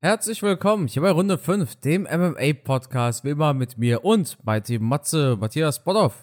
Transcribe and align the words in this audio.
Herzlich 0.00 0.44
willkommen 0.44 0.86
hier 0.86 1.02
bei 1.02 1.10
Runde 1.10 1.38
5, 1.38 1.74
dem 1.80 2.02
MMA-Podcast, 2.04 3.24
wie 3.24 3.30
immer 3.30 3.52
mit 3.52 3.78
mir 3.78 4.04
und 4.04 4.38
bei 4.44 4.60
Team 4.60 4.84
Matze, 4.84 5.36
Matthias 5.40 5.82
Bodoff. 5.82 6.14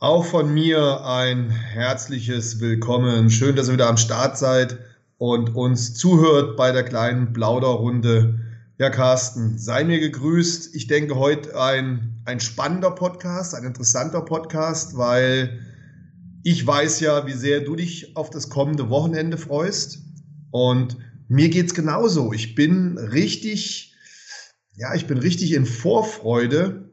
Auch 0.00 0.24
von 0.24 0.52
mir 0.52 1.06
ein 1.06 1.50
herzliches 1.50 2.58
Willkommen. 2.58 3.30
Schön, 3.30 3.54
dass 3.54 3.68
ihr 3.68 3.74
wieder 3.74 3.88
am 3.88 3.98
Start 3.98 4.36
seid 4.36 4.78
und 5.16 5.54
uns 5.54 5.94
zuhört 5.94 6.56
bei 6.56 6.72
der 6.72 6.82
kleinen 6.82 7.32
Plauderrunde. 7.32 8.40
Ja, 8.78 8.90
Carsten, 8.90 9.58
sei 9.58 9.84
mir 9.84 10.00
gegrüßt. 10.00 10.74
Ich 10.74 10.88
denke, 10.88 11.14
heute 11.14 11.56
ein, 11.56 12.20
ein 12.24 12.40
spannender 12.40 12.90
Podcast, 12.90 13.54
ein 13.54 13.62
interessanter 13.62 14.22
Podcast, 14.22 14.96
weil 14.96 15.60
ich 16.42 16.66
weiß 16.66 16.98
ja, 16.98 17.28
wie 17.28 17.32
sehr 17.32 17.60
du 17.60 17.76
dich 17.76 18.16
auf 18.16 18.30
das 18.30 18.48
kommende 18.48 18.90
Wochenende 18.90 19.38
freust. 19.38 20.00
Und 20.50 20.96
mir 21.28 21.48
geht's 21.48 21.74
genauso. 21.74 22.32
Ich 22.32 22.54
bin 22.54 22.98
richtig, 22.98 23.94
ja, 24.74 24.94
ich 24.94 25.06
bin 25.06 25.18
richtig 25.18 25.52
in 25.52 25.66
Vorfreude, 25.66 26.92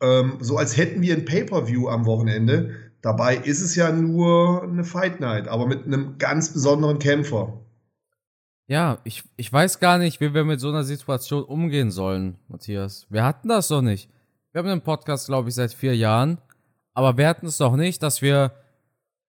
ähm, 0.00 0.38
so 0.40 0.56
als 0.56 0.76
hätten 0.76 1.02
wir 1.02 1.14
ein 1.14 1.24
Pay-per-View 1.24 1.88
am 1.88 2.06
Wochenende. 2.06 2.74
Dabei 3.00 3.36
ist 3.36 3.60
es 3.60 3.74
ja 3.74 3.92
nur 3.92 4.62
eine 4.62 4.84
Fight 4.84 5.20
Night, 5.20 5.48
aber 5.48 5.66
mit 5.66 5.84
einem 5.84 6.18
ganz 6.18 6.52
besonderen 6.52 6.98
Kämpfer. 6.98 7.60
Ja, 8.66 8.98
ich, 9.04 9.24
ich 9.36 9.52
weiß 9.52 9.80
gar 9.80 9.98
nicht, 9.98 10.20
wie 10.20 10.34
wir 10.34 10.44
mit 10.44 10.60
so 10.60 10.68
einer 10.68 10.84
Situation 10.84 11.42
umgehen 11.44 11.90
sollen, 11.90 12.36
Matthias. 12.48 13.06
Wir 13.08 13.24
hatten 13.24 13.48
das 13.48 13.68
doch 13.68 13.82
nicht. 13.82 14.10
Wir 14.52 14.58
haben 14.58 14.68
den 14.68 14.82
Podcast, 14.82 15.26
glaube 15.26 15.48
ich, 15.48 15.54
seit 15.54 15.72
vier 15.72 15.96
Jahren. 15.96 16.38
Aber 16.92 17.16
wir 17.16 17.28
hatten 17.28 17.46
es 17.46 17.56
doch 17.56 17.76
nicht, 17.76 18.02
dass 18.02 18.20
wir 18.20 18.52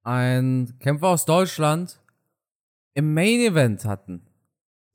einen 0.04 0.78
Kämpfer 0.78 1.08
aus 1.08 1.24
Deutschland 1.24 2.00
im 2.94 3.12
Main 3.12 3.40
Event 3.40 3.84
hatten 3.84 4.25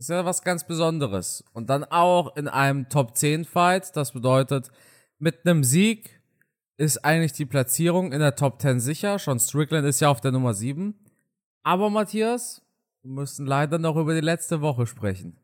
ist 0.01 0.09
ja 0.09 0.25
was 0.25 0.41
ganz 0.41 0.65
Besonderes. 0.65 1.43
Und 1.53 1.69
dann 1.69 1.83
auch 1.83 2.35
in 2.35 2.47
einem 2.47 2.89
Top 2.89 3.15
10 3.15 3.45
Fight. 3.45 3.95
Das 3.95 4.13
bedeutet, 4.13 4.71
mit 5.19 5.45
einem 5.45 5.63
Sieg 5.63 6.19
ist 6.77 7.05
eigentlich 7.05 7.33
die 7.33 7.45
Platzierung 7.45 8.11
in 8.11 8.19
der 8.19 8.35
Top 8.35 8.59
10 8.59 8.79
sicher. 8.79 9.19
Schon 9.19 9.39
Strickland 9.39 9.87
ist 9.87 9.99
ja 9.99 10.09
auf 10.09 10.19
der 10.19 10.31
Nummer 10.31 10.55
7. 10.55 10.95
Aber 11.61 11.91
Matthias, 11.91 12.63
wir 13.03 13.11
müssen 13.11 13.45
leider 13.45 13.77
noch 13.77 13.95
über 13.95 14.15
die 14.15 14.21
letzte 14.21 14.61
Woche 14.61 14.87
sprechen. 14.87 15.37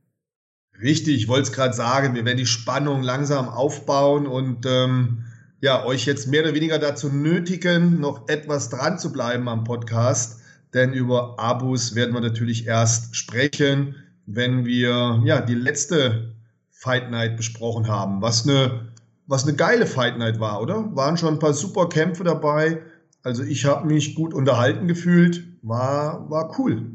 Richtig, 0.81 1.15
ich 1.15 1.27
wollte 1.27 1.43
es 1.43 1.51
gerade 1.51 1.75
sagen, 1.75 2.15
wir 2.15 2.25
werden 2.25 2.37
die 2.37 2.47
Spannung 2.47 3.03
langsam 3.03 3.49
aufbauen 3.49 4.25
und 4.25 4.65
ähm, 4.65 5.25
ja, 5.61 5.85
euch 5.85 6.05
jetzt 6.05 6.27
mehr 6.27 6.41
oder 6.41 6.55
weniger 6.55 6.79
dazu 6.79 7.09
nötigen, 7.09 7.99
noch 7.99 8.27
etwas 8.27 8.69
dran 8.69 8.97
zu 8.97 9.11
bleiben 9.11 9.49
am 9.49 9.63
Podcast. 9.63 10.41
Denn 10.73 10.93
über 10.93 11.39
Abus 11.39 11.93
werden 11.93 12.15
wir 12.15 12.21
natürlich 12.21 12.65
erst 12.65 13.15
sprechen 13.15 13.95
wenn 14.27 14.65
wir 14.65 15.21
ja 15.23 15.41
die 15.41 15.55
letzte 15.55 16.35
Fight 16.69 17.09
Night 17.09 17.37
besprochen 17.37 17.87
haben, 17.87 18.21
was 18.21 18.47
eine 18.47 18.91
was 19.25 19.45
eine 19.45 19.57
geile 19.57 19.85
Fight 19.87 20.17
Night 20.17 20.39
war, 20.39 20.61
oder? 20.61 20.95
Waren 20.95 21.17
schon 21.17 21.33
ein 21.33 21.39
paar 21.39 21.53
super 21.53 21.89
Kämpfe 21.89 22.23
dabei. 22.23 22.81
Also 23.23 23.43
ich 23.43 23.65
habe 23.65 23.85
mich 23.85 24.15
gut 24.15 24.33
unterhalten 24.33 24.87
gefühlt, 24.87 25.43
war 25.61 26.29
war 26.29 26.57
cool. 26.59 26.85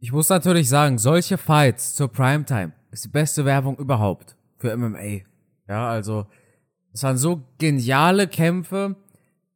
Ich 0.00 0.12
muss 0.12 0.28
natürlich 0.28 0.68
sagen, 0.68 0.98
solche 0.98 1.38
Fights 1.38 1.94
zur 1.94 2.08
Primetime 2.08 2.72
ist 2.92 3.04
die 3.04 3.08
beste 3.08 3.44
Werbung 3.44 3.76
überhaupt 3.76 4.36
für 4.58 4.74
MMA. 4.76 5.22
Ja, 5.68 5.88
also 5.88 6.26
es 6.92 7.02
waren 7.02 7.18
so 7.18 7.42
geniale 7.58 8.28
Kämpfe. 8.28 8.96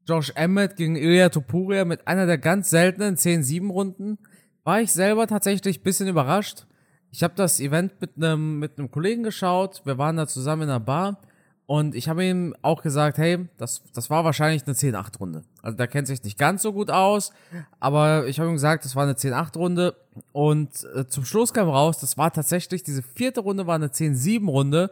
Josh 0.06 0.32
Emmett 0.34 0.76
gegen 0.76 0.96
Ilya 0.96 1.28
Topuria 1.28 1.84
mit 1.84 2.08
einer 2.08 2.26
der 2.26 2.38
ganz 2.38 2.70
seltenen 2.70 3.16
10-7 3.16 3.70
Runden 3.70 4.18
war 4.64 4.80
ich 4.80 4.92
selber 4.92 5.26
tatsächlich 5.26 5.80
ein 5.80 5.82
bisschen 5.82 6.08
überrascht. 6.08 6.66
Ich 7.10 7.22
habe 7.22 7.34
das 7.36 7.60
Event 7.60 8.00
mit 8.00 8.16
einem 8.16 8.58
mit 8.58 8.78
einem 8.78 8.90
Kollegen 8.90 9.22
geschaut. 9.22 9.82
Wir 9.84 9.98
waren 9.98 10.16
da 10.16 10.26
zusammen 10.26 10.62
in 10.62 10.70
einer 10.70 10.80
Bar 10.80 11.20
und 11.66 11.94
ich 11.94 12.08
habe 12.08 12.24
ihm 12.24 12.54
auch 12.62 12.82
gesagt, 12.82 13.18
hey, 13.18 13.48
das, 13.56 13.82
das 13.94 14.10
war 14.10 14.24
wahrscheinlich 14.24 14.66
eine 14.66 14.74
10-8-Runde. 14.74 15.42
Also 15.62 15.76
der 15.76 15.88
kennt 15.88 16.06
sich 16.06 16.22
nicht 16.22 16.38
ganz 16.38 16.62
so 16.62 16.72
gut 16.72 16.90
aus, 16.90 17.32
aber 17.80 18.26
ich 18.26 18.38
habe 18.40 18.48
ihm 18.48 18.54
gesagt, 18.54 18.84
das 18.84 18.96
war 18.96 19.04
eine 19.04 19.14
10-8-Runde 19.14 19.96
und 20.32 20.70
äh, 20.94 21.06
zum 21.06 21.24
Schluss 21.24 21.52
kam 21.52 21.68
raus, 21.68 21.98
das 21.98 22.18
war 22.18 22.32
tatsächlich, 22.32 22.82
diese 22.82 23.02
vierte 23.02 23.40
Runde 23.40 23.66
war 23.66 23.76
eine 23.76 23.88
10-7-Runde 23.88 24.90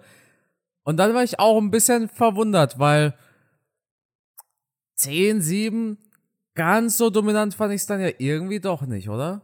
und 0.85 0.97
dann 0.97 1.15
war 1.15 1.23
ich 1.23 1.39
auch 1.39 1.59
ein 1.59 1.71
bisschen 1.71 2.09
verwundert, 2.09 2.79
weil 2.79 3.15
10-7, 4.99 5.97
ganz 6.55 6.99
so 6.99 7.11
dominant 7.11 7.55
fand 7.55 7.73
ich 7.73 7.83
es 7.83 7.87
dann 7.87 8.01
ja 8.01 8.11
irgendwie 8.19 8.61
doch 8.61 8.83
nicht, 8.83 9.09
oder? 9.09 9.43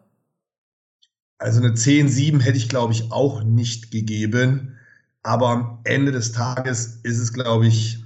Also 1.38 1.60
eine 1.60 1.74
10-7 1.74 2.40
hätte 2.40 2.56
ich, 2.56 2.68
glaube 2.68 2.92
ich, 2.92 3.12
auch 3.12 3.42
nicht 3.42 3.90
gegeben. 3.90 4.76
Aber 5.22 5.48
am 5.48 5.78
Ende 5.84 6.12
des 6.12 6.32
Tages 6.32 7.00
ist 7.02 7.18
es, 7.18 7.32
glaube 7.32 7.66
ich, 7.66 8.04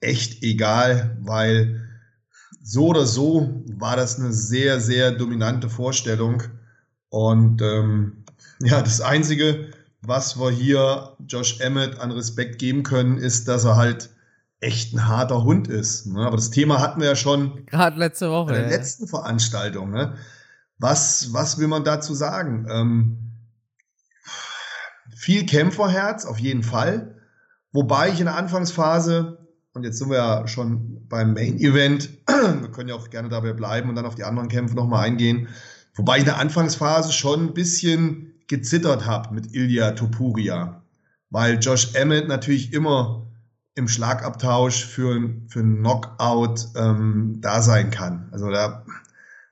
echt 0.00 0.42
egal, 0.42 1.16
weil 1.20 1.86
so 2.62 2.88
oder 2.88 3.06
so 3.06 3.62
war 3.66 3.96
das 3.96 4.18
eine 4.18 4.32
sehr, 4.32 4.80
sehr 4.80 5.12
dominante 5.12 5.68
Vorstellung. 5.68 6.42
Und 7.08 7.62
ähm, 7.62 8.24
ja, 8.60 8.82
das 8.82 9.00
Einzige, 9.00 9.68
was 10.02 10.38
wir 10.38 10.50
hier 10.50 11.16
Josh 11.26 11.60
Emmett 11.60 12.00
an 12.00 12.10
Respekt 12.10 12.58
geben 12.58 12.82
können, 12.82 13.18
ist, 13.18 13.48
dass 13.48 13.64
er 13.64 13.76
halt 13.76 14.10
echt 14.60 14.94
ein 14.94 15.06
harter 15.06 15.44
Hund 15.44 15.68
ist. 15.68 16.06
Ne? 16.06 16.26
Aber 16.26 16.36
das 16.36 16.50
Thema 16.50 16.80
hatten 16.80 17.00
wir 17.00 17.08
ja 17.08 17.16
schon 17.16 17.66
gerade 17.66 17.98
letzte 17.98 18.30
Woche 18.30 18.46
bei 18.46 18.58
der 18.58 18.70
ja. 18.70 18.76
letzten 18.76 19.06
Veranstaltung. 19.06 19.90
Ne? 19.90 20.14
Was, 20.78 21.32
was 21.32 21.58
will 21.58 21.68
man 21.68 21.84
dazu 21.84 22.14
sagen? 22.14 22.66
Ähm, 22.70 23.26
viel 25.16 25.46
Kämpferherz, 25.46 26.24
auf 26.24 26.38
jeden 26.38 26.62
Fall. 26.62 27.16
Wobei 27.72 28.10
ich 28.10 28.20
in 28.20 28.26
der 28.26 28.36
Anfangsphase, 28.36 29.46
und 29.72 29.84
jetzt 29.84 29.98
sind 29.98 30.10
wir 30.10 30.18
ja 30.18 30.46
schon 30.48 31.06
beim 31.08 31.34
Main 31.34 31.58
Event, 31.58 32.10
wir 32.26 32.70
können 32.70 32.88
ja 32.88 32.94
auch 32.94 33.10
gerne 33.10 33.28
dabei 33.28 33.52
bleiben 33.52 33.88
und 33.88 33.96
dann 33.96 34.06
auf 34.06 34.14
die 34.14 34.24
anderen 34.24 34.48
Kämpfe 34.48 34.74
nochmal 34.74 35.04
eingehen, 35.06 35.48
wobei 35.94 36.16
ich 36.16 36.20
in 36.20 36.26
der 36.26 36.38
Anfangsphase 36.38 37.12
schon 37.12 37.46
ein 37.48 37.54
bisschen 37.54 38.34
gezittert 38.48 39.06
habe 39.06 39.34
mit 39.34 39.54
Ilya 39.54 39.92
Topuria, 39.92 40.82
weil 41.30 41.58
Josh 41.58 41.94
Emmett 41.94 42.28
natürlich 42.28 42.72
immer 42.72 43.26
im 43.74 43.88
Schlagabtausch 43.88 44.86
für, 44.86 45.30
für 45.48 45.60
einen 45.60 45.80
Knockout 45.80 46.68
ähm, 46.76 47.38
da 47.40 47.60
sein 47.60 47.90
kann. 47.90 48.28
Also 48.32 48.50
da 48.50 48.84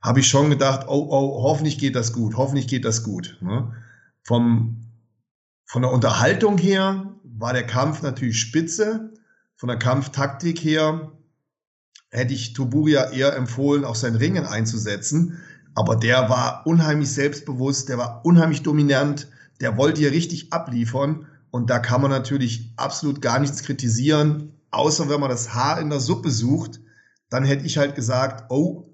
habe 0.05 0.21
ich 0.21 0.29
schon 0.29 0.51
gedacht, 0.51 0.85
oh, 0.87 1.09
oh, 1.09 1.43
hoffentlich 1.43 1.79
geht 1.79 1.97
das 1.97 2.13
gut, 2.13 2.37
hoffentlich 2.37 2.69
geht 2.69 2.85
das 2.85 3.03
gut. 3.03 3.39
Ne? 3.41 3.73
Vom, 4.23 4.85
von 5.65 5.81
der 5.81 5.91
Unterhaltung 5.91 6.59
her 6.59 7.15
war 7.25 7.55
der 7.55 7.67
Kampf 7.67 8.03
natürlich 8.03 8.39
spitze. 8.39 9.15
Von 9.57 9.69
der 9.69 9.79
Kampftaktik 9.79 10.63
her 10.63 11.13
hätte 12.11 12.35
ich 12.35 12.53
Toburia 12.53 13.13
eher 13.13 13.35
empfohlen, 13.35 13.87
auch 13.87 13.95
sein 13.95 14.15
Ringen 14.15 14.45
einzusetzen. 14.45 15.41
Aber 15.75 15.97
der 15.97 16.29
war 16.29 16.67
unheimlich 16.67 17.11
selbstbewusst, 17.11 17.89
der 17.89 17.97
war 17.97 18.27
unheimlich 18.27 18.63
dominant, 18.63 19.29
der 19.63 19.79
wollte 19.79 20.01
hier 20.03 20.13
richtig 20.13 20.53
abliefern. 20.53 21.27
Und 21.51 21.71
da 21.71 21.79
kann 21.79 22.03
man 22.03 22.11
natürlich 22.11 22.75
absolut 22.77 23.23
gar 23.23 23.39
nichts 23.39 23.63
kritisieren, 23.63 24.53
außer 24.71 25.09
wenn 25.09 25.21
man 25.21 25.31
das 25.31 25.55
Haar 25.55 25.81
in 25.81 25.89
der 25.89 26.01
Suppe 26.01 26.31
sucht. 26.31 26.81
Dann 27.31 27.45
hätte 27.45 27.65
ich 27.65 27.79
halt 27.79 27.95
gesagt, 27.95 28.51
oh, 28.51 28.94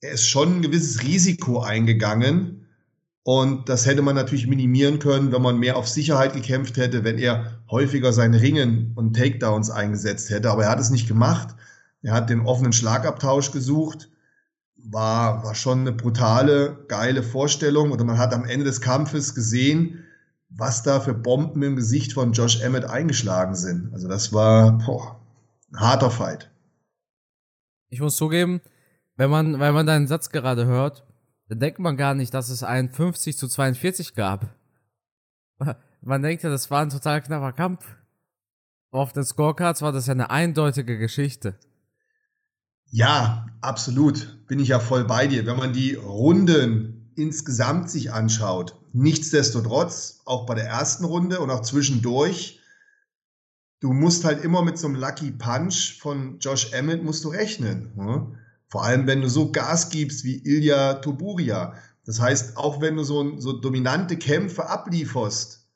er 0.00 0.12
ist 0.12 0.26
schon 0.26 0.56
ein 0.56 0.62
gewisses 0.62 1.02
Risiko 1.02 1.60
eingegangen. 1.60 2.66
Und 3.22 3.68
das 3.68 3.86
hätte 3.86 4.02
man 4.02 4.14
natürlich 4.14 4.46
minimieren 4.46 4.98
können, 4.98 5.30
wenn 5.30 5.42
man 5.42 5.58
mehr 5.58 5.76
auf 5.76 5.86
Sicherheit 5.86 6.32
gekämpft 6.32 6.78
hätte, 6.78 7.04
wenn 7.04 7.18
er 7.18 7.62
häufiger 7.70 8.12
seine 8.12 8.40
Ringen 8.40 8.92
und 8.96 9.14
Takedowns 9.14 9.70
eingesetzt 9.70 10.30
hätte. 10.30 10.50
Aber 10.50 10.64
er 10.64 10.70
hat 10.70 10.80
es 10.80 10.90
nicht 10.90 11.06
gemacht. 11.06 11.54
Er 12.02 12.14
hat 12.14 12.30
den 12.30 12.40
offenen 12.40 12.72
Schlagabtausch 12.72 13.52
gesucht. 13.52 14.08
War, 14.76 15.44
war 15.44 15.54
schon 15.54 15.80
eine 15.80 15.92
brutale, 15.92 16.84
geile 16.88 17.22
Vorstellung. 17.22 17.92
Oder 17.92 18.04
man 18.04 18.16
hat 18.16 18.32
am 18.32 18.46
Ende 18.46 18.64
des 18.64 18.80
Kampfes 18.80 19.34
gesehen, 19.34 20.02
was 20.48 20.82
da 20.82 20.98
für 20.98 21.12
Bomben 21.12 21.62
im 21.62 21.76
Gesicht 21.76 22.14
von 22.14 22.32
Josh 22.32 22.62
Emmett 22.62 22.86
eingeschlagen 22.86 23.54
sind. 23.54 23.92
Also 23.92 24.08
das 24.08 24.32
war 24.32 24.78
boah, 24.78 25.20
ein 25.70 25.80
harter 25.80 26.10
Fight. 26.10 26.50
Ich 27.90 28.00
muss 28.00 28.16
zugeben, 28.16 28.62
wenn 29.20 29.28
man, 29.28 29.60
wenn 29.60 29.74
man 29.74 29.86
deinen 29.86 30.06
Satz 30.06 30.30
gerade 30.30 30.64
hört, 30.64 31.04
dann 31.50 31.60
denkt 31.60 31.78
man 31.78 31.98
gar 31.98 32.14
nicht, 32.14 32.32
dass 32.32 32.48
es 32.48 32.62
einen 32.62 32.88
50 32.88 33.36
zu 33.36 33.48
42 33.48 34.14
gab. 34.14 34.48
Man 36.00 36.22
denkt 36.22 36.42
ja, 36.42 36.48
das 36.48 36.70
war 36.70 36.80
ein 36.80 36.88
total 36.88 37.20
knapper 37.20 37.52
Kampf. 37.52 37.84
Auf 38.90 39.12
den 39.12 39.24
Scorecards 39.24 39.82
war 39.82 39.92
das 39.92 40.06
ja 40.06 40.14
eine 40.14 40.30
eindeutige 40.30 40.96
Geschichte. 40.96 41.54
Ja, 42.86 43.44
absolut. 43.60 44.46
Bin 44.46 44.58
ich 44.58 44.68
ja 44.68 44.78
voll 44.78 45.04
bei 45.04 45.26
dir. 45.26 45.44
Wenn 45.44 45.58
man 45.58 45.74
die 45.74 45.96
Runden 45.96 47.12
insgesamt 47.14 47.90
sich 47.90 48.14
anschaut, 48.14 48.80
nichtsdestotrotz, 48.94 50.22
auch 50.24 50.46
bei 50.46 50.54
der 50.54 50.64
ersten 50.64 51.04
Runde 51.04 51.40
und 51.40 51.50
auch 51.50 51.60
zwischendurch, 51.60 52.60
du 53.80 53.92
musst 53.92 54.24
halt 54.24 54.42
immer 54.42 54.62
mit 54.62 54.78
so 54.78 54.86
einem 54.86 54.96
Lucky 54.96 55.30
Punch 55.30 55.98
von 56.00 56.38
Josh 56.38 56.72
Emmett 56.72 57.04
musst 57.04 57.22
du 57.24 57.28
rechnen. 57.28 57.92
Ne? 57.96 58.38
Vor 58.70 58.84
allem, 58.84 59.06
wenn 59.06 59.20
du 59.20 59.28
so 59.28 59.50
Gas 59.50 59.90
gibst 59.90 60.24
wie 60.24 60.36
Ilya 60.44 60.94
Toburia. 60.94 61.74
Das 62.06 62.20
heißt, 62.20 62.56
auch 62.56 62.80
wenn 62.80 62.96
du 62.96 63.04
so, 63.04 63.38
so 63.38 63.52
dominante 63.52 64.16
Kämpfe 64.16 64.68
ablieferst, 64.68 65.66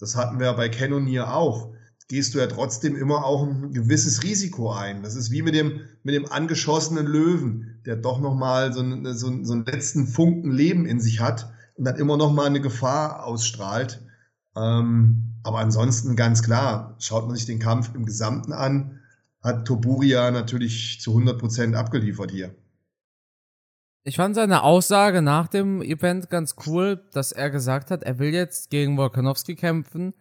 das 0.00 0.16
hatten 0.16 0.40
wir 0.40 0.52
bei 0.52 0.68
Cannoneer 0.68 1.34
auch, 1.34 1.72
gehst 2.08 2.34
du 2.34 2.38
ja 2.38 2.48
trotzdem 2.48 2.96
immer 2.96 3.24
auch 3.24 3.44
ein 3.44 3.72
gewisses 3.72 4.24
Risiko 4.24 4.72
ein. 4.72 5.02
Das 5.02 5.14
ist 5.14 5.30
wie 5.30 5.42
mit 5.42 5.54
dem, 5.54 5.80
mit 6.02 6.14
dem 6.14 6.30
angeschossenen 6.30 7.06
Löwen, 7.06 7.80
der 7.86 7.96
doch 7.96 8.20
nochmal 8.20 8.72
so, 8.72 8.82
so, 9.12 9.44
so 9.44 9.52
einen 9.52 9.64
letzten 9.64 10.06
Funken 10.06 10.50
Leben 10.50 10.86
in 10.86 11.00
sich 11.00 11.20
hat 11.20 11.52
und 11.76 11.84
dann 11.84 11.96
immer 11.96 12.16
nochmal 12.16 12.46
eine 12.46 12.60
Gefahr 12.60 13.24
ausstrahlt. 13.24 14.02
Ähm, 14.56 15.34
aber 15.44 15.58
ansonsten 15.58 16.16
ganz 16.16 16.42
klar, 16.42 16.96
schaut 16.98 17.26
man 17.26 17.36
sich 17.36 17.46
den 17.46 17.60
Kampf 17.60 17.94
im 17.94 18.04
Gesamten 18.04 18.52
an, 18.52 19.00
hat 19.44 19.66
Toburia 19.66 20.30
natürlich 20.30 21.00
zu 21.00 21.10
100 21.10 21.38
Prozent 21.38 21.76
abgeliefert 21.76 22.32
hier. 22.32 22.54
Ich 24.02 24.16
fand 24.16 24.34
seine 24.34 24.62
Aussage 24.62 25.22
nach 25.22 25.48
dem 25.48 25.80
Event 25.80 26.28
ganz 26.28 26.56
cool, 26.66 27.00
dass 27.12 27.32
er 27.32 27.50
gesagt 27.50 27.90
hat, 27.90 28.02
er 28.02 28.18
will 28.18 28.34
jetzt 28.34 28.70
gegen 28.70 28.96
Volkanovski 28.96 29.54
kämpfen. 29.54 30.12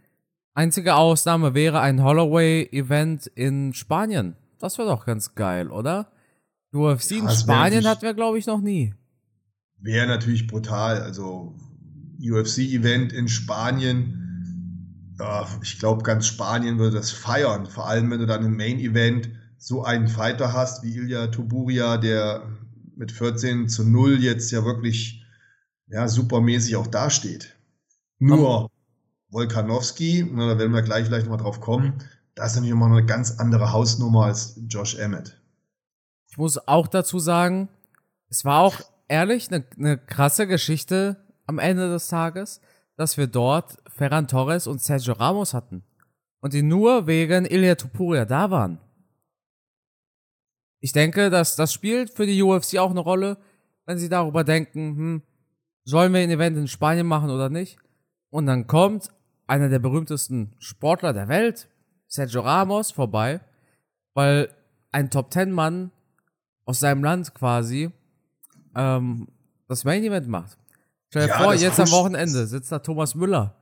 Einzige 0.53 0.95
Ausnahme 0.95 1.53
wäre 1.53 1.79
ein 1.79 2.03
Holloway-Event 2.03 3.27
in 3.27 3.73
Spanien. 3.73 4.35
Das 4.59 4.77
wäre 4.77 4.87
doch 4.87 5.05
ganz 5.05 5.35
geil, 5.35 5.69
oder? 5.69 6.11
UFC 6.71 7.11
ja, 7.11 7.17
in 7.17 7.29
Spanien 7.29 7.85
hatten 7.85 8.03
wir, 8.03 8.13
glaube 8.13 8.37
ich, 8.37 8.45
noch 8.45 8.61
nie. 8.61 8.93
Wäre 9.79 10.07
natürlich 10.07 10.47
brutal. 10.47 11.01
Also 11.01 11.55
UFC-Event 12.21 13.11
in 13.11 13.27
Spanien, 13.27 14.22
ja, 14.22 14.22
ich 15.61 15.79
glaube, 15.79 16.03
ganz 16.03 16.27
Spanien 16.27 16.79
würde 16.79 16.97
das 16.97 17.11
feiern. 17.11 17.65
Vor 17.65 17.87
allem, 17.87 18.09
wenn 18.11 18.19
du 18.19 18.25
dann 18.25 18.45
im 18.45 18.57
Main-Event 18.57 19.29
so 19.57 19.83
einen 19.83 20.07
Fighter 20.07 20.53
hast 20.53 20.83
wie 20.83 20.95
Ilya 20.95 21.27
Tuburia, 21.27 21.97
der 21.97 22.47
mit 22.95 23.11
14 23.11 23.69
zu 23.69 23.83
0 23.83 24.21
jetzt 24.21 24.51
ja 24.51 24.65
wirklich 24.65 25.25
ja, 25.87 26.07
supermäßig 26.07 26.75
auch 26.75 26.87
dasteht. 26.87 27.55
Nur 28.19 28.69
Volkanowski, 29.29 30.29
na, 30.31 30.47
da 30.47 30.57
werden 30.59 30.73
wir 30.73 30.81
gleich 30.81 31.05
vielleicht 31.05 31.27
mal 31.27 31.37
drauf 31.37 31.59
kommen, 31.59 31.93
da 32.35 32.45
ist 32.45 32.55
natürlich 32.55 32.71
immer 32.71 32.87
eine 32.87 33.05
ganz 33.05 33.39
andere 33.39 33.71
Hausnummer 33.71 34.25
als 34.25 34.59
Josh 34.67 34.95
Emmett. 34.95 35.39
Ich 36.29 36.37
muss 36.37 36.67
auch 36.67 36.87
dazu 36.87 37.19
sagen, 37.19 37.69
es 38.29 38.43
war 38.43 38.61
auch 38.61 38.81
ehrlich 39.07 39.51
eine, 39.51 39.65
eine 39.77 39.97
krasse 39.97 40.47
Geschichte 40.47 41.17
am 41.45 41.59
Ende 41.59 41.89
des 41.89 42.07
Tages, 42.07 42.59
dass 42.95 43.17
wir 43.17 43.27
dort 43.27 43.77
Ferran 43.87 44.27
Torres 44.27 44.67
und 44.67 44.81
Sergio 44.81 45.13
Ramos 45.13 45.53
hatten. 45.53 45.83
Und 46.39 46.53
die 46.53 46.61
nur 46.61 47.07
wegen 47.07 47.45
Ilya 47.45 47.75
Tupuria 47.75 48.25
da 48.25 48.51
waren. 48.51 48.79
Ich 50.79 50.91
denke, 50.91 51.29
dass 51.29 51.55
das 51.55 51.71
spielt 51.71 52.09
für 52.09 52.25
die 52.25 52.43
UFC 52.43 52.77
auch 52.77 52.91
eine 52.91 52.99
Rolle, 52.99 53.37
wenn 53.85 53.97
sie 53.97 54.09
darüber 54.09 54.43
denken, 54.43 54.97
hm, 54.97 55.21
sollen 55.85 56.13
wir 56.13 56.21
ein 56.21 56.29
Event 56.29 56.57
in 56.57 56.67
Spanien 56.67 57.07
machen 57.07 57.29
oder 57.29 57.49
nicht? 57.49 57.77
Und 58.29 58.45
dann 58.45 58.67
kommt 58.67 59.09
einer 59.47 59.69
der 59.69 59.79
berühmtesten 59.79 60.55
Sportler 60.59 61.13
der 61.13 61.27
Welt, 61.27 61.69
Sergio 62.07 62.41
Ramos, 62.41 62.91
vorbei, 62.91 63.39
weil 64.13 64.49
ein 64.91 65.09
Top-Ten-Mann 65.09 65.91
aus 66.65 66.79
seinem 66.79 67.03
Land 67.03 67.33
quasi 67.33 67.91
ähm, 68.75 69.27
das 69.67 69.83
Main 69.83 70.03
Event 70.03 70.27
macht. 70.27 70.57
Stell 71.13 71.27
dir 71.27 71.33
ja, 71.33 71.43
vor, 71.43 71.53
jetzt 71.53 71.79
am 71.79 71.91
Wochenende 71.91 72.47
sitzt 72.47 72.71
da 72.71 72.79
Thomas 72.79 73.15
Müller 73.15 73.55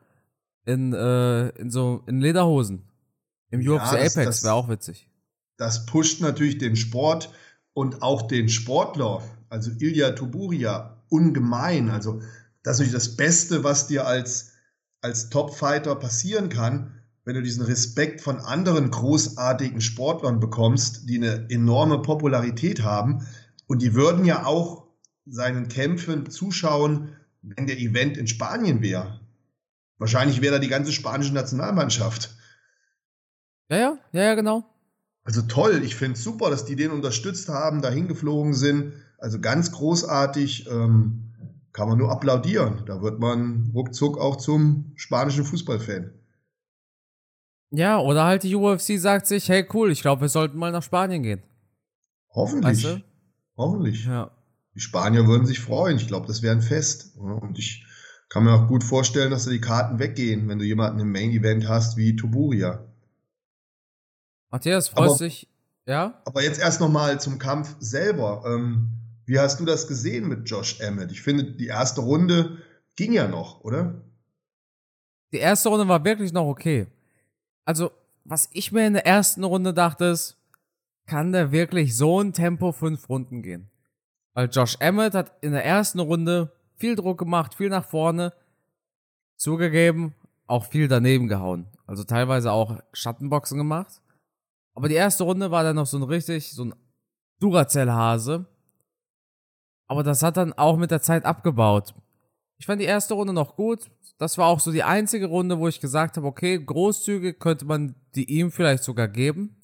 in, 0.65 0.93
äh, 0.93 1.49
in 1.49 1.69
so 1.69 2.03
in 2.07 2.19
Lederhosen 2.19 2.83
im 3.49 3.59
UFC 3.59 3.93
ja, 3.93 4.05
Apex, 4.05 4.43
wäre 4.43 4.53
auch 4.53 4.69
witzig 4.69 5.11
das 5.61 5.85
pusht 5.85 6.21
natürlich 6.21 6.57
den 6.57 6.75
Sport 6.75 7.31
und 7.73 8.01
auch 8.01 8.23
den 8.23 8.49
Sportler, 8.49 9.21
also 9.47 9.69
Ilya 9.77 10.13
Tuburia, 10.13 11.03
ungemein. 11.07 11.91
Also 11.91 12.19
das 12.63 12.77
ist 12.77 12.79
natürlich 12.79 12.93
das 12.93 13.15
Beste, 13.15 13.63
was 13.63 13.85
dir 13.85 14.07
als, 14.07 14.53
als 15.01 15.29
Top-Fighter 15.29 15.93
passieren 15.93 16.49
kann, 16.49 16.95
wenn 17.25 17.35
du 17.35 17.43
diesen 17.43 17.63
Respekt 17.63 18.21
von 18.21 18.39
anderen 18.39 18.89
großartigen 18.89 19.81
Sportlern 19.81 20.39
bekommst, 20.39 21.07
die 21.07 21.17
eine 21.17 21.47
enorme 21.51 22.01
Popularität 22.01 22.81
haben. 22.81 23.27
Und 23.67 23.83
die 23.83 23.93
würden 23.93 24.25
ja 24.25 24.47
auch 24.47 24.87
seinen 25.27 25.67
Kämpfen 25.67 26.31
zuschauen, 26.31 27.09
wenn 27.41 27.67
der 27.67 27.79
Event 27.79 28.17
in 28.17 28.27
Spanien 28.27 28.81
wäre. 28.81 29.19
Wahrscheinlich 29.97 30.41
wäre 30.41 30.55
da 30.55 30.59
die 30.59 30.67
ganze 30.67 30.91
spanische 30.91 31.33
Nationalmannschaft. 31.33 32.35
Ja, 33.69 33.77
ja, 33.77 33.97
ja, 34.11 34.23
ja, 34.23 34.33
genau. 34.35 34.65
Also 35.23 35.43
toll, 35.43 35.81
ich 35.83 35.95
finde 35.95 36.17
es 36.17 36.23
super, 36.23 36.49
dass 36.49 36.65
die 36.65 36.75
den 36.75 36.91
unterstützt 36.91 37.49
haben, 37.49 37.81
dahin 37.81 38.07
geflogen 38.07 38.53
sind. 38.53 38.93
Also 39.17 39.39
ganz 39.39 39.71
großartig, 39.71 40.67
ähm, 40.67 41.31
kann 41.73 41.87
man 41.87 41.97
nur 41.97 42.11
applaudieren. 42.11 42.83
Da 42.85 43.01
wird 43.01 43.19
man 43.19 43.71
ruckzuck 43.73 44.17
auch 44.17 44.35
zum 44.37 44.91
spanischen 44.95 45.45
Fußballfan. 45.45 46.11
Ja, 47.71 47.99
oder 47.99 48.25
halt 48.25 48.43
die 48.43 48.55
UFC 48.55 48.99
sagt 48.99 49.27
sich, 49.27 49.47
hey 49.47 49.65
cool, 49.73 49.91
ich 49.91 50.01
glaube, 50.01 50.21
wir 50.21 50.29
sollten 50.29 50.57
mal 50.57 50.71
nach 50.71 50.83
Spanien 50.83 51.23
gehen. 51.23 51.41
Hoffentlich. 52.33 52.83
Weißt 52.83 52.97
du? 52.97 53.03
Hoffentlich. 53.55 54.05
Ja. 54.05 54.31
Die 54.75 54.79
Spanier 54.79 55.27
würden 55.27 55.45
sich 55.45 55.59
freuen. 55.59 55.97
Ich 55.97 56.07
glaube, 56.07 56.27
das 56.27 56.41
wäre 56.41 56.55
ein 56.55 56.61
Fest. 56.61 57.15
Und 57.17 57.59
ich 57.59 57.85
kann 58.29 58.43
mir 58.43 58.53
auch 58.53 58.67
gut 58.67 58.83
vorstellen, 58.83 59.31
dass 59.31 59.45
da 59.45 59.51
die 59.51 59.61
Karten 59.61 59.99
weggehen, 59.99 60.47
wenn 60.47 60.59
du 60.59 60.65
jemanden 60.65 60.99
im 60.99 61.11
Main 61.11 61.31
Event 61.31 61.67
hast 61.67 61.97
wie 61.97 62.15
Tuburia. 62.15 62.85
Matthias, 64.49 64.89
freust 64.89 65.17
sich, 65.17 65.47
ja? 65.85 66.21
Aber 66.25 66.43
jetzt 66.43 66.59
erst 66.59 66.81
nochmal 66.81 67.19
zum 67.19 67.39
Kampf 67.39 67.75
selber. 67.79 68.43
Ähm, 68.45 68.89
wie 69.25 69.39
hast 69.39 69.59
du 69.59 69.65
das 69.65 69.87
gesehen 69.87 70.27
mit 70.27 70.49
Josh 70.49 70.79
Emmett? 70.79 71.11
Ich 71.11 71.21
finde, 71.21 71.43
die 71.53 71.67
erste 71.67 72.01
Runde 72.01 72.57
ging 72.95 73.13
ja 73.13 73.27
noch, 73.27 73.61
oder? 73.61 74.01
Die 75.31 75.37
erste 75.37 75.69
Runde 75.69 75.87
war 75.87 76.03
wirklich 76.03 76.33
noch 76.33 76.45
okay. 76.45 76.87
Also, 77.63 77.91
was 78.25 78.49
ich 78.51 78.71
mir 78.71 78.85
in 78.85 78.93
der 78.93 79.05
ersten 79.05 79.43
Runde 79.43 79.73
dachte, 79.73 80.05
ist, 80.05 80.37
kann 81.05 81.31
der 81.31 81.51
wirklich 81.51 81.95
so 81.95 82.21
ein 82.21 82.33
Tempo 82.33 82.71
fünf 82.71 83.09
Runden 83.09 83.41
gehen? 83.41 83.70
Weil 84.33 84.49
Josh 84.49 84.77
Emmett 84.79 85.13
hat 85.13 85.31
in 85.41 85.51
der 85.51 85.65
ersten 85.65 85.99
Runde 85.99 86.51
viel 86.75 86.95
Druck 86.95 87.19
gemacht, 87.19 87.55
viel 87.55 87.69
nach 87.69 87.85
vorne, 87.85 88.33
zugegeben, 89.37 90.15
auch 90.47 90.65
viel 90.65 90.87
daneben 90.87 91.27
gehauen. 91.27 91.67
Also 91.85 92.03
teilweise 92.03 92.51
auch 92.51 92.79
Schattenboxen 92.93 93.57
gemacht. 93.57 94.01
Aber 94.73 94.87
die 94.87 94.95
erste 94.95 95.23
Runde 95.23 95.51
war 95.51 95.63
dann 95.63 95.75
noch 95.75 95.85
so 95.85 95.97
ein 95.97 96.03
richtig, 96.03 96.51
so 96.51 96.65
ein 96.65 96.73
Duracell-Hase. 97.39 98.45
Aber 99.87 100.03
das 100.03 100.23
hat 100.23 100.37
dann 100.37 100.53
auch 100.53 100.77
mit 100.77 100.91
der 100.91 101.01
Zeit 101.01 101.25
abgebaut. 101.25 101.93
Ich 102.57 102.65
fand 102.65 102.79
die 102.79 102.85
erste 102.85 103.15
Runde 103.15 103.33
noch 103.33 103.55
gut. 103.55 103.89
Das 104.17 104.37
war 104.37 104.47
auch 104.47 104.59
so 104.59 104.71
die 104.71 104.83
einzige 104.83 105.25
Runde, 105.25 105.59
wo 105.59 105.67
ich 105.67 105.81
gesagt 105.81 106.15
habe, 106.15 106.27
okay, 106.27 106.63
großzügig 106.63 107.39
könnte 107.39 107.65
man 107.65 107.95
die 108.15 108.29
ihm 108.31 108.51
vielleicht 108.51 108.83
sogar 108.83 109.07
geben. 109.07 109.61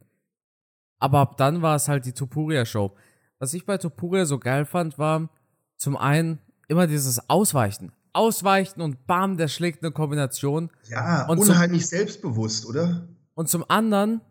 Aber 0.99 1.19
ab 1.19 1.37
dann 1.37 1.61
war 1.61 1.75
es 1.75 1.87
halt 1.87 2.05
die 2.05 2.13
Tupuria-Show. 2.13 2.95
Was 3.39 3.53
ich 3.53 3.65
bei 3.65 3.77
Tupuria 3.77 4.25
so 4.25 4.39
geil 4.39 4.65
fand, 4.65 4.97
war 4.97 5.29
zum 5.77 5.95
einen 5.95 6.39
immer 6.67 6.87
dieses 6.87 7.29
Ausweichen. 7.29 7.91
Ausweichen 8.13 8.81
und 8.81 9.05
bam, 9.05 9.37
der 9.37 9.47
schlägt 9.47 9.83
eine 9.83 9.91
Kombination. 9.91 10.71
Ja, 10.89 11.27
und 11.27 11.37
unheimlich 11.37 11.83
zum, 11.83 11.97
selbstbewusst, 11.97 12.65
oder? 12.65 13.07
Und 13.35 13.47
zum 13.47 13.63
anderen 13.69 14.21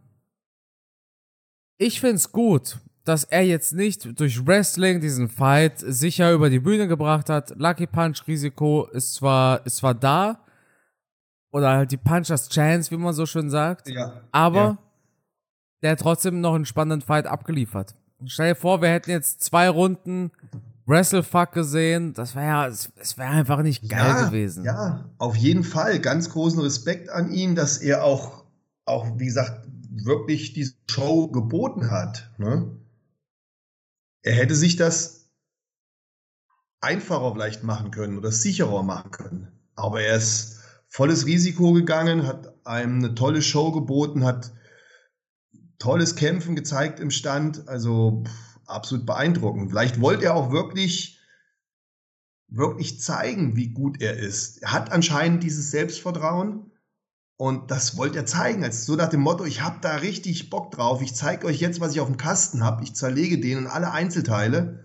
ich 1.79 2.01
find's 2.01 2.33
gut, 2.33 2.79
dass 3.05 3.25
er 3.25 3.43
jetzt 3.43 3.75
nicht 3.75 4.19
durch 4.19 4.47
Wrestling 4.47 5.01
diesen 5.01 5.29
Fight 5.29 5.79
sicher 5.79 6.33
über 6.33 6.51
die 6.51 6.59
Bühne 6.59 6.89
gebracht 6.89 7.29
hat. 7.29 7.53
Lucky 7.57 7.87
Punch 7.87 8.27
Risiko 8.27 8.87
ist 8.87 9.15
zwar, 9.15 9.65
ist 9.67 9.77
zwar 9.77 9.95
da. 9.95 10.41
Oder 11.53 11.71
halt 11.71 11.93
die 11.93 11.97
Punchers 11.97 12.49
Chance, 12.49 12.91
wie 12.91 12.97
man 12.97 13.15
so 13.15 13.25
schön 13.25 13.49
sagt. 13.51 13.89
Ja. 13.89 14.23
Aber 14.33 14.59
ja. 14.59 14.79
der 15.83 15.91
hat 15.93 16.01
trotzdem 16.01 16.41
noch 16.41 16.55
einen 16.55 16.65
spannenden 16.65 17.07
Fight 17.07 17.27
abgeliefert. 17.27 17.95
Stell 18.25 18.55
dir 18.55 18.57
vor, 18.57 18.81
wir 18.81 18.89
hätten 18.89 19.11
jetzt 19.11 19.43
zwei 19.43 19.69
Runden 19.69 20.31
Wrestlefuck 20.87 21.53
gesehen. 21.53 22.15
Das 22.15 22.35
wäre 22.35 22.47
ja, 22.47 22.67
es 22.67 23.19
wäre 23.19 23.29
einfach 23.29 23.63
nicht 23.63 23.89
geil 23.89 23.99
ja, 23.99 24.27
gewesen. 24.27 24.65
Ja, 24.65 25.11
auf 25.19 25.37
jeden 25.37 25.65
Fall. 25.65 26.01
Ganz 26.01 26.31
großen 26.31 26.61
Respekt 26.61 27.11
an 27.11 27.31
ihn, 27.31 27.55
dass 27.55 27.79
er 27.79 28.05
auch, 28.05 28.45
auch, 28.85 29.19
wie 29.19 29.27
gesagt, 29.27 29.67
wirklich 29.91 30.53
diese 30.53 30.75
Show 30.89 31.29
geboten 31.29 31.91
hat. 31.91 32.31
Ne? 32.39 32.71
Er 34.23 34.35
hätte 34.35 34.55
sich 34.55 34.77
das 34.77 35.29
einfacher 36.81 37.33
vielleicht 37.33 37.65
machen 37.65 37.91
können 37.91 38.17
oder 38.17 38.31
sicherer 38.31 38.83
machen 38.83 39.11
können. 39.11 39.49
Aber 39.75 40.01
er 40.01 40.17
ist 40.17 40.61
volles 40.89 41.27
Risiko 41.27 41.73
gegangen, 41.73 42.27
hat 42.27 42.55
einem 42.67 42.99
eine 42.99 43.15
tolle 43.15 43.43
Show 43.43 43.73
geboten, 43.73 44.25
hat 44.25 44.53
tolles 45.79 46.17
Kämpfen 46.17 46.57
gezeigt 46.57 47.01
im 47.01 47.11
Stand. 47.11 47.69
Also 47.69 48.23
pff, 48.25 48.59
absolut 48.67 49.07
beeindruckend. 49.07 49.71
Vielleicht 49.71 50.01
wollte 50.01 50.27
er 50.27 50.35
auch 50.35 50.51
wirklich, 50.51 51.21
wirklich 52.49 53.01
zeigen, 53.01 53.57
wie 53.57 53.69
gut 53.69 54.01
er 54.01 54.17
ist. 54.17 54.63
Er 54.63 54.73
hat 54.73 54.93
anscheinend 54.93 55.43
dieses 55.43 55.71
Selbstvertrauen 55.71 56.71
und 57.37 57.71
das 57.71 57.97
wollte 57.97 58.19
er 58.19 58.27
zeigen, 58.27 58.65
als 58.65 58.87
so 58.87 58.97
nach 58.97 59.09
dem 59.09 59.21
Motto, 59.21 59.45
ich 59.45 59.61
habe 59.61 59.79
da 59.83 59.97
richtig 59.97 60.49
Bock 60.49 60.71
drauf, 60.71 61.03
ich 61.03 61.15
zeige 61.15 61.47
euch 61.47 61.61
jetzt, 61.61 61.81
was 61.81 61.93
ich 61.93 62.01
auf 62.01 62.09
dem 62.09 62.17
Kasten 62.17 62.65
habe, 62.65 62.83
ich 62.83 62.95
zerlege 62.95 63.39
den 63.39 63.59
in 63.59 63.67
alle 63.67 63.93
Einzelteile 63.93 64.85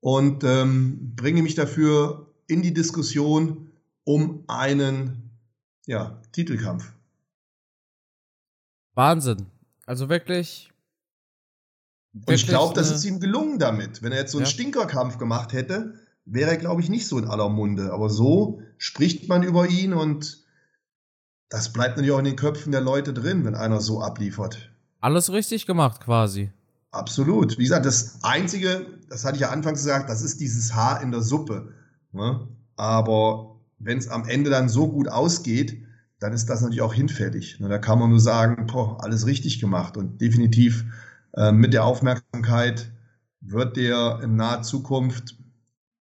und 0.00 0.42
ähm, 0.42 1.14
bringe 1.14 1.42
mich 1.42 1.54
dafür 1.54 2.34
in 2.48 2.62
die 2.62 2.74
Diskussion 2.74 3.70
um 4.04 4.44
einen 4.48 5.30
ja, 5.86 6.20
Titelkampf. 6.32 6.92
Wahnsinn. 8.94 9.46
Also 9.88 10.10
wirklich. 10.10 10.70
Und 12.12 12.30
ich 12.30 12.46
glaube, 12.46 12.74
das 12.74 12.90
ist 12.90 13.06
ihm 13.06 13.20
gelungen 13.20 13.58
damit. 13.58 14.02
Wenn 14.02 14.12
er 14.12 14.18
jetzt 14.18 14.32
so 14.32 14.38
einen 14.38 14.44
ja. 14.44 14.50
Stinkerkampf 14.50 15.16
gemacht 15.16 15.54
hätte, 15.54 15.94
wäre 16.26 16.50
er, 16.50 16.56
glaube 16.58 16.82
ich, 16.82 16.90
nicht 16.90 17.08
so 17.08 17.18
in 17.18 17.24
aller 17.24 17.48
Munde. 17.48 17.90
Aber 17.90 18.10
so 18.10 18.60
spricht 18.76 19.30
man 19.30 19.42
über 19.42 19.66
ihn 19.66 19.94
und 19.94 20.44
das 21.48 21.72
bleibt 21.72 21.96
natürlich 21.96 22.12
auch 22.12 22.18
in 22.18 22.26
den 22.26 22.36
Köpfen 22.36 22.70
der 22.70 22.82
Leute 22.82 23.14
drin, 23.14 23.46
wenn 23.46 23.54
einer 23.54 23.80
so 23.80 24.02
abliefert. 24.02 24.70
Alles 25.00 25.32
richtig 25.32 25.64
gemacht 25.64 26.02
quasi. 26.02 26.50
Absolut. 26.90 27.56
Wie 27.56 27.62
gesagt, 27.62 27.86
das 27.86 28.22
Einzige, 28.22 28.84
das 29.08 29.24
hatte 29.24 29.36
ich 29.36 29.42
ja 29.42 29.48
anfangs 29.48 29.82
gesagt, 29.82 30.10
das 30.10 30.20
ist 30.20 30.38
dieses 30.38 30.74
Haar 30.74 31.00
in 31.00 31.12
der 31.12 31.22
Suppe. 31.22 31.72
Ne? 32.12 32.46
Aber 32.76 33.56
wenn 33.78 33.96
es 33.96 34.08
am 34.08 34.28
Ende 34.28 34.50
dann 34.50 34.68
so 34.68 34.88
gut 34.88 35.08
ausgeht, 35.08 35.82
dann 36.20 36.32
ist 36.32 36.46
das 36.46 36.60
natürlich 36.60 36.82
auch 36.82 36.94
hinfällig. 36.94 37.60
Ne? 37.60 37.68
Da 37.68 37.78
kann 37.78 37.98
man 37.98 38.10
nur 38.10 38.20
sagen, 38.20 38.66
boah, 38.66 39.02
alles 39.02 39.26
richtig 39.26 39.60
gemacht. 39.60 39.96
Und 39.96 40.20
definitiv 40.20 40.84
äh, 41.34 41.52
mit 41.52 41.72
der 41.72 41.84
Aufmerksamkeit 41.84 42.90
wird 43.40 43.76
der 43.76 44.20
in 44.22 44.36
naher 44.36 44.62
Zukunft, 44.62 45.36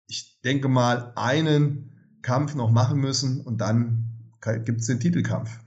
ich 0.07 0.39
denke 0.41 0.69
mal, 0.69 1.11
einen 1.15 1.91
Kampf 2.21 2.55
noch 2.55 2.71
machen 2.71 2.99
müssen 2.99 3.41
und 3.41 3.59
dann 3.59 4.05
gibt 4.63 4.81
es 4.81 4.87
den 4.87 4.99
Titelkampf. 4.99 5.59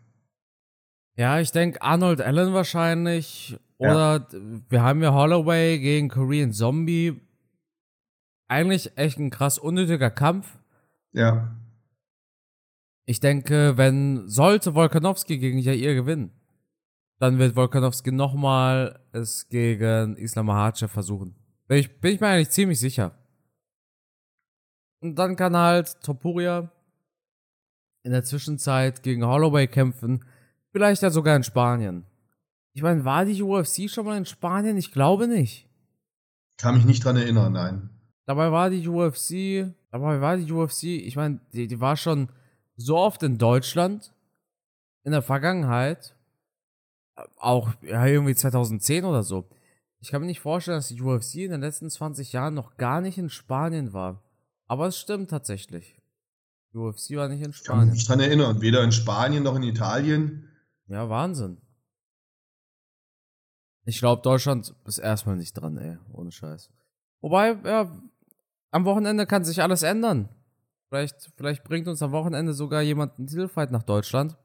Ja, 1.16 1.38
ich 1.38 1.52
denke 1.52 1.82
Arnold 1.82 2.22
Allen 2.22 2.54
wahrscheinlich. 2.54 3.58
Oder 3.76 4.26
ja. 4.32 4.38
wir 4.68 4.82
haben 4.82 5.02
ja 5.02 5.12
Holloway 5.12 5.78
gegen 5.78 6.08
Korean 6.08 6.52
Zombie. 6.52 7.20
Eigentlich 8.48 8.96
echt 8.96 9.18
ein 9.18 9.30
krass 9.30 9.58
unnötiger 9.58 10.10
Kampf. 10.10 10.58
Ja. 11.12 11.54
Ich 13.10 13.18
denke, 13.18 13.76
wenn 13.76 14.28
sollte 14.28 14.76
Volkanovski 14.76 15.38
gegen 15.38 15.58
Jair 15.58 15.96
gewinnen, 15.96 16.30
dann 17.18 17.40
wird 17.40 17.56
Volkanovski 17.56 18.12
nochmal 18.12 19.00
es 19.10 19.48
gegen 19.48 20.16
Islam 20.16 20.46
Makhachev 20.46 20.92
versuchen. 20.92 21.34
Bin 21.66 21.78
ich, 21.78 22.00
bin 22.00 22.14
ich 22.14 22.20
mir 22.20 22.28
eigentlich 22.28 22.50
ziemlich 22.50 22.78
sicher. 22.78 23.10
Und 25.00 25.16
dann 25.16 25.34
kann 25.34 25.56
halt 25.56 26.00
Topuria 26.02 26.70
in 28.04 28.12
der 28.12 28.22
Zwischenzeit 28.22 29.02
gegen 29.02 29.26
Holloway 29.26 29.66
kämpfen. 29.66 30.24
Vielleicht 30.70 31.02
ja 31.02 31.10
sogar 31.10 31.34
in 31.34 31.42
Spanien. 31.42 32.04
Ich 32.74 32.82
meine, 32.82 33.04
war 33.04 33.24
die 33.24 33.42
UFC 33.42 33.90
schon 33.90 34.06
mal 34.06 34.18
in 34.18 34.24
Spanien? 34.24 34.76
Ich 34.76 34.92
glaube 34.92 35.26
nicht. 35.26 35.68
Kann 36.58 36.76
mich 36.76 36.84
nicht 36.84 37.04
dran 37.04 37.16
erinnern, 37.16 37.54
nein. 37.54 37.90
Dabei 38.26 38.52
war 38.52 38.70
die 38.70 38.86
UFC, 38.86 39.74
dabei 39.90 40.20
war 40.20 40.36
die 40.36 40.52
UFC, 40.52 40.84
ich 40.84 41.16
meine, 41.16 41.40
die, 41.52 41.66
die 41.66 41.80
war 41.80 41.96
schon 41.96 42.28
so 42.80 42.96
oft 42.96 43.22
in 43.22 43.38
Deutschland 43.38 44.12
in 45.04 45.12
der 45.12 45.22
Vergangenheit. 45.22 46.16
Auch 47.36 47.70
ja, 47.82 48.06
irgendwie 48.06 48.34
2010 48.34 49.04
oder 49.04 49.22
so. 49.22 49.48
Ich 49.98 50.10
kann 50.10 50.22
mir 50.22 50.26
nicht 50.26 50.40
vorstellen, 50.40 50.78
dass 50.78 50.88
die 50.88 51.00
UFC 51.00 51.36
in 51.36 51.50
den 51.50 51.60
letzten 51.60 51.90
20 51.90 52.32
Jahren 52.32 52.54
noch 52.54 52.76
gar 52.76 53.00
nicht 53.00 53.18
in 53.18 53.28
Spanien 53.28 53.92
war. 53.92 54.22
Aber 54.66 54.86
es 54.86 54.98
stimmt 54.98 55.28
tatsächlich. 55.28 56.00
Die 56.72 56.78
UFC 56.78 57.16
war 57.16 57.28
nicht 57.28 57.42
in 57.42 57.52
Spanien. 57.52 57.52
Ich 57.52 57.66
kann 57.66 57.78
mich 57.78 57.92
nicht 57.94 58.08
dran 58.08 58.20
erinnern. 58.20 58.60
Weder 58.62 58.82
in 58.82 58.92
Spanien 58.92 59.42
noch 59.42 59.56
in 59.56 59.64
Italien. 59.64 60.48
Ja, 60.86 61.08
Wahnsinn. 61.10 61.58
Ich 63.84 63.98
glaube, 63.98 64.22
Deutschland 64.22 64.74
ist 64.86 64.98
erstmal 64.98 65.36
nicht 65.36 65.52
dran, 65.54 65.76
ey. 65.76 65.98
Ohne 66.12 66.30
Scheiß. 66.30 66.70
Wobei, 67.20 67.58
ja, 67.64 68.00
am 68.70 68.84
Wochenende 68.84 69.26
kann 69.26 69.44
sich 69.44 69.60
alles 69.60 69.82
ändern. 69.82 70.28
Vielleicht, 70.90 71.30
vielleicht 71.36 71.64
bringt 71.64 71.86
uns 71.86 72.02
am 72.02 72.10
Wochenende 72.10 72.52
sogar 72.52 72.82
jemand 72.82 73.16
einen 73.16 73.28
Titelfight 73.28 73.70
nach 73.70 73.84
Deutschland. 73.84 74.36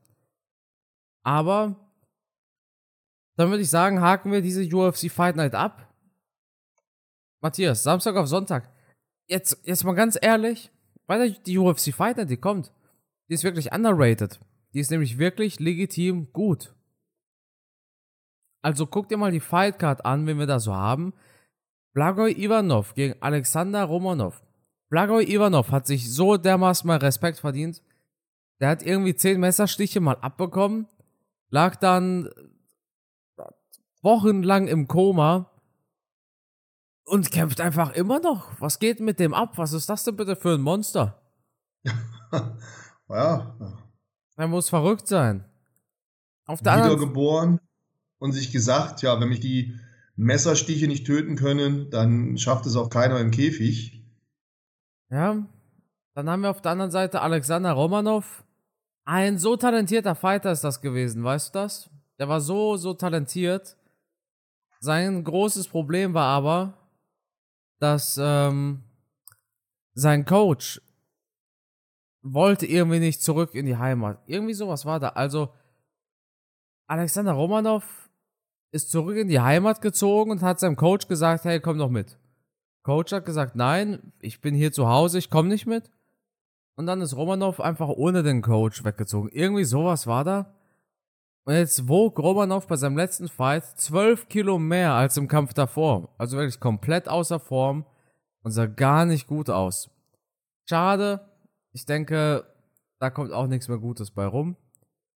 Aber 1.24 1.75
dann 3.36 3.50
würde 3.50 3.64
ich 3.64 3.70
sagen, 3.70 4.00
haken 4.00 4.32
wir 4.32 4.42
diese 4.42 4.64
UFC 4.64 5.12
Fight 5.12 5.36
Night 5.36 5.56
ab. 5.56 5.92
Matthias, 7.42 7.82
Samstag 7.84 8.16
auf 8.16 8.28
Sonntag. 8.28 8.72
Jetzt, 9.28 9.60
jetzt 9.64 9.84
mal 9.84 9.94
ganz 9.94 10.18
ehrlich, 10.22 10.72
weil 11.08 11.32
die 11.32 11.58
UFC 11.58 11.92
Fight 11.94 12.18
Night, 12.18 12.30
die 12.30 12.38
kommt, 12.38 12.72
die 13.28 13.34
ist 13.34 13.44
wirklich 13.44 13.72
underrated. 13.74 14.40
Die 14.74 14.80
ist 14.80 14.92
nämlich 14.92 15.18
wirklich 15.18 15.60
legitim 15.60 16.32
gut. 16.32 16.75
Also 18.62 18.86
guck 18.86 19.10
dir 19.10 19.18
mal 19.18 19.32
die 19.32 19.40
Fightcard 19.40 20.06
an, 20.06 20.28
wenn 20.28 20.38
wir 20.38 20.48
da 20.48 20.60
so 20.60 20.74
haben. 20.74 21.14
Blagoj 21.94 22.32
Ivanov 22.34 22.94
gegen 22.94 23.16
Alexander 23.22 23.84
Romanov. 23.84 24.44
Blagoj 24.89 25.25
Ivanov 25.25 25.72
hat 25.72 25.88
sich 25.88 26.12
so 26.12 26.38
dermaßen 26.38 26.88
mal 26.88 26.98
Respekt 26.98 27.39
verdient. 27.39 27.82
Der 28.60 28.70
hat 28.70 28.84
irgendwie 28.84 29.15
zehn 29.15 29.39
Messerstiche 29.39 30.00
mal 30.00 30.18
abbekommen, 30.22 30.88
lag 31.50 31.75
dann 31.75 32.30
wochenlang 34.01 34.68
im 34.68 34.88
Koma 34.88 35.51
und 37.04 37.32
kämpft 37.32 37.60
einfach 37.60 37.94
immer 37.94 38.20
noch. 38.20 38.51
Was 38.60 38.80
geht 38.80 39.00
mit 39.00 39.20
dem 39.20 39.34
ab? 39.34 39.58
Was 39.58 39.74
ist 39.74 39.89
das 39.89 40.04
denn 40.04 40.15
bitte 40.15 40.36
für 40.36 40.54
ein 40.54 40.62
Monster? 40.62 41.22
ja, 43.10 43.56
er 44.38 44.48
muss 44.48 44.70
verrückt 44.70 45.08
sein. 45.08 45.46
Auf 46.46 46.62
der 46.62 46.77
Wiedergeboren 46.77 47.60
und 48.20 48.32
sich 48.34 48.51
gesagt, 48.51 49.01
ja, 49.01 49.20
wenn 49.20 49.30
mich 49.30 49.39
die 49.39 49.80
Messerstiche 50.15 50.88
nicht 50.88 51.06
töten 51.06 51.36
können, 51.36 51.89
dann 51.89 52.38
schafft 52.38 52.65
es 52.65 52.75
auch 52.75 52.89
keiner 52.89 53.20
im 53.20 53.32
Käfig. 53.32 54.04
Ja. 55.15 55.45
Dann 56.13 56.29
haben 56.29 56.41
wir 56.41 56.50
auf 56.50 56.62
der 56.62 56.74
anderen 56.74 56.91
Seite 56.91 57.22
Alexander 57.22 57.72
Romanov. 57.72 58.43
Ein 59.05 59.38
so 59.38 59.55
talentierter 59.55 60.13
Fighter 60.13 60.51
ist 60.51 60.65
das 60.65 60.81
gewesen, 60.81 61.24
weißt 61.24 61.55
du 61.55 61.60
das? 61.60 61.89
Der 62.19 62.27
war 62.27 62.41
so, 62.41 62.75
so 62.75 62.93
talentiert. 62.93 63.77
Sein 64.81 65.24
großes 65.24 65.69
Problem 65.69 66.13
war 66.13 66.27
aber, 66.27 66.74
dass 67.79 68.19
ähm, 68.22 68.84
sein 69.93 70.25
Coach 70.25 70.81
wollte 72.22 72.65
irgendwie 72.65 73.00
nicht 73.00 73.24
zurück 73.24 73.55
in 73.55 73.67
die 73.67 73.77
Heimat. 73.77 74.19
Irgendwie 74.25 74.53
sowas 74.53 74.86
war 74.86 75.00
da. 75.00 75.10
Also, 75.10 75.53
Alexander 76.88 77.34
Romanov 77.34 78.10
ist 78.72 78.91
zurück 78.91 79.15
in 79.15 79.29
die 79.29 79.39
Heimat 79.39 79.81
gezogen 79.81 80.31
und 80.31 80.41
hat 80.41 80.60
seinem 80.60 80.75
Coach 80.75 81.07
gesagt, 81.07 81.45
hey, 81.45 81.62
komm 81.62 81.77
doch 81.77 81.89
mit. 81.89 82.17
Coach 82.86 83.13
hat 83.13 83.25
gesagt, 83.25 83.56
nein, 83.56 84.13
ich 84.22 84.42
bin 84.42 84.54
hier 84.54 84.72
zu 84.72 84.88
Hause, 84.88 85.18
ich 85.18 85.32
komme 85.32 85.50
nicht 85.50 85.65
mit. 85.65 85.89
Und 86.75 86.86
dann 86.86 87.01
ist 87.01 87.15
Romanov 87.15 87.60
einfach 87.60 87.89
ohne 87.89 88.22
den 88.22 88.44
Coach 88.44 88.86
weggezogen. 88.86 89.30
Irgendwie 89.32 89.63
sowas 89.63 90.06
war 90.06 90.24
da. 90.24 90.54
Und 91.46 91.56
jetzt 91.56 91.88
wog 91.88 92.20
Romanov 92.20 92.68
bei 92.68 92.75
seinem 92.75 92.96
letzten 92.96 93.27
Fight 93.27 93.65
12 93.65 94.30
Kilo 94.30 94.60
mehr 94.60 94.94
als 94.94 95.18
im 95.18 95.27
Kampf 95.27 95.56
davor. 95.56 96.13
Also 96.20 96.38
wirklich 96.38 96.60
komplett 96.60 97.10
außer 97.10 97.39
Form 97.39 97.86
und 98.44 98.51
sah 98.51 98.68
gar 98.68 99.06
nicht 99.06 99.25
gut 99.25 99.50
aus. 99.50 99.89
Schade, 100.70 101.27
ich 101.72 101.88
denke, 101.88 102.46
da 103.00 103.10
kommt 103.10 103.32
auch 103.32 103.48
nichts 103.48 103.68
mehr 103.68 103.80
Gutes 103.80 104.12
bei 104.12 104.27
rum. 104.27 104.58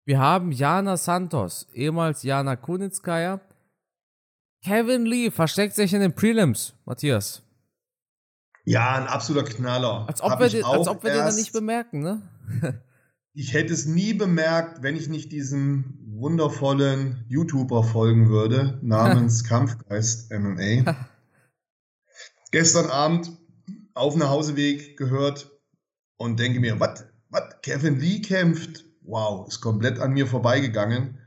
Wir 0.05 0.21
haben 0.21 0.53
Jana 0.53 0.97
Santos, 0.97 1.67
ehemals 1.73 2.23
Jana 2.23 2.55
Kunitskaya. 2.55 3.41
Kevin 4.63 5.05
Lee 5.05 5.33
versteckt 5.33 5.75
sich 5.75 5.93
in 5.93 6.01
den 6.01 6.15
Prelims, 6.15 6.75
Matthias. 6.85 7.43
Ja, 8.67 8.97
ein 8.97 9.07
absoluter 9.07 9.47
Knaller. 9.47 10.07
Als 10.09 10.21
ob 10.21 10.39
wir, 10.39 10.49
den, 10.49 10.65
als 10.65 10.89
ob 10.89 11.03
wir 11.03 11.11
den 11.11 11.21
dann 11.21 11.35
nicht 11.35 11.53
bemerken, 11.53 12.01
ne? 12.01 12.23
ich 13.33 13.55
hätte 13.55 13.73
es 13.73 13.87
nie 13.87 14.13
bemerkt, 14.13 14.83
wenn 14.83 14.97
ich 14.97 15.09
nicht 15.09 15.33
diesem 15.33 15.99
wundervollen 16.07 17.25
YouTuber 17.29 17.83
folgen 17.83 18.29
würde, 18.29 18.79
namens 18.83 19.45
Kampfgeist 19.49 20.31
MMA. 20.31 20.95
Gestern 22.51 22.91
Abend 22.91 23.31
auf 23.95 24.13
dem 24.13 24.21
Nachhauseweg 24.21 24.99
gehört, 24.99 25.51
und 26.17 26.41
denke 26.41 26.61
mir, 26.61 26.81
was, 26.81 27.05
was, 27.31 27.61
Kevin 27.63 28.01
Lee 28.01 28.21
kämpft? 28.21 28.85
Wow, 29.03 29.47
ist 29.49 29.61
komplett 29.61 30.01
an 30.01 30.13
mir 30.13 30.27
vorbeigegangen. 30.27 31.19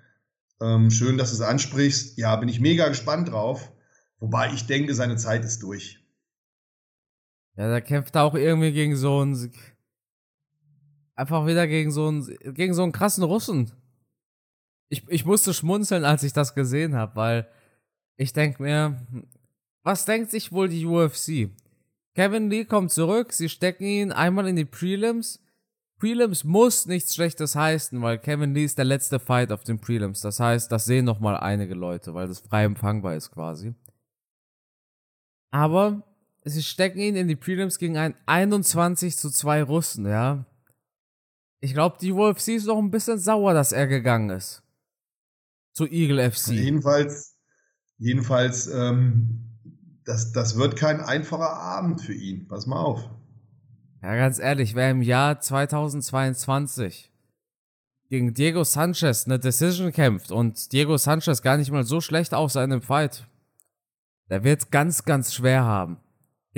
Ähm, 0.62 0.91
schön, 0.91 1.17
dass 1.17 1.29
du 1.29 1.36
es 1.36 1.41
ansprichst. 1.41 2.17
Ja, 2.17 2.36
bin 2.36 2.50
ich 2.50 2.60
mega 2.60 2.89
gespannt 2.89 3.29
drauf. 3.29 3.72
Wobei 4.19 4.51
ich 4.51 4.67
denke, 4.67 4.93
seine 4.96 5.15
Zeit 5.15 5.46
ist 5.46 5.63
durch. 5.63 5.99
Ja, 7.56 7.70
da 7.70 7.82
kämpft 7.82 8.15
er 8.15 8.24
auch 8.24 8.36
irgendwie 8.36 8.72
gegen 8.72 8.96
so 8.96 9.20
einen. 9.20 9.51
Einfach 11.15 11.46
wieder 11.46 11.68
gegen 11.68 11.91
so 11.91 12.08
einen, 12.08 12.25
gegen 12.53 12.74
so 12.74 12.84
einen 12.84 12.94
krassen 12.94 13.24
Russen. 13.24 13.72
Ich, 14.88 15.08
ich 15.10 15.25
musste 15.25 15.53
schmunzeln, 15.53 16.06
als 16.06 16.24
ich 16.24 16.34
das 16.34 16.56
gesehen 16.56 16.96
habe, 16.96 17.15
weil 17.15 17.48
ich 18.15 18.34
denke 18.34 18.63
mir, 18.63 19.06
was 19.84 20.06
denkt 20.06 20.32
sich 20.32 20.51
wohl 20.51 20.70
die 20.70 20.86
UFC? 20.86 21.50
Kevin 22.15 22.50
Lee 22.50 22.65
kommt 22.65 22.91
zurück, 22.91 23.34
sie 23.34 23.50
stecken 23.50 23.86
ihn 23.86 24.12
einmal 24.12 24.48
in 24.48 24.56
die 24.56 24.65
Prelims. 24.65 25.41
Prelims 26.00 26.44
muss 26.44 26.86
nichts 26.86 27.13
Schlechtes 27.15 27.56
heißen, 27.56 28.01
weil 28.01 28.18
Kevin 28.18 28.53
Lee 28.53 28.63
ist 28.63 28.77
der 28.77 28.86
letzte 28.86 29.20
Fight 29.20 29.51
auf 29.51 29.63
den 29.63 29.79
Prelims. 29.79 30.22
Das 30.22 30.39
heißt, 30.39 30.72
das 30.72 30.86
sehen 30.86 31.06
nochmal 31.06 31.38
einige 31.38 31.75
Leute, 31.75 32.13
weil 32.13 32.27
das 32.27 32.39
frei 32.39 32.63
empfangbar 32.63 33.15
ist 33.15 33.32
quasi. 33.32 33.74
Aber 35.51 36.03
sie 36.43 36.63
stecken 36.63 37.00
ihn 37.00 37.15
in 37.15 37.27
die 37.27 37.36
Prelims 37.36 37.79
gegen 37.79 37.98
einen 37.98 38.15
21 38.25 39.17
zu 39.17 39.29
2 39.29 39.63
Russen, 39.63 40.08
ja. 40.08 40.46
Ich 41.62 41.74
glaube, 41.74 41.98
die 42.00 42.12
UFC 42.12 42.50
ist 42.50 42.67
noch 42.67 42.77
ein 42.77 42.91
bisschen 42.91 43.19
sauer, 43.19 43.53
dass 43.53 43.72
er 43.72 43.88
gegangen 43.88 44.29
ist. 44.29 44.63
Zu 45.74 45.86
Eagle 45.86 46.31
FC. 46.31 46.48
Jedenfalls, 46.50 47.36
jedenfalls, 47.98 48.67
ähm, 48.67 49.50
das, 50.05 50.31
das 50.31 50.58
wird 50.58 50.75
kein 50.75 51.01
einfacher 51.01 51.53
Abend 51.53 52.01
für 52.01 52.13
ihn. 52.13 52.48
Pass 52.48 52.65
mal 52.65 52.79
auf. 52.79 53.10
Ja, 54.01 54.15
ganz 54.15 54.39
ehrlich, 54.39 54.75
wer 54.75 54.91
im 54.91 55.01
Jahr 55.01 55.41
2022 55.41 57.12
gegen 58.10 58.34
Diego 58.34 58.63
Sanchez 58.63 59.25
eine 59.25 59.39
Decision 59.39 59.91
kämpft 59.91 60.31
und 60.31 60.72
Diego 60.72 60.98
Sanchez 60.98 61.41
gar 61.41 61.58
nicht 61.58 61.72
mal 61.72 61.84
so 61.84 62.01
schlecht 62.01 62.34
aussah 62.34 62.63
in 62.63 62.72
dem 62.72 62.81
Fight, 62.81 63.27
der 64.29 64.43
wird 64.43 64.62
es 64.62 64.72
ganz, 64.72 65.03
ganz 65.03 65.34
schwer 65.34 65.63
haben. 65.63 65.98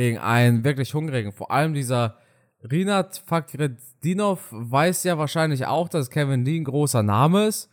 Gegen 0.01 0.17
einen 0.17 0.63
wirklich 0.63 0.95
hungrigen. 0.95 1.31
Vor 1.31 1.51
allem 1.51 1.75
dieser 1.75 2.17
Rinat 2.63 3.21
Fakredinov 3.23 4.47
weiß 4.49 5.03
ja 5.03 5.19
wahrscheinlich 5.19 5.67
auch, 5.67 5.89
dass 5.89 6.09
Kevin 6.09 6.43
Lee 6.43 6.57
ein 6.59 6.63
großer 6.63 7.03
Name 7.03 7.45
ist. 7.45 7.69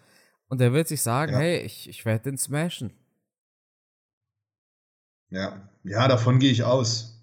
Und 0.49 0.61
er 0.61 0.75
wird 0.75 0.89
sich 0.89 1.01
sagen, 1.01 1.33
ja. 1.33 1.39
hey, 1.39 1.61
ich, 1.61 1.89
ich 1.89 2.05
werde 2.05 2.25
den 2.25 2.37
smashen. 2.37 2.93
Ja, 5.31 5.71
ja, 5.85 6.07
davon 6.07 6.39
gehe 6.39 6.53
ich 6.53 6.65
aus. 6.65 7.19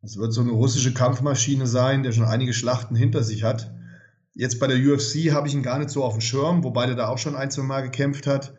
Es 0.00 0.16
wird 0.16 0.32
so 0.32 0.42
eine 0.42 0.52
russische 0.52 0.94
Kampfmaschine 0.94 1.66
sein, 1.66 2.04
der 2.04 2.12
schon 2.12 2.24
einige 2.24 2.52
Schlachten 2.52 2.94
hinter 2.94 3.24
sich 3.24 3.42
hat. 3.42 3.74
Jetzt 4.32 4.60
bei 4.60 4.68
der 4.68 4.76
UFC 4.76 5.32
habe 5.32 5.48
ich 5.48 5.54
ihn 5.54 5.64
gar 5.64 5.80
nicht 5.80 5.90
so 5.90 6.04
auf 6.04 6.14
dem 6.14 6.20
Schirm, 6.20 6.62
wobei 6.62 6.86
der 6.86 6.94
da 6.94 7.08
auch 7.08 7.18
schon 7.18 7.34
ein, 7.34 7.50
zwei 7.50 7.64
Mal 7.64 7.82
gekämpft 7.82 8.28
hat. 8.28 8.54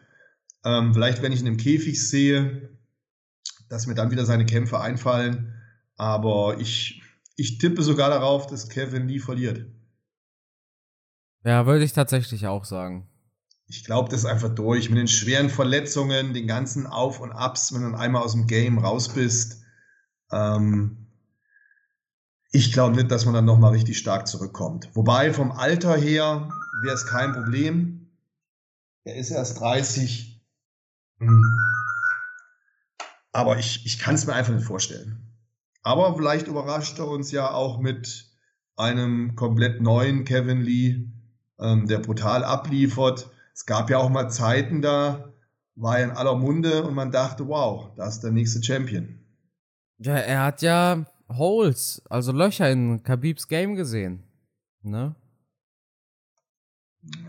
Ähm, 0.65 0.93
vielleicht, 0.93 1.21
wenn 1.21 1.31
ich 1.31 1.39
ihn 1.39 1.47
im 1.47 1.55
Käfig 1.55 2.05
sehe, 2.05 2.74
dass 3.69 3.87
mir 3.87 3.95
dann 3.95 4.11
wieder 4.11 4.25
seine 4.25 4.45
Kämpfe 4.45 4.79
einfallen. 4.79 5.53
Aber 5.97 6.57
ich, 6.59 7.01
ich 7.35 7.57
tippe 7.57 7.83
sogar 7.83 8.09
darauf, 8.09 8.47
dass 8.47 8.69
Kevin 8.69 9.07
Lee 9.07 9.19
verliert. 9.19 9.65
Ja, 11.43 11.65
würde 11.65 11.85
ich 11.85 11.93
tatsächlich 11.93 12.47
auch 12.47 12.65
sagen. 12.65 13.07
Ich 13.67 13.83
glaube, 13.83 14.09
das 14.09 14.21
ist 14.21 14.25
einfach 14.25 14.53
durch. 14.53 14.89
Mit 14.89 14.99
den 14.99 15.07
schweren 15.07 15.49
Verletzungen, 15.49 16.33
den 16.33 16.47
ganzen 16.47 16.85
Auf 16.87 17.19
und 17.19 17.31
Abs, 17.31 17.73
wenn 17.73 17.81
du 17.81 17.91
dann 17.91 17.99
einmal 17.99 18.23
aus 18.23 18.33
dem 18.33 18.47
Game 18.47 18.77
raus 18.77 19.09
bist. 19.09 19.63
Ähm, 20.31 21.07
ich 22.51 22.71
glaube 22.71 22.95
nicht, 22.95 23.11
dass 23.11 23.25
man 23.25 23.33
dann 23.33 23.45
nochmal 23.45 23.71
richtig 23.71 23.97
stark 23.97 24.27
zurückkommt. 24.27 24.89
Wobei 24.93 25.33
vom 25.33 25.51
Alter 25.51 25.97
her 25.97 26.49
wäre 26.83 26.95
es 26.95 27.05
kein 27.05 27.33
Problem. 27.33 28.11
Er 29.03 29.15
ist 29.15 29.31
erst 29.31 29.59
30. 29.59 30.41
Hm. 31.19 31.64
Aber 33.35 33.59
ich, 33.59 33.85
ich 33.85 33.99
kann 33.99 34.15
es 34.15 34.25
mir 34.25 34.33
einfach 34.33 34.53
nicht 34.53 34.65
vorstellen. 34.65 35.19
Aber 35.83 36.15
vielleicht 36.15 36.47
überrascht 36.47 36.97
er 36.99 37.09
uns 37.09 37.33
ja 37.33 37.51
auch 37.51 37.79
mit 37.79 38.31
einem 38.77 39.35
komplett 39.35 39.81
neuen 39.81 40.23
Kevin 40.23 40.61
Lee, 40.61 41.09
ähm, 41.59 41.85
der 41.85 41.99
brutal 41.99 42.45
abliefert. 42.45 43.29
Es 43.53 43.65
gab 43.65 43.89
ja 43.89 43.97
auch 43.97 44.07
mal 44.09 44.29
Zeiten, 44.29 44.81
da 44.81 45.33
war 45.75 45.99
er 45.99 46.05
in 46.05 46.11
aller 46.11 46.35
Munde 46.35 46.83
und 46.83 46.95
man 46.95 47.11
dachte, 47.11 47.45
wow, 47.49 47.93
da 47.97 48.07
ist 48.07 48.21
der 48.21 48.31
nächste 48.31 48.63
Champion. 48.63 49.19
Ja, 49.97 50.15
er 50.15 50.43
hat 50.43 50.61
ja 50.61 51.05
Holes, 51.27 52.03
also 52.09 52.31
Löcher 52.31 52.71
in 52.71 53.03
Khabibs 53.03 53.49
Game 53.49 53.75
gesehen. 53.75 54.23
Ne? 54.81 55.13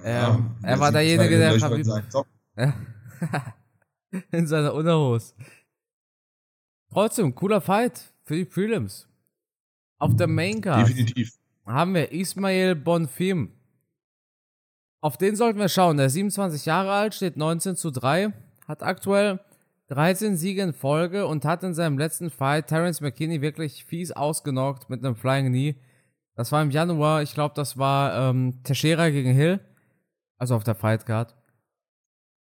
Ja, 0.04 0.36
ähm, 0.36 0.54
er 0.62 0.78
war 0.78 0.92
derjenige, 0.92 1.36
der 1.36 1.58
Khabib... 1.58 1.84
in 4.30 4.46
seiner 4.46 4.72
Unterhose. 4.72 5.34
Trotzdem, 6.96 7.34
cooler 7.34 7.60
Fight 7.60 8.10
für 8.24 8.36
die 8.36 8.46
Prelims. 8.46 9.06
Auf 9.98 10.16
der 10.16 10.28
Maincard 10.28 10.88
Definitiv. 10.88 11.36
haben 11.66 11.92
wir 11.92 12.10
Ismail 12.10 12.74
Bonfim. 12.74 13.52
Auf 15.02 15.18
den 15.18 15.36
sollten 15.36 15.58
wir 15.58 15.68
schauen. 15.68 15.98
Der 15.98 16.06
ist 16.06 16.14
27 16.14 16.64
Jahre 16.64 16.92
alt, 16.92 17.14
steht 17.14 17.36
19 17.36 17.76
zu 17.76 17.90
3, 17.90 18.32
hat 18.66 18.82
aktuell 18.82 19.40
13 19.88 20.38
Siege 20.38 20.62
in 20.62 20.72
Folge 20.72 21.26
und 21.26 21.44
hat 21.44 21.62
in 21.64 21.74
seinem 21.74 21.98
letzten 21.98 22.30
Fight 22.30 22.68
Terence 22.68 23.02
McKinney 23.02 23.42
wirklich 23.42 23.84
fies 23.84 24.10
ausgenockt 24.10 24.88
mit 24.88 25.04
einem 25.04 25.16
Flying 25.16 25.48
Knee. 25.48 25.76
Das 26.34 26.50
war 26.50 26.62
im 26.62 26.70
Januar, 26.70 27.20
ich 27.20 27.34
glaube, 27.34 27.54
das 27.54 27.76
war 27.76 28.30
ähm, 28.30 28.62
Teixeira 28.62 29.10
gegen 29.10 29.34
Hill, 29.34 29.60
also 30.38 30.54
auf 30.54 30.64
der 30.64 30.74
Fightcard. 30.74 31.36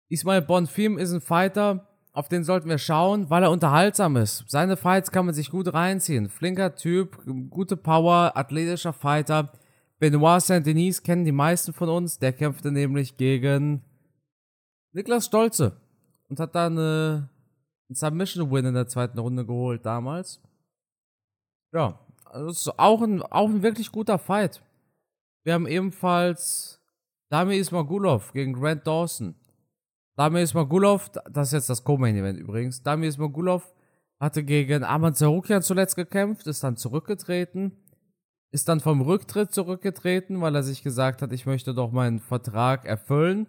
Ismail 0.08 0.40
Bonfim 0.40 0.96
ist 0.96 1.12
ein 1.12 1.20
Fighter, 1.20 1.86
auf 2.16 2.28
den 2.28 2.44
sollten 2.44 2.70
wir 2.70 2.78
schauen, 2.78 3.28
weil 3.28 3.42
er 3.42 3.50
unterhaltsam 3.50 4.16
ist. 4.16 4.44
Seine 4.48 4.78
Fights 4.78 5.10
kann 5.10 5.26
man 5.26 5.34
sich 5.34 5.50
gut 5.50 5.74
reinziehen. 5.74 6.30
Flinker 6.30 6.74
Typ, 6.74 7.18
gute 7.50 7.76
Power, 7.76 8.32
athletischer 8.34 8.94
Fighter. 8.94 9.52
Benoit 9.98 10.40
Saint-Denis 10.40 11.02
kennen 11.02 11.26
die 11.26 11.32
meisten 11.32 11.74
von 11.74 11.90
uns. 11.90 12.18
Der 12.18 12.32
kämpfte 12.32 12.72
nämlich 12.72 13.18
gegen 13.18 13.82
Niklas 14.92 15.26
Stolze 15.26 15.76
und 16.30 16.40
hat 16.40 16.54
da 16.54 16.66
eine, 16.66 17.28
einen 17.90 17.94
Submission-Win 17.94 18.64
in 18.64 18.74
der 18.74 18.88
zweiten 18.88 19.18
Runde 19.18 19.44
geholt 19.44 19.84
damals. 19.84 20.40
Ja, 21.74 21.98
also 22.24 22.48
ist 22.48 22.78
auch 22.78 23.02
ein, 23.02 23.20
auch 23.20 23.50
ein 23.50 23.62
wirklich 23.62 23.92
guter 23.92 24.18
Fight. 24.18 24.62
Wir 25.44 25.52
haben 25.52 25.66
ebenfalls 25.66 26.80
Dami 27.28 27.58
Ismagulov 27.58 28.32
gegen 28.32 28.54
Grant 28.54 28.86
Dawson. 28.86 29.34
Damir 30.16 30.42
Ismagulov, 30.42 31.10
das 31.30 31.48
ist 31.48 31.52
jetzt 31.52 31.70
das 31.70 31.84
Co-Main-Event 31.84 32.38
übrigens, 32.38 32.82
Damir 32.82 33.08
Ismagulov 33.08 33.72
hatte 34.18 34.42
gegen 34.42 34.82
Aman 34.82 35.14
Zarukian 35.14 35.62
zuletzt 35.62 35.94
gekämpft, 35.94 36.46
ist 36.46 36.64
dann 36.64 36.76
zurückgetreten, 36.76 37.72
ist 38.50 38.68
dann 38.68 38.80
vom 38.80 39.02
Rücktritt 39.02 39.52
zurückgetreten, 39.52 40.40
weil 40.40 40.54
er 40.54 40.62
sich 40.62 40.82
gesagt 40.82 41.20
hat, 41.20 41.32
ich 41.32 41.44
möchte 41.44 41.74
doch 41.74 41.92
meinen 41.92 42.18
Vertrag 42.18 42.86
erfüllen. 42.86 43.46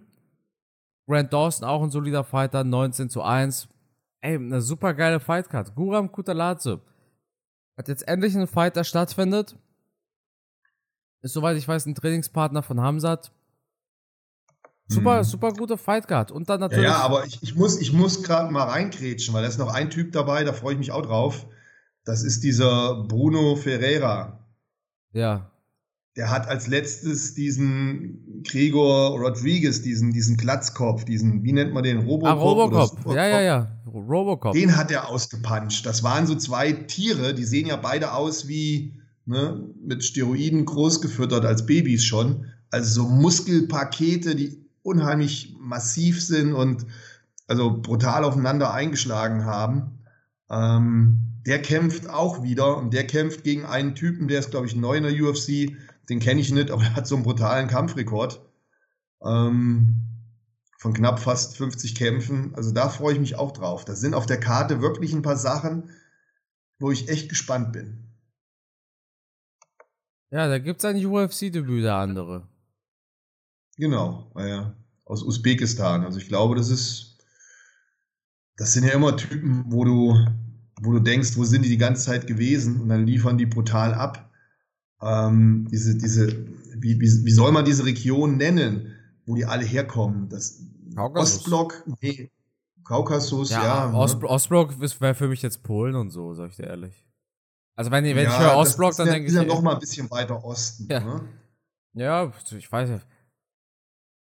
Grant 1.08 1.32
Dawson, 1.32 1.65
auch 1.65 1.82
ein 1.82 1.89
solider 1.89 2.25
Fighter, 2.25 2.65
19 2.65 3.10
zu 3.10 3.21
1. 3.21 3.69
Ey, 4.19 4.36
eine 4.36 4.62
super 4.62 4.93
geile 4.93 5.21
Fightcard. 5.21 5.73
Guram 5.73 6.12
Kutaladze 6.12 6.82
hat 7.77 7.88
jetzt 7.88 8.06
endlich 8.08 8.36
einen 8.36 8.47
Fight, 8.47 8.75
der 8.75 8.84
stattfindet. 8.84 9.56
Ist 11.21 11.34
soweit 11.34 11.56
ich 11.56 11.67
weiß 11.67 11.86
ein 11.86 11.95
Trainingspartner 11.95 12.62
von 12.62 12.82
Hamzat. 12.82 13.32
Super, 14.89 15.17
hm. 15.17 15.23
super 15.23 15.52
gute 15.54 15.78
Fightcard. 15.78 16.32
Und 16.32 16.50
dann 16.50 16.60
natürlich. 16.60 16.86
Ja, 16.86 16.91
ja 16.91 17.02
aber 17.02 17.26
ich, 17.26 17.41
ich 17.41 17.56
muss, 17.56 17.80
ich 17.80 17.91
muss 17.93 18.23
gerade 18.23 18.52
mal 18.52 18.63
reingrätschen, 18.63 19.34
weil 19.34 19.41
da 19.41 19.50
ist 19.50 19.60
noch 19.60 19.73
ein 19.73 19.89
Typ 19.89 20.12
dabei, 20.13 20.43
da 20.43 20.54
freue 20.54 20.73
ich 20.73 20.80
mich 20.80 20.91
auch 20.91 21.02
drauf. 21.02 21.45
Das 22.06 22.23
ist 22.23 22.43
dieser 22.43 23.04
Bruno 23.04 23.58
Ferreira. 23.58 24.39
Ja. 25.12 25.52
Der 26.15 26.32
hat 26.32 26.47
als 26.47 26.67
letztes 26.67 27.34
diesen 27.34 28.41
Gregor 28.43 29.19
Rodriguez, 29.19 29.82
diesen, 29.82 30.13
diesen 30.13 30.38
Glatzkopf, 30.38 31.04
diesen, 31.04 31.43
wie 31.43 31.52
nennt 31.52 31.73
man 31.73 31.84
den? 31.84 32.00
Robocop? 32.00 32.28
Ah, 32.28 32.34
Robocop. 32.34 33.13
Ja, 33.13 33.28
ja, 33.28 33.41
ja. 33.41 33.71
Robocop. 33.86 34.54
Den 34.54 34.78
hat 34.78 34.89
er 34.89 35.10
ausgepanscht. 35.10 35.86
Das 35.86 36.02
waren 36.02 36.26
so 36.26 36.36
zwei 36.36 36.71
Tiere, 36.71 37.34
die 37.34 37.43
sehen 37.43 37.67
ja 37.67 37.76
beide 37.76 38.13
aus 38.13 38.47
wie 38.47 38.95
ne, 39.26 39.69
mit 39.84 40.04
Steroiden 40.04 40.65
großgefüttert 40.65 41.45
als 41.45 41.65
Babys 41.65 42.04
schon. 42.04 42.45
Also 42.71 43.04
so 43.04 43.10
Muskelpakete, 43.10 44.36
die 44.36 44.66
unheimlich 44.88 45.56
massiv 45.60 46.23
sind 46.23 46.54
und 46.54 46.86
also 47.47 47.82
brutal 47.82 48.23
aufeinander 48.23 48.73
eingeschlagen 48.73 49.45
haben. 49.45 50.00
Ähm, 50.50 51.41
der 51.45 51.62
kämpft 51.62 52.10
auch 52.10 52.43
wieder 52.43 52.78
und 52.78 52.93
der 52.93 53.06
kämpft 53.06 53.43
gegen 53.43 53.65
einen 53.65 53.95
Typen, 53.95 54.28
der 54.28 54.39
ist, 54.39 54.52
glaube 54.52 54.65
ich, 54.65 54.76
neu 54.76 54.97
in 54.97 55.04
der 55.04 55.13
UFC. 55.13 55.78
Den 56.10 56.19
kenne 56.19 56.41
ich 56.41 56.52
nicht, 56.52 56.71
aber 56.71 56.84
er 56.84 56.95
hat 56.95 57.08
so 57.08 57.15
einen 57.15 57.23
brutalen 57.23 57.67
Kampfrekord 57.67 58.41
ähm, 59.23 59.95
von 60.78 60.93
knapp 60.93 61.19
fast 61.19 61.58
50 61.58 61.95
Kämpfen. 61.95 62.56
Also 62.56 62.71
da 62.71 62.89
freue 62.89 63.13
ich 63.13 63.19
mich 63.19 63.36
auch 63.36 63.52
drauf. 63.52 63.86
Da 63.86 63.95
sind 63.95 64.13
auf 64.13 64.26
der 64.26 64.39
Karte 64.39 64.82
wirklich 64.82 65.13
ein 65.13 65.21
paar 65.21 65.38
Sachen, 65.38 65.89
wo 66.80 66.91
ich 66.91 67.10
echt 67.10 67.30
gespannt 67.30 67.73
bin. 67.73 68.04
Ja, 70.30 70.47
da 70.50 70.60
gibt 70.60 70.80
es 70.80 70.86
ein 70.86 71.04
UFC-Debüt, 71.04 71.84
der 71.84 71.95
andere. 71.95 72.47
Genau, 73.78 74.32
naja, 74.34 74.74
aus 75.06 75.24
Usbekistan. 75.24 76.04
Also 76.04 76.20
ich 76.20 76.28
glaube, 76.28 76.56
das 76.56 76.70
ist, 76.70 77.18
das 78.58 78.74
sind 78.74 78.86
ja 78.86 78.92
immer 78.92 79.16
Typen, 79.16 79.66
wo 79.68 79.86
du, 79.86 80.18
wo 80.82 80.92
du 80.92 81.00
denkst, 81.00 81.38
wo 81.38 81.44
sind 81.44 81.63
die 81.63 81.70
die 81.70 81.78
ganze 81.78 82.06
Zeit 82.06 82.28
gewesen 82.28 82.82
und 82.82 82.90
dann 82.90 83.06
liefern 83.06 83.38
die 83.38 83.46
brutal 83.46 83.94
ab. 83.94 84.32
Ähm, 85.02 85.68
diese, 85.72 85.96
diese, 85.96 86.28
wie, 86.76 87.00
wie, 87.00 87.26
wie 87.26 87.32
soll 87.32 87.52
man 87.52 87.66
diese 87.66 87.86
Region 87.86 88.38
nennen, 88.38 88.96
wo 89.26 89.36
die 89.36 89.46
alle 89.46 89.63
herkommen? 89.63 90.28
Das 90.30 90.60
Kaukasus. 90.96 91.38
Ostblock, 91.42 91.84
nee, 92.02 92.32
Kaukasus, 92.84 93.52
ja. 93.52 93.63
ja 93.63 93.92
ne? 93.92 93.98
Ost, 93.98 94.20
ne? 94.20 94.28
Ostblock 94.28 94.80
wäre 94.80 95.13
für 95.13 95.28
mich 95.28 95.44
jetzt 95.44 95.62
Polen 95.62 95.96
und 95.96 96.10
so, 96.10 96.34
sag 96.34 96.50
ich 96.50 96.56
dir 96.56 96.66
ehrlich. 96.66 97.06
Also 97.76 97.92
wenn, 97.92 98.04
wenn 98.04 98.18
ja, 98.18 98.30
ich 98.32 98.40
höre 98.40 98.58
Ostblock, 98.58 98.96
dann 98.96 99.08
denke 99.08 99.28
ich. 99.28 99.36
Ja, 99.36 99.44
noch 99.44 99.62
mal 99.62 99.76
ein 99.76 99.80
bisschen 99.80 100.10
weiter 100.10 100.44
Osten. 100.44 100.88
Ja, 100.90 101.00
ne? 101.00 101.22
ja 101.94 102.34
ich 102.58 102.72
weiß 102.72 102.90
ja. 102.90 103.02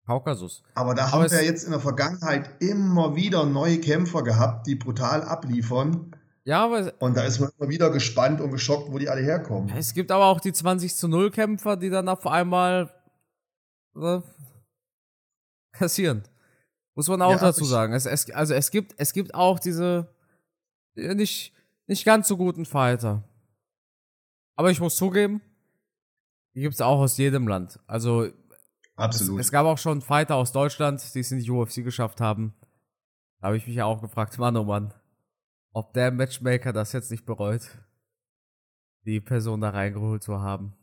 Kaukasus. 0.06 0.62
Aber 0.74 0.94
da 0.94 1.04
Aber 1.04 1.12
haben 1.22 1.30
wir 1.30 1.44
jetzt 1.44 1.64
in 1.64 1.70
der 1.70 1.80
Vergangenheit 1.80 2.62
immer 2.62 3.16
wieder 3.16 3.44
neue 3.46 3.78
Kämpfer 3.80 4.22
gehabt, 4.22 4.66
die 4.66 4.74
brutal 4.74 5.22
abliefern. 5.22 6.14
Ja, 6.44 6.64
aber 6.64 6.92
Und 6.98 7.16
da 7.16 7.22
ist 7.22 7.40
man 7.40 7.50
immer 7.58 7.70
wieder 7.70 7.90
gespannt 7.90 8.40
und 8.42 8.50
geschockt, 8.50 8.92
wo 8.92 8.98
die 8.98 9.08
alle 9.08 9.22
herkommen. 9.22 9.74
es 9.76 9.94
gibt 9.94 10.10
aber 10.10 10.26
auch 10.26 10.40
die 10.40 10.52
20 10.52 10.94
zu 10.94 11.08
0 11.08 11.30
Kämpfer, 11.30 11.76
die 11.78 11.88
dann 11.88 12.06
auf 12.08 12.26
einmal 12.26 12.92
äh, 13.96 14.20
kassieren. 15.72 16.22
Muss 16.94 17.08
man 17.08 17.22
auch 17.22 17.32
Ja, 17.32 17.38
dazu 17.38 17.64
sagen. 17.64 17.94
Es, 17.94 18.04
es, 18.06 18.30
also 18.30 18.52
es 18.54 18.70
gibt, 18.70 18.94
es 18.98 19.12
gibt 19.14 19.34
auch 19.34 19.58
diese 19.58 20.08
nicht, 20.94 21.52
nicht 21.86 22.04
ganz 22.04 22.28
so 22.28 22.36
guten 22.36 22.66
Fighter. 22.66 23.24
Aber 24.56 24.70
ich 24.70 24.80
muss 24.80 24.96
zugeben, 24.96 25.40
die 26.54 26.60
gibt 26.60 26.74
es 26.74 26.80
auch 26.80 27.00
aus 27.00 27.16
jedem 27.16 27.48
Land. 27.48 27.80
Also 27.86 28.28
Absolut. 28.96 29.40
es 29.40 29.50
gab 29.50 29.66
auch 29.66 29.78
schon 29.78 30.00
Fighter 30.00 30.36
aus 30.36 30.52
Deutschland, 30.52 31.02
die 31.14 31.20
es 31.20 31.32
in 31.32 31.40
die 31.40 31.50
UFC 31.50 31.82
geschafft 31.82 32.20
haben. 32.20 32.54
Da 33.40 33.48
habe 33.48 33.56
ich 33.56 33.66
mich 33.66 33.76
ja 33.76 33.84
auch 33.84 34.00
gefragt, 34.00 34.38
Mann, 34.38 34.56
oh 34.56 34.64
Mann, 34.64 34.94
ob 35.72 35.92
der 35.92 36.10
Matchmaker 36.10 36.72
das 36.72 36.92
jetzt 36.92 37.10
nicht 37.10 37.26
bereut, 37.26 37.62
die 39.04 39.20
Person 39.20 39.60
da 39.60 39.70
reingeholt 39.70 40.22
zu 40.22 40.40
haben. 40.40 40.74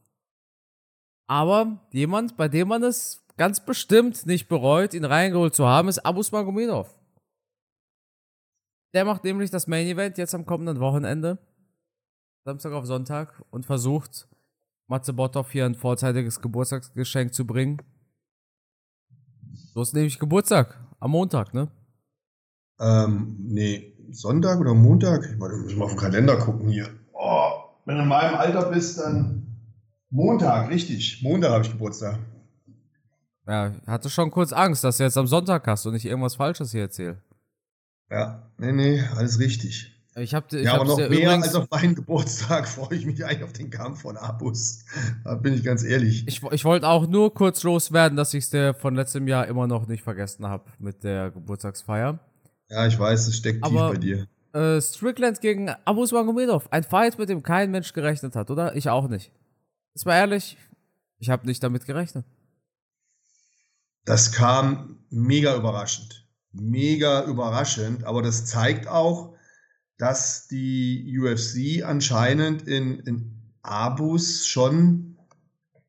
Aber 1.28 1.80
jemand, 1.92 2.36
bei 2.36 2.50
dem 2.50 2.68
man 2.68 2.84
es 2.84 3.26
ganz 3.38 3.66
bestimmt 3.66 4.26
nicht 4.26 4.50
bereut, 4.50 4.94
ihn 4.94 5.06
reingeholt 5.06 5.56
zu 5.56 5.66
haben, 5.66 5.88
ist 5.88 6.00
Abus 6.00 6.32
Magomedov. 6.32 6.94
Der 8.94 9.06
macht 9.06 9.24
nämlich 9.24 9.50
das 9.50 9.68
Main 9.68 9.88
Event 9.88 10.18
jetzt 10.18 10.36
am 10.36 10.46
kommenden 10.46 10.80
Wochenende. 10.82 11.38
Samstag 12.44 12.74
auf 12.74 12.86
Sonntag 12.86 13.42
und 13.50 13.66
versucht, 13.66 14.28
Matze 14.88 15.14
Botthoff 15.14 15.52
hier 15.52 15.66
ein 15.66 15.76
vorzeitiges 15.76 16.42
Geburtstagsgeschenk 16.42 17.34
zu 17.34 17.48
bringen. 17.48 17.82
So 19.74 19.82
ist 19.82 19.94
nämlich 19.94 20.20
Geburtstag. 20.20 20.78
Am 21.00 21.12
Montag, 21.12 21.54
ne? 21.54 21.70
Ähm, 22.80 23.38
nee, 23.40 23.94
Sonntag 24.12 24.60
oder 24.60 24.74
Montag? 24.74 25.40
Warte, 25.40 25.56
müssen 25.56 25.78
wir 25.78 25.86
auf 25.86 25.92
den 25.92 26.00
Kalender 26.00 26.36
gucken 26.38 26.68
hier. 26.68 26.90
Oh, 27.14 27.52
wenn 27.86 27.96
du 27.96 28.02
in 28.02 28.10
meinem 28.10 28.36
Alter 28.36 28.70
bist, 28.70 29.00
dann 29.00 29.48
Montag, 30.10 30.70
richtig. 30.70 31.24
Montag 31.24 31.52
habe 31.52 31.64
ich 31.64 31.72
Geburtstag. 31.72 32.20
Ja, 33.48 33.70
ich 33.70 33.88
hatte 33.88 34.10
schon 34.10 34.30
kurz 34.30 34.52
Angst, 34.52 34.84
dass 34.84 34.98
du 34.98 35.04
jetzt 35.04 35.18
am 35.18 35.28
Sonntag 35.28 35.66
hast 35.66 35.86
und 35.86 35.96
ich 35.96 36.06
irgendwas 36.06 36.36
Falsches 36.36 36.72
hier 36.72 36.82
erzähle. 36.82 37.22
Ja, 38.10 38.52
nee, 38.58 38.74
nee, 38.74 39.02
alles 39.16 39.40
richtig. 39.40 40.01
Ich 40.16 40.34
hab, 40.34 40.52
ich 40.52 40.64
ja, 40.66 40.74
aber 40.74 40.84
noch 40.86 40.98
dir 40.98 41.08
mehr 41.10 41.20
übrigens, 41.22 41.46
als 41.48 41.56
auf 41.56 41.70
meinen 41.70 41.96
Geburtstag 41.96 42.68
freue 42.68 42.98
ich 42.98 43.06
mich 43.06 43.24
eigentlich 43.24 43.44
auf 43.46 43.54
den 43.54 43.70
Kampf 43.70 44.02
von 44.02 44.18
Abus. 44.18 44.84
Da 45.24 45.36
bin 45.36 45.54
ich 45.54 45.64
ganz 45.64 45.84
ehrlich. 45.84 46.28
ich, 46.28 46.44
ich 46.52 46.66
wollte 46.66 46.88
auch 46.88 47.08
nur 47.08 47.34
kurz 47.34 47.64
loswerden, 47.64 48.18
dass 48.18 48.34
ich 48.34 48.52
es 48.54 48.76
von 48.78 48.94
letztem 48.96 49.28
Jahr 49.28 49.48
immer 49.48 49.68
noch 49.68 49.88
nicht 49.88 50.04
vergessen 50.04 50.46
habe 50.48 50.66
mit 50.80 51.04
der 51.06 51.32
Geburtstagsfeier. 51.32 52.20
ja, 52.70 52.88
ich 52.88 53.00
weiß, 53.00 53.28
es 53.28 53.38
steckt 53.38 53.64
tief 53.64 53.78
Aber- 53.78 53.92
bei 53.92 53.98
dir. 53.98 54.28
Äh, 54.54 54.82
Strickland 54.82 55.40
gegen 55.40 55.70
Abus 55.86 56.12
Magomedov. 56.12 56.68
Ein 56.74 56.84
Fight, 56.84 57.18
mit 57.18 57.30
dem 57.30 57.42
kein 57.42 57.72
Mensch 57.72 57.94
gerechnet 57.94 58.36
hat, 58.36 58.52
oder? 58.52 58.76
Ich 58.76 58.90
auch 58.90 59.08
nicht. 59.08 59.32
Ist 59.94 60.06
mal 60.06 60.18
ehrlich, 60.18 60.58
ich 61.20 61.30
habe 61.30 61.48
nicht 61.48 61.64
damit 61.64 61.86
gerechnet. 61.86 62.26
Das 64.04 64.34
kam 64.34 64.98
mega 65.10 65.56
überraschend. 65.56 66.28
Mega 66.52 67.24
überraschend, 67.24 68.04
aber 68.04 68.22
das 68.22 68.46
zeigt 68.46 68.90
auch, 68.90 69.36
dass 70.02 70.48
die 70.48 71.16
UFC 71.20 71.88
anscheinend 71.88 72.64
in, 72.64 73.00
in 73.02 73.40
Abus 73.62 74.48
schon 74.48 75.16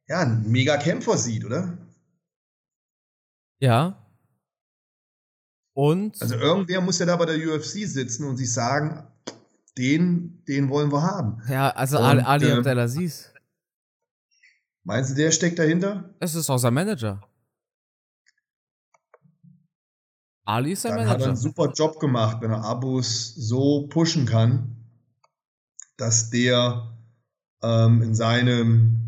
ja, 0.07 0.20
einen 0.20 0.53
mega 0.53 0.77
Kämpfer 0.77 1.16
sieht, 1.16 1.46
oder? 1.46 1.79
Ja. 3.59 4.07
Und 5.72 6.20
Also 6.20 6.35
irgendwer 6.35 6.83
muss 6.83 6.98
ja 6.98 7.07
da 7.07 7.16
bei 7.16 7.25
der 7.25 7.38
UFC 7.38 7.88
sitzen 7.88 8.27
und 8.27 8.37
sich 8.37 8.53
sagen, 8.53 9.07
den, 9.79 10.44
den 10.44 10.68
wollen 10.68 10.92
wir 10.92 11.01
haben. 11.01 11.40
ja, 11.48 11.70
also 11.70 11.96
und, 11.98 12.20
Ali, 12.20 12.51
ähm, 12.51 12.59
Abdelaziz. 12.59 13.33
Meinst 14.85 15.12
du, 15.12 15.14
der 15.14 15.31
steckt 15.31 15.59
dahinter? 15.59 16.14
Es 16.20 16.35
ist 16.35 16.51
auch 16.51 16.59
sein 16.59 16.75
Manager. 16.75 17.22
Ali 20.45 20.73
ist 20.73 20.83
sein 20.83 20.97
Dann 20.97 21.01
hat 21.09 21.21
er 21.21 21.27
Manager. 21.27 21.27
einen 21.29 21.37
super 21.37 21.73
Job 21.73 22.01
gemacht, 22.01 22.39
wenn 22.41 22.51
er 22.51 22.65
Abos 22.65 23.35
so 23.35 23.87
pushen 23.89 24.27
kann, 24.27 24.77
dass 25.97 26.31
der 26.31 26.97
ähm, 27.63 28.03
in 28.03 28.15
seinem 28.15 28.99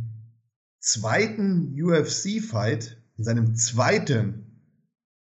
zweiten 0.80 1.74
UFC-Fight, 1.80 3.02
in 3.16 3.24
seinem 3.24 3.56
zweiten, 3.56 4.60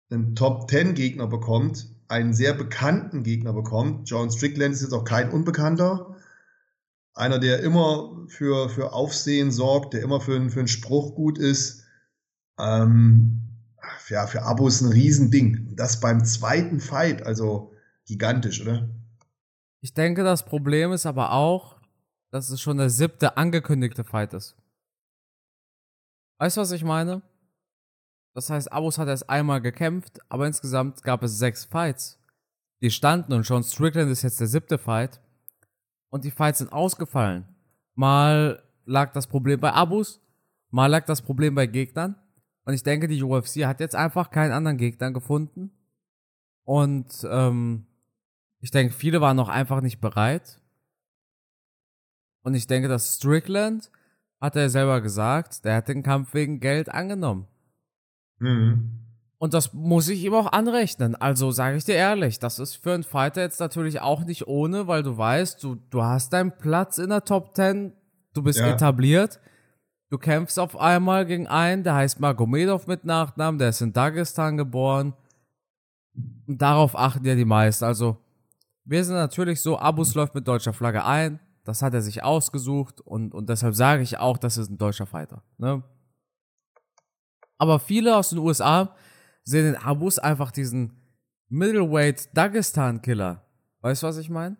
einen 0.09 0.35
Top-10-Gegner 0.35 1.27
bekommt, 1.27 1.89
einen 2.07 2.33
sehr 2.33 2.53
bekannten 2.53 3.23
Gegner 3.23 3.51
bekommt. 3.51 4.09
John 4.09 4.31
Strickland 4.31 4.73
ist 4.73 4.81
jetzt 4.81 4.93
auch 4.93 5.03
kein 5.03 5.29
Unbekannter. 5.31 6.15
Einer, 7.13 7.39
der 7.39 7.59
immer 7.61 8.25
für, 8.29 8.69
für 8.69 8.93
Aufsehen 8.93 9.51
sorgt, 9.51 9.93
der 9.93 10.03
immer 10.03 10.21
für, 10.21 10.35
einen- 10.35 10.49
für 10.51 10.59
einen 10.59 10.69
Spruch 10.69 11.15
gut 11.15 11.37
ist. 11.37 11.83
Ähm, 12.57 13.46
ja, 14.09 14.27
für 14.27 14.43
Abos 14.43 14.81
ein 14.81 14.91
Riesending. 14.91 15.75
Das 15.75 15.99
beim 15.99 16.23
zweiten 16.25 16.79
Fight, 16.79 17.23
also 17.23 17.73
gigantisch, 18.05 18.61
oder? 18.61 18.89
Ich 19.81 19.93
denke, 19.93 20.23
das 20.23 20.45
Problem 20.45 20.91
ist 20.91 21.05
aber 21.05 21.31
auch, 21.31 21.79
dass 22.31 22.49
es 22.49 22.59
schon 22.61 22.77
der 22.77 22.89
siebte 22.89 23.37
angekündigte 23.37 24.03
Fight 24.03 24.33
ist. 24.33 24.55
Weißt 26.39 26.57
du, 26.57 26.61
was 26.61 26.71
ich 26.71 26.83
meine? 26.83 27.21
Das 28.33 28.49
heißt, 28.49 28.71
Abus 28.71 28.97
hat 28.97 29.07
erst 29.07 29.29
einmal 29.29 29.61
gekämpft, 29.61 30.19
aber 30.29 30.45
insgesamt 30.45 31.01
gab 31.01 31.23
es 31.23 31.37
sechs 31.39 31.65
Fights. 31.65 32.19
Die 32.81 32.91
standen 32.91 33.33
und 33.33 33.45
schon 33.45 33.63
Strickland 33.63 34.11
ist 34.11 34.21
jetzt 34.21 34.39
der 34.39 34.47
siebte 34.47 34.77
Fight. 34.77 35.19
Und 36.09 36.23
die 36.23 36.31
Fights 36.31 36.59
sind 36.59 36.71
ausgefallen. 36.71 37.47
Mal 37.95 38.63
lag 38.85 39.11
das 39.13 39.25
Problem 39.25 39.59
bei 39.59 39.73
Abus, 39.73 40.21
mal 40.69 40.85
lag 40.85 41.05
das 41.05 41.21
Problem 41.21 41.55
bei 41.55 41.65
Gegnern. 41.65 42.15
Und 42.67 42.73
ich 42.73 42.83
denke, 42.83 43.07
die 43.07 43.23
UFC 43.23 43.63
hat 43.63 43.79
jetzt 43.79 43.95
einfach 43.95 44.29
keinen 44.29 44.51
anderen 44.51 44.75
Gegner 44.75 45.11
gefunden. 45.11 45.71
Und 46.65 47.25
ähm, 47.31 47.85
ich 48.59 48.71
denke, 48.71 48.93
viele 48.93 49.21
waren 49.21 49.37
noch 49.37 49.47
einfach 49.47 49.79
nicht 49.79 50.01
bereit. 50.01 50.59
Und 52.41 52.55
ich 52.55 52.67
denke, 52.67 52.89
dass 52.89 53.15
Strickland, 53.15 53.89
hat 54.41 54.57
er 54.57 54.69
selber 54.69 54.99
gesagt, 54.99 55.63
der 55.63 55.77
hat 55.77 55.87
den 55.87 56.03
Kampf 56.03 56.33
wegen 56.33 56.59
Geld 56.59 56.89
angenommen. 56.89 57.47
Mhm. 58.39 58.99
Und 59.37 59.53
das 59.53 59.71
muss 59.71 60.09
ich 60.09 60.25
ihm 60.25 60.33
auch 60.33 60.51
anrechnen. 60.51 61.15
Also 61.15 61.51
sage 61.51 61.77
ich 61.77 61.85
dir 61.85 61.95
ehrlich, 61.95 62.37
das 62.37 62.59
ist 62.59 62.75
für 62.75 62.93
einen 62.93 63.03
Fighter 63.03 63.43
jetzt 63.43 63.61
natürlich 63.61 64.01
auch 64.01 64.25
nicht 64.25 64.45
ohne, 64.45 64.87
weil 64.87 65.03
du 65.03 65.17
weißt, 65.17 65.63
du, 65.63 65.75
du 65.89 66.03
hast 66.03 66.33
deinen 66.33 66.51
Platz 66.51 66.97
in 66.97 67.11
der 67.11 67.23
Top 67.23 67.55
10, 67.55 67.93
du 68.33 68.43
bist 68.43 68.59
Ja. 68.59 68.73
etabliert, 68.73 69.39
du 70.09 70.17
kämpfst 70.17 70.57
auf 70.59 70.77
einmal 70.77 71.25
gegen 71.25 71.47
einen, 71.47 71.83
der 71.83 71.95
heißt 71.95 72.19
Magomedov 72.19 72.87
mit 72.87 73.03
Nachnamen, 73.05 73.59
der 73.59 73.69
ist 73.69 73.81
in 73.81 73.93
Dagestan 73.93 74.57
geboren. 74.57 75.13
Und 76.47 76.61
darauf 76.61 76.97
achten 76.97 77.25
ja 77.25 77.35
die 77.35 77.45
meisten. 77.45 77.83
Also, 77.85 78.17
wir 78.85 79.03
sind 79.03 79.15
natürlich 79.15 79.61
so, 79.61 79.77
Abus 79.77 80.15
läuft 80.15 80.33
mit 80.33 80.47
deutscher 80.47 80.73
Flagge 80.73 81.03
ein, 81.05 81.39
das 81.63 81.81
hat 81.81 81.93
er 81.93 82.01
sich 82.01 82.23
ausgesucht 82.23 83.01
und, 83.01 83.33
und 83.33 83.49
deshalb 83.49 83.75
sage 83.75 84.01
ich 84.01 84.17
auch, 84.17 84.37
das 84.37 84.57
ist 84.57 84.69
ein 84.69 84.77
deutscher 84.77 85.05
Fighter. 85.05 85.43
Ne? 85.57 85.83
Aber 87.57 87.79
viele 87.79 88.15
aus 88.15 88.29
den 88.29 88.39
USA 88.39 88.95
sehen 89.43 89.65
in 89.67 89.75
Abus 89.75 90.19
einfach 90.19 90.51
diesen 90.51 90.93
Middleweight 91.49 92.29
Dagestan-Killer. 92.35 93.43
Weißt 93.81 94.03
du, 94.03 94.07
was 94.07 94.17
ich 94.17 94.29
meine? 94.29 94.57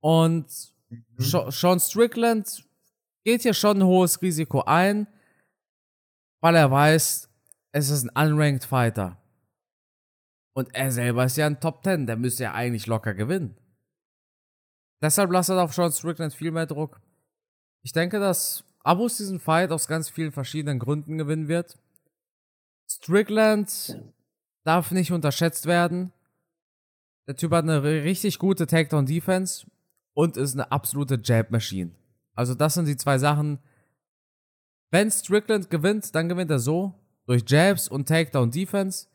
Und 0.00 0.46
Sha- 1.18 1.50
Sean 1.50 1.78
Strickland 1.80 2.64
geht 3.24 3.42
hier 3.42 3.54
schon 3.54 3.78
ein 3.78 3.84
hohes 3.86 4.20
Risiko 4.22 4.62
ein, 4.62 5.06
weil 6.42 6.56
er 6.56 6.70
weiß, 6.70 7.28
es 7.72 7.90
ist 7.90 8.04
ein 8.04 8.28
unranked 8.32 8.64
Fighter. 8.64 9.16
Und 10.54 10.74
er 10.74 10.90
selber 10.90 11.24
ist 11.24 11.36
ja 11.36 11.46
ein 11.46 11.60
Top 11.60 11.84
10, 11.84 12.06
der 12.06 12.16
müsste 12.16 12.44
ja 12.44 12.54
eigentlich 12.54 12.86
locker 12.86 13.14
gewinnen. 13.14 13.56
Deshalb 15.02 15.30
lasst 15.30 15.48
er 15.50 15.62
auf 15.62 15.72
Sean 15.72 15.92
Strickland 15.92 16.34
viel 16.34 16.50
mehr 16.50 16.66
Druck. 16.66 17.00
Ich 17.82 17.92
denke, 17.92 18.18
dass 18.18 18.64
Abus 18.82 19.16
diesen 19.16 19.40
Fight 19.40 19.70
aus 19.70 19.86
ganz 19.86 20.08
vielen 20.10 20.32
verschiedenen 20.32 20.78
Gründen 20.78 21.16
gewinnen 21.18 21.48
wird. 21.48 21.78
Strickland 22.90 24.02
darf 24.64 24.90
nicht 24.90 25.12
unterschätzt 25.12 25.66
werden. 25.66 26.12
Der 27.28 27.36
Typ 27.36 27.52
hat 27.52 27.64
eine 27.64 27.78
ri- 27.80 28.02
richtig 28.02 28.38
gute 28.38 28.66
Takedown-Defense 28.66 29.66
und 30.14 30.36
ist 30.36 30.54
eine 30.54 30.72
absolute 30.72 31.20
Jab-Machine. 31.22 31.92
Also 32.40 32.54
das 32.54 32.72
sind 32.72 32.88
die 32.88 32.96
zwei 32.96 33.18
Sachen. 33.18 33.58
Wenn 34.90 35.10
Strickland 35.10 35.68
gewinnt, 35.68 36.14
dann 36.14 36.26
gewinnt 36.26 36.50
er 36.50 36.58
so. 36.58 36.94
Durch 37.26 37.42
Jabs 37.46 37.86
und 37.86 38.08
Takedown-Defense. 38.08 39.08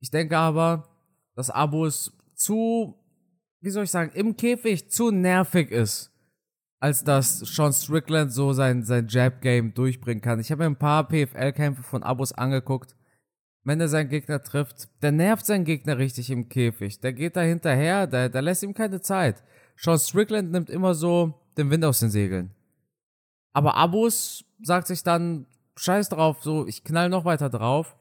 Ich 0.00 0.10
denke 0.10 0.38
aber, 0.38 0.88
dass 1.34 1.50
Abus 1.50 2.16
zu, 2.34 2.94
wie 3.60 3.68
soll 3.68 3.84
ich 3.84 3.90
sagen, 3.90 4.12
im 4.14 4.38
Käfig 4.38 4.90
zu 4.90 5.10
nervig 5.10 5.72
ist, 5.72 6.10
als 6.80 7.04
dass 7.04 7.40
Sean 7.40 7.74
Strickland 7.74 8.32
so 8.32 8.54
sein, 8.54 8.82
sein 8.82 9.08
Jab-Game 9.08 9.74
durchbringen 9.74 10.22
kann. 10.22 10.40
Ich 10.40 10.50
habe 10.50 10.62
mir 10.62 10.70
ein 10.70 10.78
paar 10.78 11.06
PFL-Kämpfe 11.06 11.82
von 11.82 12.02
Abus 12.02 12.32
angeguckt. 12.32 12.96
Wenn 13.62 13.78
er 13.78 13.88
seinen 13.88 14.08
Gegner 14.08 14.42
trifft, 14.42 14.88
der 15.02 15.12
nervt 15.12 15.44
seinen 15.44 15.66
Gegner 15.66 15.98
richtig 15.98 16.30
im 16.30 16.48
Käfig. 16.48 16.98
Der 17.00 17.12
geht 17.12 17.36
da 17.36 17.42
hinterher, 17.42 18.06
der, 18.06 18.30
der 18.30 18.40
lässt 18.40 18.62
ihm 18.62 18.72
keine 18.72 19.02
Zeit. 19.02 19.42
Sean 19.76 19.98
Strickland 19.98 20.50
nimmt 20.50 20.70
immer 20.70 20.94
so 20.94 21.43
den 21.56 21.70
Wind 21.70 21.84
aus 21.84 22.00
den 22.00 22.10
Segeln. 22.10 22.54
Aber 23.52 23.76
Abus 23.76 24.44
sagt 24.62 24.86
sich 24.86 25.02
dann, 25.02 25.46
scheiß 25.76 26.08
drauf, 26.08 26.42
so, 26.42 26.66
ich 26.66 26.84
knall 26.84 27.08
noch 27.08 27.24
weiter 27.24 27.50
drauf. 27.50 27.96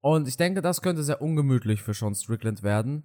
Und 0.00 0.28
ich 0.28 0.36
denke, 0.36 0.62
das 0.62 0.82
könnte 0.82 1.02
sehr 1.02 1.20
ungemütlich 1.20 1.82
für 1.82 1.94
Sean 1.94 2.14
Strickland 2.14 2.62
werden. 2.62 3.02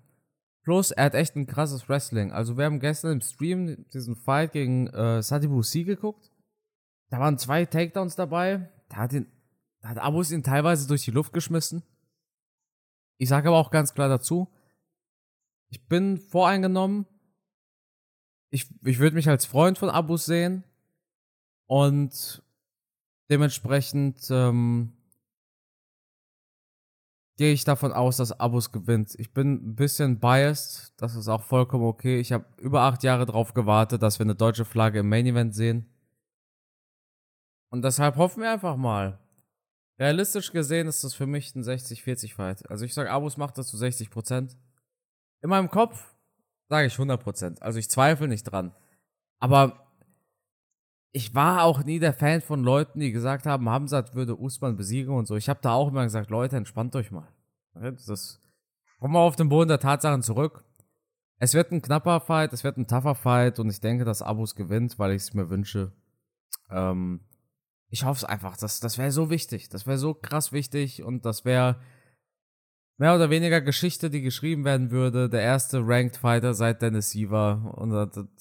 Plus, 0.63 0.91
er 0.91 1.05
hat 1.05 1.15
echt 1.15 1.36
ein 1.36 1.47
krasses 1.47 1.89
Wrestling. 1.89 2.31
Also, 2.31 2.57
wir 2.57 2.65
haben 2.65 2.79
gestern 2.79 3.13
im 3.13 3.21
Stream 3.21 3.86
diesen 3.93 4.15
Fight 4.15 4.53
gegen 4.53 4.88
äh, 4.88 5.21
Sadibu 5.21 5.62
C 5.62 5.83
geguckt. 5.83 6.31
Da 7.09 7.19
waren 7.19 7.38
zwei 7.38 7.65
Takedowns 7.65 8.15
dabei. 8.15 8.69
Da 8.89 8.97
hat, 8.97 9.13
ihn, 9.13 9.27
da 9.81 9.89
hat 9.89 9.97
Abus 9.97 10.31
ihn 10.31 10.43
teilweise 10.43 10.88
durch 10.88 11.03
die 11.03 11.12
Luft 11.12 11.33
geschmissen. 11.33 11.83
Ich 13.17 13.29
sage 13.29 13.49
aber 13.49 13.57
auch 13.57 13.71
ganz 13.71 13.93
klar 13.93 14.09
dazu, 14.09 14.47
ich 15.69 15.88
bin 15.88 16.17
voreingenommen. 16.17 17.07
Ich, 18.53 18.67
ich 18.83 18.99
würde 18.99 19.15
mich 19.15 19.27
als 19.27 19.47
Freund 19.47 19.79
von 19.79 19.89
Abus 19.89 20.25
sehen. 20.25 20.63
Und 21.65 22.43
dementsprechend 23.27 24.27
ähm, 24.29 24.93
gehe 27.37 27.51
ich 27.51 27.63
davon 27.63 27.91
aus, 27.91 28.17
dass 28.17 28.39
Abus 28.39 28.71
gewinnt. 28.71 29.15
Ich 29.17 29.33
bin 29.33 29.53
ein 29.53 29.75
bisschen 29.75 30.19
biased, 30.19 30.93
das 30.97 31.15
ist 31.15 31.29
auch 31.29 31.41
vollkommen 31.41 31.85
okay. 31.85 32.19
Ich 32.19 32.31
habe 32.31 32.45
über 32.57 32.81
acht 32.81 33.01
Jahre 33.01 33.25
darauf 33.25 33.55
gewartet, 33.55 34.03
dass 34.03 34.19
wir 34.19 34.25
eine 34.25 34.35
deutsche 34.35 34.65
Flagge 34.65 34.99
im 34.99 35.09
Main 35.09 35.25
Event 35.25 35.55
sehen. 35.55 35.89
Und 37.71 37.83
deshalb 37.83 38.17
hoffen 38.17 38.43
wir 38.43 38.51
einfach 38.51 38.77
mal. 38.77 39.17
Realistisch 39.97 40.51
gesehen 40.51 40.87
ist 40.87 41.03
das 41.03 41.15
für 41.15 41.25
mich 41.25 41.55
ein 41.55 41.63
60-40-Fight. 41.63 42.69
Also 42.69 42.85
ich 42.85 42.93
sage, 42.93 43.09
Abus 43.09 43.37
macht 43.37 43.57
das 43.57 43.69
zu 43.69 43.77
60%. 43.77 44.55
In 45.41 45.49
meinem 45.49 45.71
Kopf 45.71 46.12
sage 46.69 46.88
ich 46.88 46.95
100%. 46.95 47.62
Also 47.62 47.80
ich 47.80 47.89
zweifle 47.89 48.28
nicht 48.28 48.43
dran. 48.43 48.73
Aber 49.39 49.88
ich 51.12 51.36
war 51.36 51.63
auch 51.63 51.84
nie 51.84 51.99
der 51.99 52.13
Fan 52.13 52.41
von 52.41 52.63
Leuten, 52.63 52.99
die 52.99 53.12
gesagt 53.12 53.45
haben, 53.45 53.69
Hamzat 53.69 54.15
würde 54.15 54.36
Usman 54.36 54.76
besiegen 54.76 55.13
und 55.13 55.28
so. 55.28 55.36
Ich 55.36 55.47
habe 55.47 55.60
da 55.62 55.73
auch 55.73 55.89
immer 55.89 56.04
gesagt, 56.04 56.30
Leute, 56.30 56.58
entspannt 56.58 56.95
euch 56.95 57.12
mal. 57.12 57.28
Das, 57.76 58.39
kommen 58.99 59.13
wir 59.13 59.19
auf 59.19 59.36
den 59.36 59.49
Boden 59.49 59.67
der 59.67 59.80
Tatsachen 59.80 60.21
zurück. 60.21 60.63
Es 61.38 61.54
wird 61.54 61.71
ein 61.71 61.82
knapper 61.82 62.21
Fight, 62.21 62.54
es 62.54 62.63
wird 62.63 62.78
ein 62.78 62.88
tougher 62.88 63.15
Fight 63.15 63.60
und 63.60 63.69
ich 63.69 63.82
denke, 63.82 64.06
dass 64.06 64.21
Abus 64.21 64.56
gewinnt, 64.56 64.97
weil 64.97 65.12
ich 65.12 65.23
es 65.23 65.34
mir 65.34 65.49
wünsche. 65.49 65.91
Ähm, 66.69 67.19
ich 67.89 68.06
hoffe 68.06 68.19
es 68.19 68.23
einfach. 68.23 68.56
Das, 68.58 68.80
das 68.80 68.97
wäre 68.97 69.12
so 69.12 69.30
wichtig. 69.30 69.69
Das 69.69 69.86
wäre 69.86 69.97
so 69.97 70.13
krass 70.13 70.52
wichtig 70.52 71.04
und 71.04 71.26
das 71.26 71.43
wäre 71.45 71.80
mehr 72.97 73.15
oder 73.15 73.29
weniger 73.29 73.62
Geschichte, 73.62 74.10
die 74.10 74.21
geschrieben 74.21 74.65
werden 74.65 74.91
würde. 74.91 75.29
Der 75.29 75.41
erste 75.41 75.82
Ranked 75.84 76.17
Fighter 76.17 76.53
seit 76.53 76.82
Dennis 76.82 77.10
Siever. 77.10 77.73
Und 77.77 77.91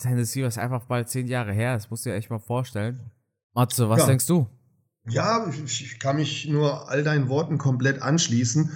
Dennis 0.05 0.33
Siever 0.33 0.49
ist 0.49 0.59
einfach 0.59 0.85
bald 0.87 1.09
zehn 1.09 1.27
Jahre 1.27 1.53
her. 1.53 1.75
Das 1.75 1.91
musst 1.91 2.05
du 2.05 2.11
dir 2.11 2.17
echt 2.17 2.31
mal 2.31 2.39
vorstellen. 2.39 3.11
Matze, 3.55 3.89
was 3.89 4.01
ja. 4.01 4.07
denkst 4.07 4.27
du? 4.27 4.49
Ja, 5.09 5.51
ich, 5.65 5.99
kann 5.99 6.17
mich 6.17 6.47
nur 6.49 6.89
all 6.89 7.03
deinen 7.03 7.29
Worten 7.29 7.59
komplett 7.59 8.03
anschließen. 8.03 8.71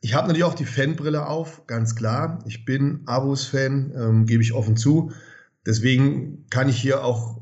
Ich 0.00 0.14
habe 0.14 0.26
natürlich 0.26 0.44
auch 0.44 0.54
die 0.54 0.64
Fanbrille 0.64 1.26
auf, 1.26 1.66
ganz 1.66 1.94
klar. 1.94 2.42
Ich 2.46 2.64
bin 2.64 3.02
Abus-Fan, 3.06 3.92
ähm, 3.96 4.26
gebe 4.26 4.42
ich 4.42 4.52
offen 4.52 4.76
zu. 4.76 5.12
Deswegen 5.66 6.46
kann 6.50 6.68
ich 6.68 6.80
hier 6.80 7.04
auch 7.04 7.40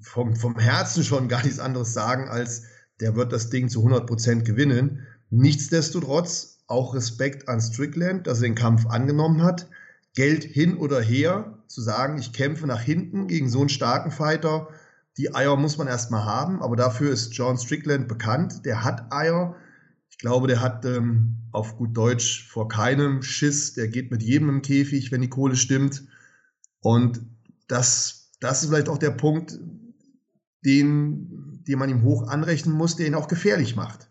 vom, 0.00 0.36
vom 0.36 0.58
Herzen 0.58 1.02
schon 1.02 1.28
gar 1.28 1.42
nichts 1.42 1.58
anderes 1.58 1.92
sagen, 1.92 2.28
als 2.28 2.64
der 3.00 3.16
wird 3.16 3.32
das 3.32 3.50
Ding 3.50 3.68
zu 3.68 3.84
100% 3.84 4.42
gewinnen. 4.42 5.06
Nichtsdestotrotz 5.30 6.53
auch 6.66 6.94
Respekt 6.94 7.48
an 7.48 7.60
Strickland, 7.60 8.26
dass 8.26 8.38
er 8.38 8.48
den 8.48 8.54
Kampf 8.54 8.86
angenommen 8.86 9.42
hat. 9.42 9.68
Geld 10.14 10.44
hin 10.44 10.76
oder 10.76 11.00
her, 11.00 11.58
zu 11.66 11.82
sagen, 11.82 12.18
ich 12.18 12.32
kämpfe 12.32 12.66
nach 12.66 12.80
hinten 12.80 13.26
gegen 13.26 13.48
so 13.48 13.60
einen 13.60 13.68
starken 13.68 14.10
Fighter. 14.10 14.68
Die 15.16 15.34
Eier 15.34 15.56
muss 15.56 15.76
man 15.76 15.88
erstmal 15.88 16.24
haben, 16.24 16.62
aber 16.62 16.76
dafür 16.76 17.10
ist 17.10 17.34
John 17.34 17.58
Strickland 17.58 18.08
bekannt. 18.08 18.64
Der 18.64 18.84
hat 18.84 19.12
Eier. 19.12 19.56
Ich 20.08 20.18
glaube, 20.18 20.46
der 20.46 20.60
hat 20.60 20.84
ähm, 20.84 21.36
auf 21.52 21.76
gut 21.76 21.96
Deutsch 21.96 22.48
vor 22.48 22.68
keinem 22.68 23.22
Schiss. 23.22 23.74
Der 23.74 23.88
geht 23.88 24.10
mit 24.10 24.22
jedem 24.22 24.48
im 24.48 24.62
Käfig, 24.62 25.10
wenn 25.10 25.20
die 25.20 25.28
Kohle 25.28 25.56
stimmt. 25.56 26.04
Und 26.80 27.20
das, 27.68 28.30
das 28.40 28.62
ist 28.62 28.68
vielleicht 28.68 28.88
auch 28.88 28.98
der 28.98 29.10
Punkt, 29.10 29.58
den, 30.64 31.62
den 31.66 31.78
man 31.78 31.88
ihm 31.88 32.02
hoch 32.02 32.28
anrechnen 32.28 32.74
muss, 32.74 32.96
der 32.96 33.06
ihn 33.06 33.14
auch 33.14 33.28
gefährlich 33.28 33.76
macht. 33.76 34.10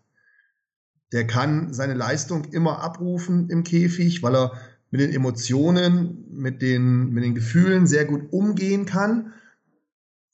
Der 1.14 1.28
kann 1.28 1.72
seine 1.72 1.94
Leistung 1.94 2.44
immer 2.46 2.80
abrufen 2.80 3.48
im 3.48 3.62
Käfig, 3.62 4.24
weil 4.24 4.34
er 4.34 4.52
mit 4.90 5.00
den 5.00 5.12
Emotionen, 5.12 6.24
mit 6.32 6.60
den, 6.60 7.10
mit 7.10 7.22
den 7.22 7.36
Gefühlen 7.36 7.86
sehr 7.86 8.04
gut 8.04 8.32
umgehen 8.32 8.84
kann. 8.84 9.32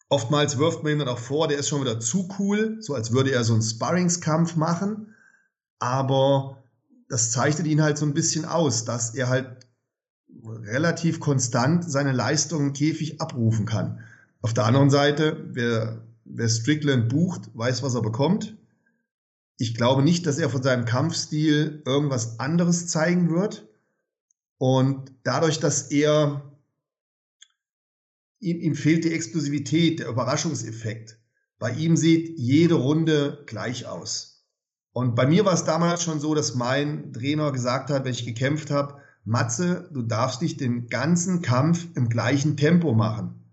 Oftmals 0.09 0.57
wirft 0.57 0.83
man 0.83 0.93
ihm 0.93 0.99
dann 1.01 1.09
auch 1.09 1.19
vor, 1.19 1.49
der 1.49 1.59
ist 1.59 1.69
schon 1.69 1.83
wieder 1.83 2.01
zu 2.01 2.31
cool, 2.39 2.79
so 2.81 2.95
als 2.95 3.13
würde 3.13 3.31
er 3.31 3.45
so 3.45 3.53
einen 3.53 3.61
Sparringskampf 3.61 4.57
machen. 4.57 5.15
Aber 5.79 6.63
das 7.11 7.31
zeichnet 7.31 7.67
ihn 7.67 7.83
halt 7.83 7.99
so 7.99 8.07
ein 8.07 8.15
bisschen 8.15 8.47
aus, 8.47 8.87
dass 8.87 9.15
er 9.15 9.29
halt 9.29 9.67
relativ 10.43 11.21
konstant 11.21 11.91
seine 11.91 12.13
Leistung 12.13 12.69
im 12.69 12.73
Käfig 12.73 13.21
abrufen 13.21 13.67
kann. 13.67 14.01
Auf 14.41 14.55
der 14.55 14.65
anderen 14.65 14.89
Seite, 14.89 15.45
wer, 15.53 16.01
wer 16.25 16.49
Strickland 16.49 17.11
bucht, 17.11 17.51
weiß, 17.53 17.83
was 17.83 17.95
er 17.95 18.01
bekommt. 18.01 18.57
Ich 19.61 19.75
glaube 19.75 20.03
nicht, 20.03 20.25
dass 20.25 20.39
er 20.39 20.49
von 20.49 20.63
seinem 20.63 20.87
Kampfstil 20.87 21.83
irgendwas 21.85 22.41
anderes 22.41 22.87
zeigen 22.87 23.29
wird. 23.29 23.69
Und 24.57 25.13
dadurch, 25.23 25.61
dass 25.61 25.91
er 25.91 26.51
ihm, 28.39 28.59
ihm 28.59 28.75
fehlt 28.75 29.05
die 29.05 29.13
Explosivität, 29.13 30.01
der 30.01 30.09
Überraschungseffekt. 30.09 31.19
Bei 31.59 31.73
ihm 31.73 31.99
sieht 31.99 32.39
jede 32.39 32.77
Runde 32.77 33.45
gleich 33.45 33.85
aus. 33.85 34.47
Und 34.93 35.15
bei 35.15 35.27
mir 35.27 35.45
war 35.45 35.53
es 35.53 35.65
damals 35.65 36.03
schon 36.03 36.21
so, 36.21 36.35
dass 36.35 36.55
mein 36.55 37.13
Trainer 37.13 37.53
gesagt 37.53 37.91
hat, 37.91 38.07
wenn 38.07 38.13
ich 38.13 38.25
gekämpft 38.25 38.71
habe, 38.71 39.03
Matze, 39.27 39.91
du 39.93 40.01
darfst 40.01 40.41
nicht 40.41 40.59
den 40.63 40.89
ganzen 40.89 41.43
Kampf 41.43 41.87
im 41.97 42.09
gleichen 42.09 42.57
Tempo 42.57 42.95
machen. 42.95 43.45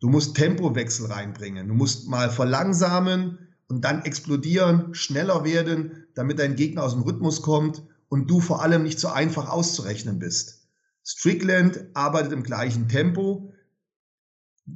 Du 0.00 0.08
musst 0.08 0.34
Tempowechsel 0.34 1.12
reinbringen. 1.12 1.68
Du 1.68 1.74
musst 1.74 2.08
mal 2.08 2.30
verlangsamen, 2.30 3.45
und 3.68 3.84
dann 3.84 4.02
explodieren, 4.02 4.94
schneller 4.94 5.44
werden, 5.44 6.06
damit 6.14 6.38
dein 6.38 6.56
Gegner 6.56 6.84
aus 6.84 6.92
dem 6.92 7.02
Rhythmus 7.02 7.42
kommt 7.42 7.82
und 8.08 8.30
du 8.30 8.40
vor 8.40 8.62
allem 8.62 8.82
nicht 8.82 9.00
so 9.00 9.08
einfach 9.08 9.48
auszurechnen 9.48 10.18
bist. 10.18 10.66
Strickland 11.04 11.86
arbeitet 11.94 12.32
im 12.32 12.42
gleichen 12.42 12.88
Tempo. 12.88 13.52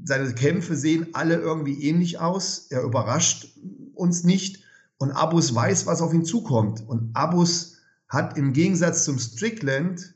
Seine 0.05 0.33
Kämpfe 0.35 0.76
sehen 0.76 1.09
alle 1.12 1.37
irgendwie 1.37 1.83
ähnlich 1.85 2.18
aus. 2.18 2.66
Er 2.70 2.83
überrascht 2.83 3.48
uns 3.94 4.24
nicht. 4.24 4.62
Und 4.98 5.12
Abus 5.12 5.55
weiß, 5.55 5.87
was 5.87 6.03
auf 6.03 6.12
ihn 6.12 6.24
zukommt. 6.24 6.87
Und 6.87 7.11
Abus 7.14 7.79
hat 8.09 8.37
im 8.37 8.53
Gegensatz 8.53 9.05
zum 9.05 9.18
Strickland 9.18 10.14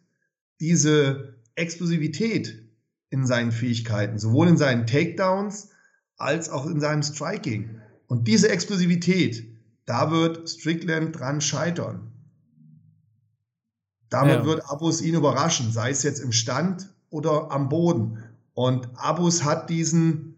diese 0.60 1.36
Explosivität 1.54 2.62
in 3.10 3.26
seinen 3.26 3.52
Fähigkeiten, 3.52 4.18
sowohl 4.18 4.48
in 4.48 4.56
seinen 4.56 4.86
Takedowns 4.86 5.70
als 6.16 6.50
auch 6.50 6.66
in 6.66 6.80
seinem 6.80 7.02
Striking. 7.02 7.80
Und 8.14 8.28
diese 8.28 8.48
Explosivität, 8.48 9.44
da 9.86 10.12
wird 10.12 10.48
Strickland 10.48 11.18
dran 11.18 11.40
scheitern. 11.40 12.12
Damit 14.08 14.36
ja. 14.36 14.44
wird 14.44 14.70
Abus 14.70 15.02
ihn 15.02 15.16
überraschen, 15.16 15.72
sei 15.72 15.90
es 15.90 16.04
jetzt 16.04 16.20
im 16.20 16.30
Stand 16.30 16.94
oder 17.10 17.50
am 17.50 17.68
Boden. 17.68 18.22
Und 18.52 18.88
Abus 18.94 19.42
hat 19.42 19.68
diesen, 19.68 20.36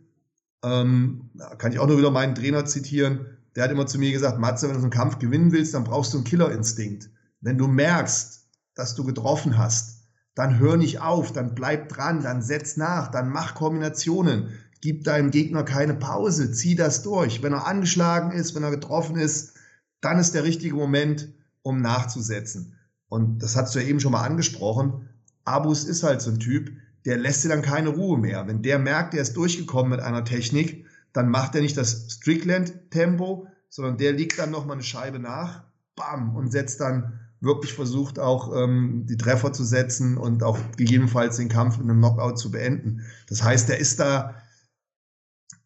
ähm, 0.65 1.29
kann 1.59 1.71
ich 1.71 1.79
auch 1.79 1.87
nur 1.87 1.99
wieder 1.99 2.11
meinen 2.11 2.35
Trainer 2.35 2.65
zitieren, 2.65 3.27
der 3.55 3.65
hat 3.65 3.71
immer 3.71 3.87
zu 3.87 3.99
mir 3.99 4.11
gesagt, 4.11 4.39
Matze, 4.39 4.69
wenn 4.69 4.77
du 4.77 4.81
so 4.81 4.85
einen 4.87 4.91
Kampf 4.91 5.19
gewinnen 5.19 5.53
willst, 5.53 5.75
dann 5.75 5.85
brauchst 5.85 6.15
du 6.15 6.17
einen 6.17 6.25
Killerinstinkt. 6.25 7.11
Wenn 7.43 7.59
du 7.59 7.69
merkst, 7.69 8.47
dass 8.75 8.95
du 8.95 9.05
getroffen 9.05 9.59
hast, 9.59 10.03
dann 10.35 10.59
hör 10.59 10.79
nicht 10.79 11.03
auf, 11.03 11.31
dann 11.31 11.55
bleib 11.55 11.91
dran, 11.91 12.23
dann 12.23 12.41
setz 12.41 12.79
nach, 12.79 13.11
dann 13.11 13.29
mach 13.29 13.55
Kombinationen. 13.55 14.49
Gib 14.81 15.05
deinem 15.05 15.31
Gegner 15.31 15.62
keine 15.62 15.95
Pause, 15.95 16.53
zieh 16.53 16.75
das 16.75 17.03
durch. 17.03 17.43
Wenn 17.43 17.53
er 17.53 17.67
angeschlagen 17.67 18.33
ist, 18.33 18.55
wenn 18.55 18.62
er 18.62 18.71
getroffen 18.71 19.17
ist, 19.17 19.55
dann 20.01 20.19
ist 20.19 20.35
der 20.35 20.45
richtige 20.45 20.75
Moment, 20.75 21.29
um 21.62 21.81
nachzusetzen. 21.81 22.75
Und 23.09 23.43
das 23.43 23.57
hast 23.57 23.75
du 23.75 23.81
ja 23.81 23.87
eben 23.87 24.01
schon 24.01 24.12
mal 24.12 24.25
angesprochen. 24.25 25.09
Abus 25.45 25.85
ist 25.85 26.03
halt 26.03 26.21
so 26.21 26.31
ein 26.31 26.39
Typ, 26.39 26.71
der 27.05 27.17
lässt 27.17 27.45
dir 27.45 27.49
dann 27.49 27.62
keine 27.62 27.91
Ruhe 27.91 28.19
mehr. 28.19 28.47
Wenn 28.47 28.62
der 28.62 28.79
merkt, 28.79 29.15
er 29.15 29.23
ist 29.23 29.37
durchgekommen 29.37 29.91
mit 29.91 30.01
einer 30.01 30.25
Technik, 30.25 30.87
dann 31.12 31.31
macht 31.31 31.55
er 31.55 31.62
nicht 31.62 31.77
das 31.77 32.07
Strickland-Tempo, 32.11 33.47
sondern 33.69 33.97
der 33.97 34.12
liegt 34.12 34.39
dann 34.39 34.51
nochmal 34.51 34.75
eine 34.75 34.83
Scheibe 34.83 35.19
nach, 35.19 35.65
bam, 35.95 36.37
und 36.37 36.51
setzt 36.51 36.81
dann 36.81 37.21
wirklich 37.41 37.73
versucht 37.73 38.19
auch 38.19 38.55
ähm, 38.57 39.07
die 39.09 39.17
Treffer 39.17 39.53
zu 39.53 39.65
setzen 39.65 40.17
und 40.17 40.43
auch 40.43 40.59
gegebenenfalls 40.77 41.37
den 41.37 41.49
Kampf 41.49 41.79
mit 41.79 41.89
einem 41.89 41.99
Knockout 41.99 42.39
zu 42.39 42.51
beenden. 42.51 43.03
Das 43.29 43.43
heißt, 43.43 43.71
er 43.71 43.79
ist 43.79 44.01
da 44.01 44.35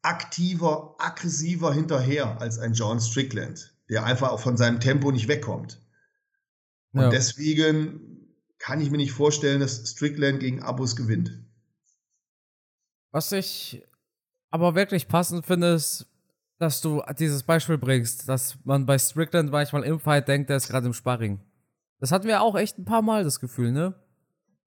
aktiver, 0.02 0.94
aggressiver 0.98 1.72
hinterher 1.72 2.40
als 2.40 2.58
ein 2.58 2.72
John 2.72 3.00
Strickland, 3.00 3.74
der 3.88 4.04
einfach 4.04 4.30
auch 4.30 4.40
von 4.40 4.56
seinem 4.56 4.80
Tempo 4.80 5.10
nicht 5.12 5.28
wegkommt. 5.28 5.80
Und 6.92 7.02
ja. 7.02 7.10
deswegen 7.10 8.28
kann 8.58 8.80
ich 8.80 8.90
mir 8.90 8.96
nicht 8.96 9.12
vorstellen, 9.12 9.60
dass 9.60 9.88
Strickland 9.88 10.40
gegen 10.40 10.62
Abus 10.62 10.96
gewinnt. 10.96 11.38
Was 13.10 13.32
ich 13.32 13.82
aber 14.50 14.74
wirklich 14.74 15.08
passend 15.08 15.46
finde, 15.46 15.74
ist, 15.74 16.06
dass 16.58 16.80
du 16.80 17.02
dieses 17.18 17.42
Beispiel 17.42 17.78
bringst, 17.78 18.28
dass 18.28 18.58
man 18.64 18.84
bei 18.84 18.98
Strickland 18.98 19.50
manchmal 19.50 19.84
im 19.84 19.98
Fight 19.98 20.28
denkt, 20.28 20.50
der 20.50 20.58
ist 20.58 20.68
gerade 20.68 20.86
im 20.86 20.92
Sparring. 20.92 21.40
Das 22.00 22.12
hatten 22.12 22.26
wir 22.26 22.42
auch 22.42 22.56
echt 22.56 22.78
ein 22.78 22.84
paar 22.84 23.02
Mal, 23.02 23.24
das 23.24 23.40
Gefühl, 23.40 23.72
ne? 23.72 23.94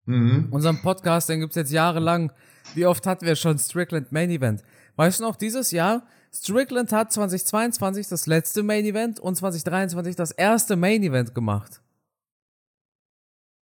Mhm. 0.05 0.47
Unseren 0.51 0.81
Podcast, 0.81 1.29
den 1.29 1.39
gibt's 1.39 1.55
jetzt 1.55 1.71
jahrelang. 1.71 2.31
Wie 2.73 2.85
oft 2.85 3.05
hatten 3.05 3.25
wir 3.25 3.35
schon 3.35 3.57
Strickland 3.57 4.11
Main 4.11 4.29
Event? 4.29 4.63
Weißt 4.99 5.21
du 5.21 5.23
noch, 5.23 5.37
dieses 5.37 5.71
Jahr, 5.71 6.05
Strickland 6.29 6.91
hat 6.91 7.13
2022 7.13 8.09
das 8.09 8.25
letzte 8.25 8.63
Main 8.63 8.83
Event 8.83 9.17
und 9.21 9.33
2023 9.37 10.17
das 10.17 10.31
erste 10.31 10.75
Main 10.75 11.01
Event 11.03 11.33
gemacht. 11.33 11.81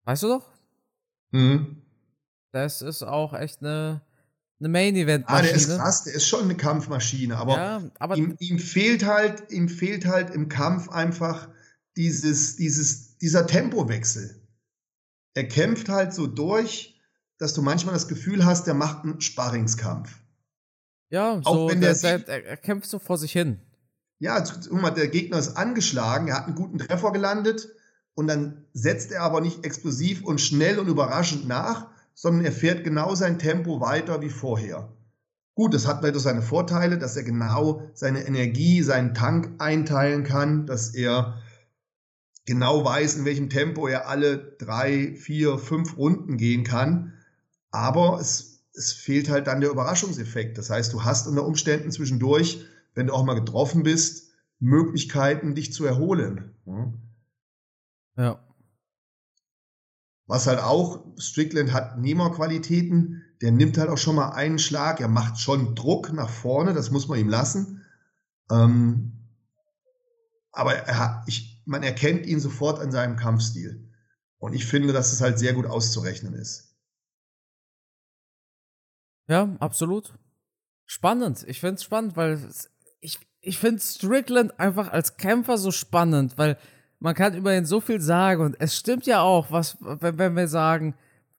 Weißt 0.05 0.25
du 0.25 0.29
doch? 0.29 0.53
Mhm. 1.31 1.79
Das 2.51 2.83
ist 2.83 3.03
auch 3.03 3.33
echt 3.33 3.61
eine, 3.61 4.03
eine 4.61 4.69
Main 4.69 4.95
Event 4.95 5.27
Maschine. 5.27 5.39
Ah, 5.39 5.43
der 5.43 5.55
ist 5.55 5.69
krass, 5.71 6.05
der 6.05 6.13
ist 6.13 6.29
schon 6.29 6.45
eine 6.45 6.55
Kampfmaschine, 6.55 7.39
aber, 7.39 7.57
ja, 7.57 7.83
aber 7.99 8.19
ihm, 8.19 8.37
ihm, 8.39 8.59
fehlt 8.59 9.07
halt, 9.07 9.51
ihm 9.51 9.71
fehlt 9.71 10.05
halt 10.05 10.35
im 10.35 10.51
Kampf 10.51 10.91
einfach 10.91 11.49
dieses, 11.97 12.57
dieses, 12.57 13.17
dieser 13.17 13.47
Tempowechsel. 13.47 14.47
Er 15.33 15.49
kämpft 15.49 15.89
halt 15.89 16.13
so 16.13 16.27
durch, 16.27 17.01
dass 17.39 17.55
du 17.55 17.63
manchmal 17.63 17.95
das 17.95 18.07
Gefühl 18.07 18.45
hast, 18.45 18.67
der 18.67 18.75
macht 18.75 19.05
einen 19.05 19.23
Sparringskampf. 19.23 20.22
Ja, 21.13 21.39
Auch 21.45 21.55
so, 21.55 21.69
wenn 21.69 21.83
der, 21.83 21.95
der, 21.95 22.21
der, 22.21 22.47
er 22.47 22.57
kämpft 22.57 22.89
so 22.89 22.99
vor 22.99 23.19
sich 23.19 23.33
hin. 23.33 23.61
Ja, 24.19 24.41
guck 24.41 24.81
mal, 24.81 24.91
der 24.91 25.09
Gegner 25.09 25.39
ist 25.39 25.59
angeschlagen, 25.59 26.29
er 26.29 26.37
hat 26.37 26.47
einen 26.47 26.55
guten 26.55 26.79
Treffer 26.79 27.13
gelandet 27.13 27.69
und 28.15 28.29
dann 28.29 28.65
setzt 28.73 29.13
er 29.13 29.21
aber 29.21 29.43
nicht 29.43 29.67
explosiv 29.67 30.25
und 30.25 30.41
schnell 30.41 30.79
und 30.79 30.89
überraschend 30.89 31.47
nach, 31.47 31.89
sondern 32.15 32.47
er 32.47 32.53
fährt 32.53 32.83
genau 32.83 33.15
sein 33.15 33.39
Tempo 33.39 33.79
weiter 33.81 34.23
wie 34.23 34.31
vorher. 34.31 34.91
Gut, 35.55 35.75
das 35.75 35.87
hat 35.87 36.03
leider 36.03 36.19
seine 36.19 36.41
Vorteile, 36.41 36.97
dass 36.97 37.15
er 37.15 37.25
genau 37.25 37.83
seine 37.93 38.27
Energie, 38.27 38.83
seinen 38.83 39.13
Tank 39.13 39.51
einteilen 39.59 40.25
kann, 40.25 40.67
dass 40.67 40.95
er 40.95 41.43
genau 42.47 42.87
weiß, 42.87 43.17
in 43.17 43.27
welchem 43.27 43.51
Tempo 43.51 43.87
er 43.87 44.09
alle 44.09 44.39
drei, 44.39 45.15
vier, 45.15 45.59
fünf 45.59 45.99
Runden 45.99 46.39
gehen 46.39 46.65
kann. 46.65 47.13
Aber 47.71 48.19
es, 48.19 48.52
es 48.75 48.93
fehlt 48.93 49.29
halt 49.29 49.47
dann 49.47 49.61
der 49.61 49.71
Überraschungseffekt. 49.71 50.59
Das 50.59 50.71
heißt, 50.71 50.93
du 50.93 51.05
hast 51.05 51.27
unter 51.27 51.45
Umständen 51.45 51.91
zwischendurch, 51.91 52.65
wenn 52.95 53.09
du 53.09 53.13
auch 53.13 53.25
mal 53.25 53.35
getroffen 53.35 53.83
bist, 53.83 54.33
Möglichkeiten, 54.59 55.55
dich 55.55 55.73
zu 55.73 55.85
erholen. 55.85 56.55
Ja. 58.17 58.43
Was 60.27 60.47
halt 60.47 60.61
auch, 60.61 61.05
Strickland 61.19 61.73
hat 61.73 61.99
Nehmerqualitäten, 61.99 63.23
der 63.43 63.51
nimmt 63.51 63.77
halt 63.77 63.91
auch 63.91 63.99
schon 63.99 64.15
mal 64.15 64.31
einen 64.31 64.59
Schlag, 64.59 65.01
er 65.01 65.09
macht 65.09 65.41
schon 65.41 65.75
Druck 65.75 66.13
nach 66.13 66.31
vorne, 66.31 66.75
das 66.75 66.91
muss 66.91 67.09
man 67.09 67.19
ihm 67.19 67.29
lassen. 67.29 67.85
Ähm, 68.51 69.13
aber 70.53 70.75
er 70.75 71.25
ich, 71.27 71.63
man 71.65 71.83
erkennt 71.83 72.27
ihn 72.27 72.41
sofort 72.41 72.79
an 72.79 72.93
seinem 72.93 73.17
Kampfstil. 73.17 73.91
Und 74.39 74.55
ich 74.55 74.67
finde, 74.67 74.93
dass 74.93 75.13
es 75.13 75.21
halt 75.21 75.39
sehr 75.39 75.55
gut 75.55 75.67
auszurechnen 75.67 76.35
ist. 76.35 76.72
Ja, 79.29 79.57
absolut. 79.61 80.13
Spannend. 80.87 81.45
Ich 81.47 81.61
finde 81.61 81.77
es 81.77 81.85
spannend, 81.85 82.17
weil 82.17 82.39
ich, 83.01 83.19
ich 83.41 83.59
finde 83.59 83.81
Strickland 83.81 84.59
einfach 84.59 84.93
als 84.93 85.17
Kämpfer 85.17 85.59
so 85.59 85.71
spannend, 85.71 86.37
weil 86.37 86.59
man 86.99 87.15
kann 87.15 87.35
über 87.35 87.57
ihn 87.57 87.65
so 87.65 87.81
viel 87.81 88.01
sagen 88.01 88.43
und 88.43 88.57
es 88.61 88.77
stimmt 88.77 89.07
ja 89.07 89.23
auch, 89.23 89.51
was, 89.51 89.77
wenn, 89.81 90.19
wenn 90.19 90.37
wir 90.37 90.49
sagen, 90.49 90.95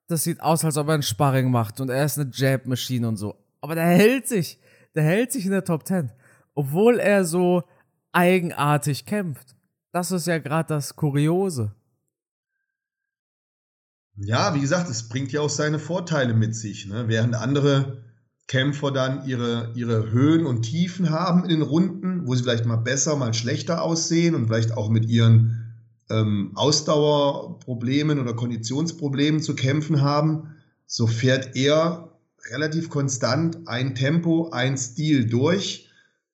das 0.08 0.24
sieht 0.24 0.42
aus, 0.42 0.66
als 0.66 0.78
ob 0.78 0.90
er 0.90 0.96
ein 0.96 1.04
Sparring 1.04 1.50
macht 1.52 1.80
und 1.80 1.90
er 1.90 2.04
ist 2.04 2.20
eine 2.20 2.30
Jab-Maschine 2.34 3.08
und 3.08 3.18
so. 3.18 3.36
Aber 3.62 3.76
der 3.76 3.86
hält 3.86 4.28
sich, 4.28 4.60
der 4.96 5.04
hält 5.04 5.32
sich 5.32 5.46
in 5.46 5.52
der 5.52 5.64
Top 5.64 5.88
10. 5.88 6.12
Obwohl 6.54 7.00
er 7.00 7.24
so 7.24 7.64
eigenartig 8.12 9.06
kämpft. 9.06 9.56
Das 9.92 10.12
ist 10.12 10.28
ja 10.28 10.38
gerade 10.40 10.68
das 10.68 10.96
Kuriose. 10.96 11.74
Ja, 14.16 14.54
wie 14.54 14.62
gesagt, 14.62 14.90
es 14.90 15.10
bringt 15.10 15.32
ja 15.32 15.42
auch 15.42 15.50
seine 15.50 15.80
Vorteile 15.80 16.34
mit 16.34 16.56
sich. 16.56 16.88
Ne? 16.88 17.06
Während 17.08 17.36
andere 17.36 18.04
Kämpfer 18.48 18.92
dann 18.92 19.26
ihre, 19.26 19.72
ihre 19.76 20.12
Höhen 20.12 20.46
und 20.46 20.64
Tiefen 20.64 21.10
haben 21.10 21.44
in 21.44 21.50
den 21.50 21.62
Runden, 21.62 22.28
wo 22.28 22.36
sie 22.36 22.44
vielleicht 22.44 22.66
mal 22.66 22.78
besser, 22.78 23.16
mal 23.16 23.34
schlechter 23.34 23.82
aussehen 23.82 24.36
und 24.36 24.48
vielleicht 24.48 24.74
auch 24.74 24.90
mit 24.90 25.06
ihren 25.06 25.74
ähm, 26.10 26.52
Ausdauerproblemen 26.56 28.20
oder 28.20 28.34
Konditionsproblemen 28.34 29.42
zu 29.42 29.56
kämpfen 29.56 30.02
haben, 30.02 30.56
so 30.86 31.08
fährt 31.08 31.56
er 31.56 32.20
relativ 32.52 32.90
konstant 32.90 33.68
ein 33.68 33.96
Tempo, 33.96 34.50
ein 34.52 34.78
Stil 34.78 35.28
durch 35.28 35.90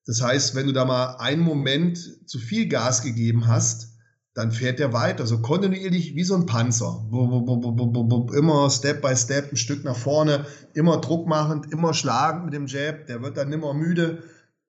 das 0.09 0.23
heißt, 0.23 0.55
wenn 0.55 0.65
du 0.65 0.73
da 0.73 0.85
mal 0.85 1.17
einen 1.17 1.43
Moment 1.43 2.27
zu 2.27 2.39
viel 2.39 2.67
Gas 2.67 3.03
gegeben 3.03 3.45
hast, 3.45 3.93
dann 4.33 4.51
fährt 4.51 4.79
der 4.79 4.93
weiter, 4.93 5.25
so 5.25 5.41
kontinuierlich 5.41 6.15
wie 6.15 6.23
so 6.23 6.35
ein 6.35 6.45
Panzer. 6.45 7.05
Immer 7.11 8.69
Step 8.69 9.01
by 9.01 9.15
Step, 9.15 9.51
ein 9.51 9.57
Stück 9.57 9.83
nach 9.83 9.95
vorne, 9.95 10.45
immer 10.73 11.01
Druck 11.01 11.27
machend, 11.27 11.71
immer 11.71 11.93
schlagend 11.93 12.45
mit 12.45 12.53
dem 12.53 12.67
Jab, 12.67 13.07
der 13.07 13.21
wird 13.21 13.37
dann 13.37 13.49
nimmer 13.49 13.73
müde. 13.73 14.23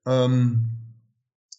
Ähm, 0.06 0.80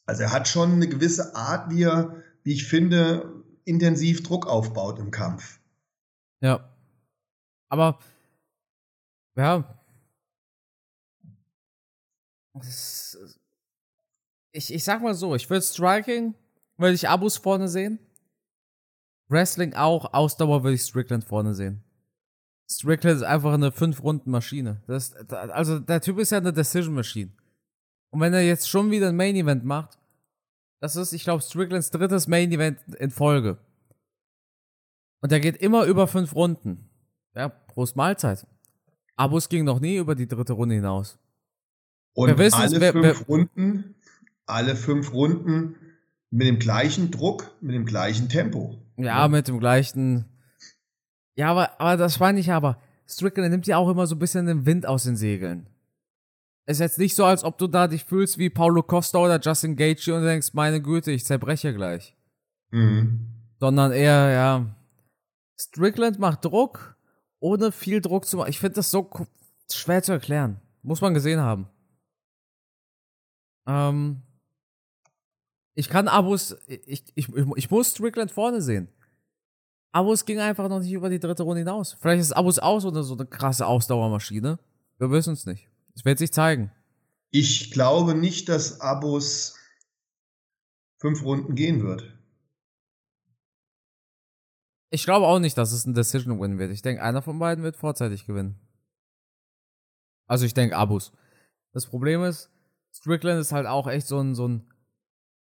also 0.06 0.24
er 0.24 0.32
hat 0.32 0.48
schon 0.48 0.74
eine 0.74 0.90
gewisse 0.90 1.36
Art, 1.36 1.70
wie 1.72 1.84
er, 1.84 2.24
wie 2.44 2.54
ich 2.54 2.68
finde, 2.68 3.44
intensiv 3.66 4.24
Druck 4.24 4.48
aufbaut 4.48 5.00
im 5.00 5.12
Kampf. 5.12 5.60
Ja. 6.42 6.68
Aber, 7.70 8.00
ja. 9.38 9.64
Ich, 14.52 14.74
ich 14.74 14.84
sag 14.84 15.02
mal 15.02 15.14
so, 15.14 15.36
ich 15.36 15.50
würde 15.50 15.64
Striking, 15.64 16.34
würde 16.82 16.96
ich 16.96 17.08
Abus 17.08 17.38
vorne 17.38 17.67
sehen. 17.67 18.00
Wrestling 19.30 19.74
auch, 19.74 20.13
Ausdauer 20.13 20.63
würde 20.63 20.76
ich 20.76 20.82
Strickland 20.82 21.24
vorne 21.24 21.54
sehen. 21.54 21.84
Strickland 22.70 23.17
ist 23.17 23.24
einfach 23.24 23.54
eine 23.54 23.70
5-Runden-Maschine. 23.70 24.82
Also 25.30 25.80
der 25.80 26.02
Typ 26.02 26.20
ist 26.20 26.32
ja 26.32 26.38
eine 26.38 26.54
Decision-Maschine. 26.54 27.32
Und 28.12 28.20
wenn 28.20 28.34
er 28.34 28.41
jetzt 28.41 28.70
schon 28.70 28.91
wieder 28.91 29.10
ein 29.10 29.15
Main-Event 29.15 29.63
macht, 29.63 29.98
das 30.82 30.96
ist, 30.96 31.13
ich 31.13 31.24
glaube, 31.24 31.41
Stricklands 31.41 31.91
drittes 31.91 32.28
Main-Event 32.28 32.80
in 32.96 33.12
Folge. 33.12 33.58
Und 35.22 35.32
er 35.32 35.39
geht 35.39 35.58
immer 35.58 35.86
über 35.86 36.08
fünf 36.08 36.36
Runden. 36.36 36.89
Ja, 37.36 37.50
Prost 37.50 37.96
Mahlzeit. 37.96 38.46
Abus 39.15 39.48
ging 39.48 39.63
noch 39.63 39.80
nie 39.80 39.98
über 39.98 40.15
die 40.15 40.28
dritte 40.28 40.54
Runde 40.54 40.76
hinaus. 40.76 41.20
Und 42.13 42.30
alle 42.30 42.38
wer, 42.38 42.52
fünf 42.91 43.04
wer, 43.04 43.28
Runden 43.28 43.96
alle 44.52 44.76
fünf 44.76 45.13
Runden 45.13 45.76
mit 46.32 46.48
dem 46.48 46.60
gleichen 46.60 47.12
Druck, 47.12 47.52
mit 47.62 47.76
dem 47.76 47.86
gleichen 47.86 48.30
Tempo. 48.30 48.78
Ja, 48.98 49.28
mit 49.28 49.48
dem 49.48 49.60
gleichen. 49.60 50.26
Ja, 51.36 51.52
aber, 51.52 51.80
aber 51.80 51.98
das 51.98 52.20
meine 52.20 52.39
ich 52.39 52.52
aber. 52.52 52.82
Strickland 53.08 53.52
nimmt 53.52 53.67
ja 53.67 53.78
auch 53.78 53.89
immer 53.89 54.08
so 54.08 54.15
ein 54.15 54.20
bisschen 54.20 54.46
den 54.46 54.65
Wind 54.65 54.86
aus 54.86 55.04
den 55.04 55.17
Segeln. 55.17 55.67
Es 56.65 56.78
ist 56.78 56.82
jetzt 56.82 57.00
nicht 57.00 57.15
so, 57.15 57.26
als 57.26 57.44
ob 57.44 57.58
du 57.58 57.67
da 57.67 57.88
dich 57.88 58.06
fühlst 58.06 58.38
wie 58.38 58.50
Paulo 58.50 58.84
Costa 58.84 59.17
oder 59.20 59.39
Justin 59.39 59.76
Gaethje 59.76 60.15
und 60.15 60.24
denkst, 60.24 60.54
meine 60.54 60.82
Güte, 60.82 61.12
ich 61.12 61.26
zerbreche 61.26 61.74
gleich. 61.74 62.15
Mhm. 62.72 63.28
Sondern 63.60 63.91
eher, 63.91 64.30
ja, 64.30 64.76
Strickland 65.60 66.17
macht 66.20 66.46
Druck, 66.46 66.96
ohne 67.39 67.72
viel 67.72 68.00
Druck 68.00 68.26
zu 68.26 68.38
machen. 68.38 68.50
Ich 68.50 68.60
finde 68.60 68.76
das 68.76 68.89
so 68.89 69.10
schwer 69.70 70.02
zu 70.02 70.13
erklären. 70.13 70.62
Muss 70.84 71.02
man 71.02 71.13
gesehen 71.13 71.39
haben. 71.39 71.67
Ähm, 73.67 74.22
ich 75.74 75.90
kann 75.90 76.08
Abus, 76.08 76.56
ich, 76.68 77.04
ich, 77.16 77.28
ich 77.56 77.72
muss 77.72 77.92
Strickland 77.92 78.32
vorne 78.32 78.62
sehen. 78.62 78.90
Abus 79.94 80.26
ging 80.26 80.40
einfach 80.40 80.70
noch 80.70 80.80
nicht 80.80 80.92
über 80.92 81.10
die 81.10 81.20
dritte 81.20 81.44
Runde 81.44 81.60
hinaus. 81.60 81.98
Vielleicht 82.00 82.22
ist 82.22 82.32
Abus 82.32 82.60
aus 82.60 82.86
oder 82.86 83.04
so 83.04 83.14
eine 83.16 83.26
krasse 83.26 83.66
Ausdauermaschine. 83.66 84.60
Wir 84.98 85.12
wissen 85.12 85.34
es 85.34 85.46
nicht. 85.46 85.68
Es 85.96 86.06
wird 86.06 86.20
sich 86.20 86.32
zeigen. 86.32 86.72
Ich 87.30 87.72
glaube 87.72 88.16
nicht, 88.16 88.50
dass 88.50 88.80
Abus 88.82 89.56
fünf 90.98 91.24
Runden 91.24 91.56
gehen 91.56 91.84
wird. 91.84 92.18
Ich 94.89 95.04
glaube 95.04 95.26
auch 95.26 95.39
nicht, 95.39 95.58
dass 95.58 95.72
es 95.72 95.86
ein 95.86 95.93
Decision-Win 95.93 96.60
wird. 96.60 96.72
Ich 96.72 96.82
denke, 96.82 97.02
einer 97.02 97.22
von 97.22 97.39
beiden 97.39 97.64
wird 97.64 97.78
vorzeitig 97.78 98.26
gewinnen. 98.26 98.60
Also 100.28 100.45
ich 100.45 100.54
denke 100.54 100.76
Abus. 100.76 101.12
Das 101.74 101.86
Problem 101.86 102.24
ist, 102.24 102.50
Strickland 102.93 103.39
ist 103.39 103.54
halt 103.54 103.68
auch 103.68 103.88
echt 103.88 104.08
so 104.08 104.20
ein, 104.20 104.36
so 104.36 104.48
ein 104.48 104.70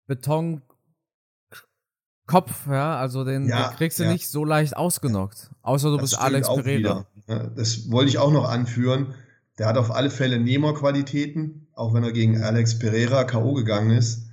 Betonkopf, 0.09 0.62
ja, 2.68 2.98
also 2.98 3.24
den, 3.24 3.46
ja, 3.46 3.68
den 3.68 3.76
kriegst 3.76 4.00
du 4.00 4.04
ja. 4.04 4.12
nicht 4.12 4.28
so 4.28 4.44
leicht 4.44 4.76
ausgenockt. 4.76 5.50
Außer 5.62 5.90
du 5.90 5.96
das 5.96 6.11
bist 6.11 6.18
Alex 6.18 6.48
Pereira. 6.48 7.06
Das 7.54 7.90
wollte 7.90 8.09
ich 8.09 8.18
auch 8.18 8.32
noch 8.32 8.48
anführen. 8.48 9.14
Der 9.59 9.66
hat 9.66 9.76
auf 9.76 9.90
alle 9.90 10.11
Fälle 10.11 10.38
Nehmer-Qualitäten, 10.38 11.68
auch 11.74 11.92
wenn 11.92 12.02
er 12.02 12.12
gegen 12.12 12.42
Alex 12.42 12.78
Pereira 12.78 13.24
K.O. 13.24 13.52
gegangen 13.52 13.90
ist. 13.90 14.28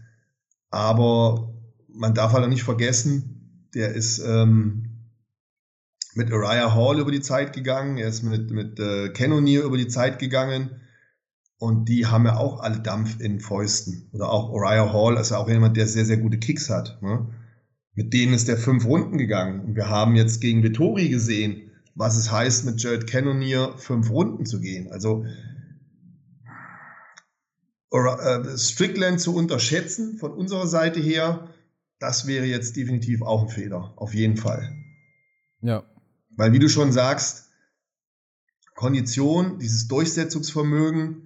Aber 0.69 1.53
man 1.89 2.13
darf 2.13 2.31
halt 2.31 2.45
auch 2.45 2.49
nicht 2.49 2.63
vergessen, 2.63 3.69
der 3.73 3.93
ist 3.93 4.19
ähm, 4.19 5.11
mit 6.13 6.31
Uriah 6.31 6.73
Hall 6.73 6.99
über 6.99 7.11
die 7.11 7.21
Zeit 7.21 7.53
gegangen, 7.53 7.97
er 7.97 8.07
ist 8.07 8.23
mit, 8.23 8.49
mit 8.51 8.79
äh, 8.79 9.09
O'Neill 9.09 9.63
über 9.63 9.77
die 9.77 9.89
Zeit 9.89 10.19
gegangen. 10.19 10.81
Und 11.57 11.87
die 11.87 12.05
haben 12.05 12.25
ja 12.25 12.37
auch 12.37 12.59
alle 12.59 12.79
Dampf 12.79 13.19
in 13.19 13.39
Fäusten. 13.39 14.09
Oder 14.11 14.29
auch 14.29 14.51
Uriah 14.51 14.91
Hall 14.91 15.17
ist 15.17 15.31
ja 15.31 15.37
auch 15.37 15.47
jemand, 15.47 15.77
der 15.77 15.87
sehr, 15.87 16.05
sehr 16.05 16.17
gute 16.17 16.37
Kicks 16.37 16.69
hat. 16.69 17.01
Ne? 17.01 17.27
Mit 17.93 18.13
denen 18.13 18.33
ist 18.33 18.47
der 18.47 18.57
fünf 18.57 18.85
Runden 18.85 19.17
gegangen. 19.17 19.61
Und 19.61 19.75
wir 19.75 19.89
haben 19.89 20.15
jetzt 20.15 20.41
gegen 20.41 20.63
Vittori 20.63 21.07
gesehen, 21.07 21.71
was 21.95 22.17
es 22.17 22.29
heißt, 22.29 22.65
mit 22.65 22.81
Jared 22.81 23.07
Cannonier 23.07 23.73
fünf 23.77 24.09
Runden 24.09 24.45
zu 24.45 24.59
gehen. 24.59 24.91
Also 24.91 25.25
äh, 27.91 28.57
Strickland 28.57 29.21
zu 29.21 29.33
unterschätzen 29.33 30.17
von 30.17 30.33
unserer 30.33 30.67
Seite 30.67 30.99
her, 30.99 31.47
das 31.99 32.27
wäre 32.27 32.45
jetzt 32.45 32.75
definitiv 32.75 33.21
auch 33.21 33.43
ein 33.43 33.49
Fehler. 33.49 33.93
Auf 33.95 34.13
jeden 34.13 34.35
Fall. 34.35 34.75
Ja. 35.61 35.83
Weil, 36.35 36.51
wie 36.51 36.59
du 36.59 36.67
schon 36.67 36.91
sagst, 36.91 37.49
Kondition, 38.75 39.57
dieses 39.59 39.87
Durchsetzungsvermögen, 39.87 41.24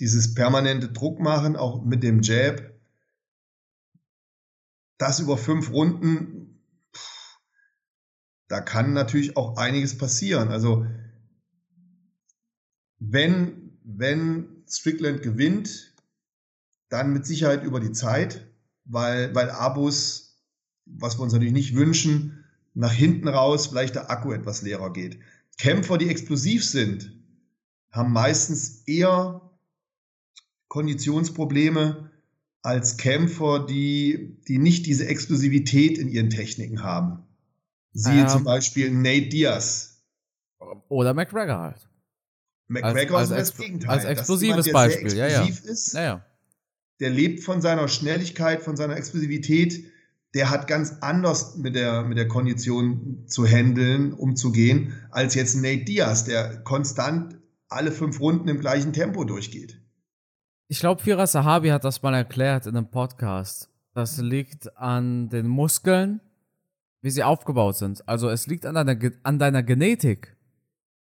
dieses 0.00 0.34
permanente 0.34 0.88
Druckmachen, 0.88 1.56
auch 1.56 1.84
mit 1.84 2.02
dem 2.02 2.22
Jab, 2.22 2.62
das 4.98 5.20
über 5.20 5.36
fünf 5.36 5.70
Runden, 5.70 6.62
da 8.48 8.60
kann 8.60 8.92
natürlich 8.92 9.36
auch 9.36 9.56
einiges 9.56 9.98
passieren. 9.98 10.48
Also, 10.48 10.86
wenn, 12.98 13.78
wenn 13.84 14.64
Strickland 14.68 15.22
gewinnt, 15.22 15.94
dann 16.88 17.12
mit 17.12 17.26
Sicherheit 17.26 17.64
über 17.64 17.80
die 17.80 17.92
Zeit, 17.92 18.46
weil, 18.84 19.34
weil 19.34 19.50
Abus, 19.50 20.38
was 20.84 21.18
wir 21.18 21.22
uns 21.22 21.32
natürlich 21.32 21.52
nicht 21.52 21.74
wünschen, 21.74 22.44
nach 22.74 22.92
hinten 22.92 23.28
raus 23.28 23.66
vielleicht 23.66 23.94
der 23.94 24.10
Akku 24.10 24.32
etwas 24.32 24.62
leerer 24.62 24.92
geht. 24.92 25.18
Kämpfer, 25.58 25.98
die 25.98 26.08
explosiv 26.08 26.64
sind, 26.64 27.12
haben 27.90 28.12
meistens 28.12 28.82
eher 28.86 29.45
Konditionsprobleme 30.68 32.10
als 32.62 32.96
Kämpfer, 32.96 33.64
die, 33.64 34.38
die 34.48 34.58
nicht 34.58 34.86
diese 34.86 35.06
Explosivität 35.06 35.98
in 35.98 36.08
ihren 36.08 36.30
Techniken 36.30 36.82
haben. 36.82 37.22
Siehe 37.92 38.22
ähm, 38.22 38.28
zum 38.28 38.44
Beispiel 38.44 38.90
Nate 38.90 39.28
Diaz. 39.28 40.02
Oder 40.88 41.14
McGregor 41.14 41.58
halt. 41.58 41.88
McGregor 42.68 43.18
als, 43.18 43.30
als 43.30 43.50
ist 43.50 43.58
das 43.58 43.64
Gegenteil. 43.64 43.90
Als 43.90 44.04
explosives 44.04 44.66
jemand, 44.66 44.86
Beispiel, 44.92 45.16
ja, 45.16 45.28
ja. 45.28 45.42
Ist, 45.44 45.92
ja, 45.94 46.02
ja. 46.02 46.26
Der 46.98 47.10
lebt 47.10 47.44
von 47.44 47.60
seiner 47.60 47.88
Schnelligkeit, 47.88 48.62
von 48.62 48.76
seiner 48.76 48.96
Explosivität. 48.96 49.84
Der 50.34 50.50
hat 50.50 50.66
ganz 50.66 50.96
anders 51.00 51.56
mit 51.56 51.74
der, 51.76 52.02
mit 52.02 52.18
der 52.18 52.26
Kondition 52.26 53.24
zu 53.26 53.46
handeln, 53.46 54.12
umzugehen, 54.12 54.92
als 55.10 55.34
jetzt 55.34 55.54
Nate 55.56 55.84
Diaz, 55.84 56.24
der 56.24 56.62
konstant 56.64 57.38
alle 57.68 57.92
fünf 57.92 58.20
Runden 58.20 58.48
im 58.48 58.60
gleichen 58.60 58.92
Tempo 58.92 59.24
durchgeht. 59.24 59.80
Ich 60.68 60.80
glaube, 60.80 61.00
Fira 61.00 61.26
Sahabi 61.28 61.68
hat 61.68 61.84
das 61.84 62.02
mal 62.02 62.14
erklärt 62.14 62.66
in 62.66 62.76
einem 62.76 62.90
Podcast. 62.90 63.68
Das 63.94 64.18
liegt 64.18 64.76
an 64.76 65.28
den 65.28 65.46
Muskeln, 65.46 66.20
wie 67.02 67.10
sie 67.10 67.22
aufgebaut 67.22 67.76
sind. 67.76 68.08
Also 68.08 68.28
es 68.28 68.48
liegt 68.48 68.66
an 68.66 68.74
deiner, 68.74 68.96
an 69.22 69.38
deiner 69.38 69.62
Genetik, 69.62 70.36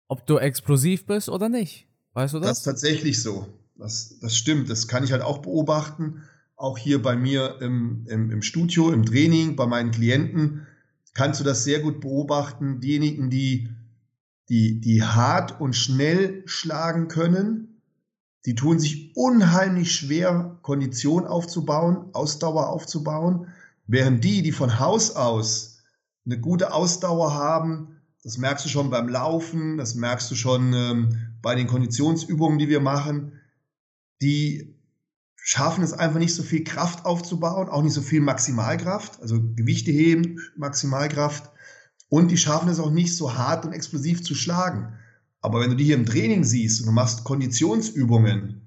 ob 0.07 0.27
du 0.27 0.39
explosiv 0.39 1.07
bist 1.07 1.29
oder 1.29 1.49
nicht. 1.49 1.89
Weißt 2.13 2.35
du 2.35 2.39
das? 2.39 2.49
Das 2.49 2.59
ist 2.59 2.65
tatsächlich 2.65 3.21
so. 3.21 3.49
Das, 3.75 4.21
das 4.21 4.37
stimmt. 4.37 4.71
Das 4.71 4.87
kann 4.87 5.03
ich 5.03 5.11
halt 5.11 5.23
auch 5.23 5.39
beobachten. 5.39 6.23
Auch 6.55 6.79
hier 6.79 7.03
bei 7.03 7.17
mir 7.17 7.61
im, 7.61 8.07
im, 8.09 8.31
im 8.31 8.43
Studio, 8.43 8.93
im 8.93 9.05
Training, 9.05 9.57
bei 9.57 9.67
meinen 9.67 9.91
Klienten 9.91 10.67
kannst 11.15 11.41
du 11.41 11.45
das 11.45 11.65
sehr 11.65 11.81
gut 11.81 12.01
beobachten. 12.01 12.81
Diejenigen, 12.81 13.29
die, 13.29 13.69
die, 14.49 14.81
die 14.81 15.03
hart 15.03 15.61
und 15.61 15.75
schnell 15.75 16.45
schlagen 16.47 17.09
können, 17.09 17.68
die 18.49 18.55
tun 18.55 18.79
sich 18.79 19.15
unheimlich 19.15 19.93
schwer, 19.93 20.57
Kondition 20.63 21.27
aufzubauen, 21.27 22.07
Ausdauer 22.15 22.71
aufzubauen, 22.71 23.49
während 23.87 24.25
die, 24.25 24.41
die 24.41 24.53
von 24.53 24.79
Haus 24.79 25.17
aus 25.17 25.83
eine 26.25 26.41
gute 26.41 26.73
Ausdauer 26.73 27.35
haben, 27.35 27.99
das 28.23 28.39
merkst 28.39 28.65
du 28.65 28.71
schon 28.71 28.89
beim 28.89 29.07
Laufen, 29.07 29.77
das 29.77 29.97
merkst 29.97 30.31
du 30.31 30.35
schon 30.35 30.73
ähm, 30.73 31.35
bei 31.43 31.57
den 31.57 31.67
Konditionsübungen, 31.67 32.59
die 32.59 32.71
wir 32.71 32.81
machen, 32.81 33.39
die 34.23 34.75
schaffen 35.37 35.85
es 35.85 35.93
einfach 35.93 36.19
nicht 36.19 36.35
so 36.35 36.43
viel 36.43 36.65
Kraft 36.65 37.05
aufzubauen, 37.05 37.69
auch 37.69 37.83
nicht 37.83 37.93
so 37.93 38.01
viel 38.01 38.23
Maximalkraft, 38.23 39.21
also 39.21 39.43
Gewichte 39.57 39.91
heben, 39.91 40.41
Maximalkraft, 40.57 41.51
und 42.09 42.31
die 42.31 42.39
schaffen 42.39 42.71
es 42.71 42.81
auch 42.81 42.91
nicht 42.91 43.15
so 43.15 43.35
hart 43.35 43.67
und 43.67 43.75
explosiv 43.75 44.23
zu 44.23 44.35
schlagen. 44.35 44.95
Aber 45.41 45.61
wenn 45.61 45.71
du 45.71 45.77
die 45.77 45.85
hier 45.85 45.97
im 45.97 46.07
Training 46.07 46.45
siehst 46.45 46.81
und 46.81 46.87
du 46.87 46.93
machst 46.93 47.25
Konditionsübungen, 47.25 48.63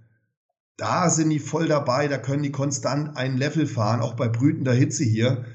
da 0.78 1.09
sind 1.09 1.30
die 1.30 1.39
voll 1.39 1.67
dabei, 1.67 2.07
da 2.07 2.17
können 2.17 2.43
die 2.43 2.51
konstant 2.51 3.15
ein 3.15 3.38
Level 3.38 3.67
fahren, 3.67 4.01
auch 4.01 4.15
bei 4.15 4.28
brütender 4.28 4.74
Hitze 4.74 5.03
hier. 5.03 5.45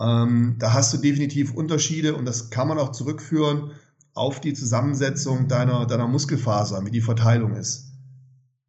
Ähm, 0.00 0.56
da 0.58 0.72
hast 0.72 0.94
du 0.94 0.98
definitiv 0.98 1.52
Unterschiede 1.52 2.14
und 2.14 2.24
das 2.24 2.50
kann 2.50 2.68
man 2.68 2.78
auch 2.78 2.92
zurückführen 2.92 3.72
auf 4.14 4.40
die 4.40 4.54
Zusammensetzung 4.54 5.48
deiner, 5.48 5.86
deiner 5.86 6.08
Muskelfaser, 6.08 6.84
wie 6.86 6.90
die 6.90 7.00
Verteilung 7.00 7.56
ist. 7.56 7.92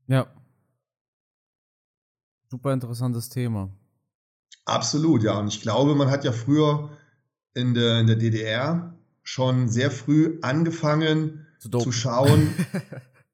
Ja. 0.07 0.27
Super 2.49 2.73
interessantes 2.73 3.29
Thema. 3.29 3.69
Absolut, 4.65 5.23
ja. 5.23 5.39
Und 5.39 5.47
ich 5.47 5.61
glaube, 5.61 5.95
man 5.95 6.11
hat 6.11 6.25
ja 6.25 6.31
früher 6.31 6.89
in 7.53 7.73
der, 7.73 8.01
in 8.01 8.07
der 8.07 8.17
DDR 8.17 8.97
schon 9.23 9.69
sehr 9.69 9.91
früh 9.91 10.39
angefangen, 10.41 11.47
zu, 11.61 11.69
zu 11.69 11.91
schauen. 11.91 12.53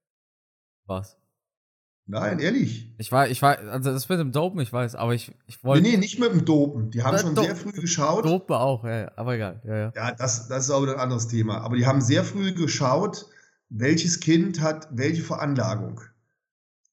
Was? 0.85 1.17
Nein, 2.09 2.39
ehrlich. 2.39 2.93
Ich 2.97 3.11
war, 3.11 3.27
ich 3.27 3.41
war, 3.41 3.59
also 3.59 3.91
das 3.91 4.07
mit 4.07 4.19
dem 4.19 4.31
Dopen, 4.31 4.61
ich 4.61 4.71
weiß, 4.71 4.95
aber 4.95 5.13
ich, 5.13 5.33
ich 5.45 5.61
wollte. 5.63 5.83
Nee, 5.83 5.91
nee, 5.91 5.97
nicht 5.97 6.19
mit 6.19 6.31
dem 6.31 6.45
Dopen. 6.45 6.89
Die 6.89 7.03
haben 7.03 7.15
Na, 7.15 7.21
schon 7.21 7.35
Do 7.35 7.43
sehr 7.43 7.55
früh 7.55 7.73
geschaut. 7.73 8.25
Dopen 8.25 8.55
auch, 8.55 8.85
ja, 8.85 9.11
aber 9.17 9.35
egal, 9.35 9.61
ja, 9.65 9.77
ja. 9.77 9.93
Ja, 9.93 10.11
das, 10.13 10.47
das 10.47 10.65
ist 10.65 10.71
auch 10.71 10.83
ein 10.83 10.95
anderes 10.95 11.27
Thema. 11.27 11.59
Aber 11.59 11.75
die 11.75 11.85
haben 11.85 11.99
sehr 11.99 12.23
früh 12.23 12.53
geschaut, 12.53 13.25
welches 13.69 14.21
Kind 14.21 14.61
hat 14.61 14.87
welche 14.91 15.21
Veranlagung. 15.21 15.99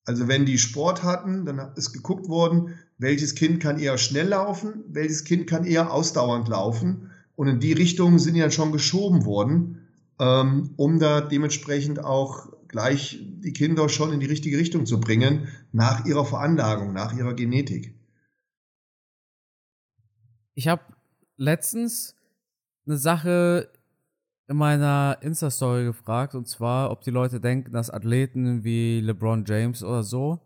Also 0.05 0.27
wenn 0.27 0.47
die 0.47 0.59
Sport 0.59 1.05
hatten, 1.05 1.47
dann 1.47 1.73
ist 1.77 1.93
geguckt 1.93 2.29
worden, 2.29 2.75
welches 2.99 3.37
Kind 3.37 3.61
kann 3.63 3.79
eher 3.79 3.99
schnell 3.99 4.29
laufen, 4.29 4.85
welches 4.89 5.25
Kind 5.25 5.47
kann 5.47 5.65
eher 5.65 5.93
ausdauernd 5.93 6.49
laufen. 6.49 7.13
Und 7.37 7.47
in 7.47 7.61
die 7.61 7.73
Richtung 7.73 8.19
sind 8.19 8.35
die 8.35 8.41
dann 8.41 8.51
schon 8.51 8.73
geschoben 8.73 9.25
worden 9.25 9.84
um 10.19 10.99
da 10.99 11.21
dementsprechend 11.21 12.03
auch 12.03 12.53
gleich 12.69 13.19
die 13.23 13.53
Kinder 13.53 13.89
schon 13.89 14.13
in 14.13 14.21
die 14.21 14.27
richtige 14.27 14.59
Richtung 14.59 14.87
zu 14.87 15.01
bringen, 15.01 15.49
nach 15.73 16.05
ihrer 16.07 16.25
Veranlagung, 16.25 16.93
nach 16.93 17.17
ihrer 17.17 17.35
Genetik. 17.35 17.95
Ich 20.55 20.69
habe 20.69 20.83
letztens 21.37 22.17
eine 22.87 22.97
Sache 22.97 23.71
in 24.47 24.57
meiner 24.57 25.19
Insta-Story 25.21 25.85
gefragt, 25.85 26.35
und 26.35 26.47
zwar, 26.47 26.91
ob 26.91 27.03
die 27.03 27.11
Leute 27.11 27.41
denken, 27.41 27.73
dass 27.73 27.91
Athleten 27.91 28.63
wie 28.63 29.01
LeBron 29.01 29.45
James 29.47 29.83
oder 29.83 30.03
so, 30.03 30.41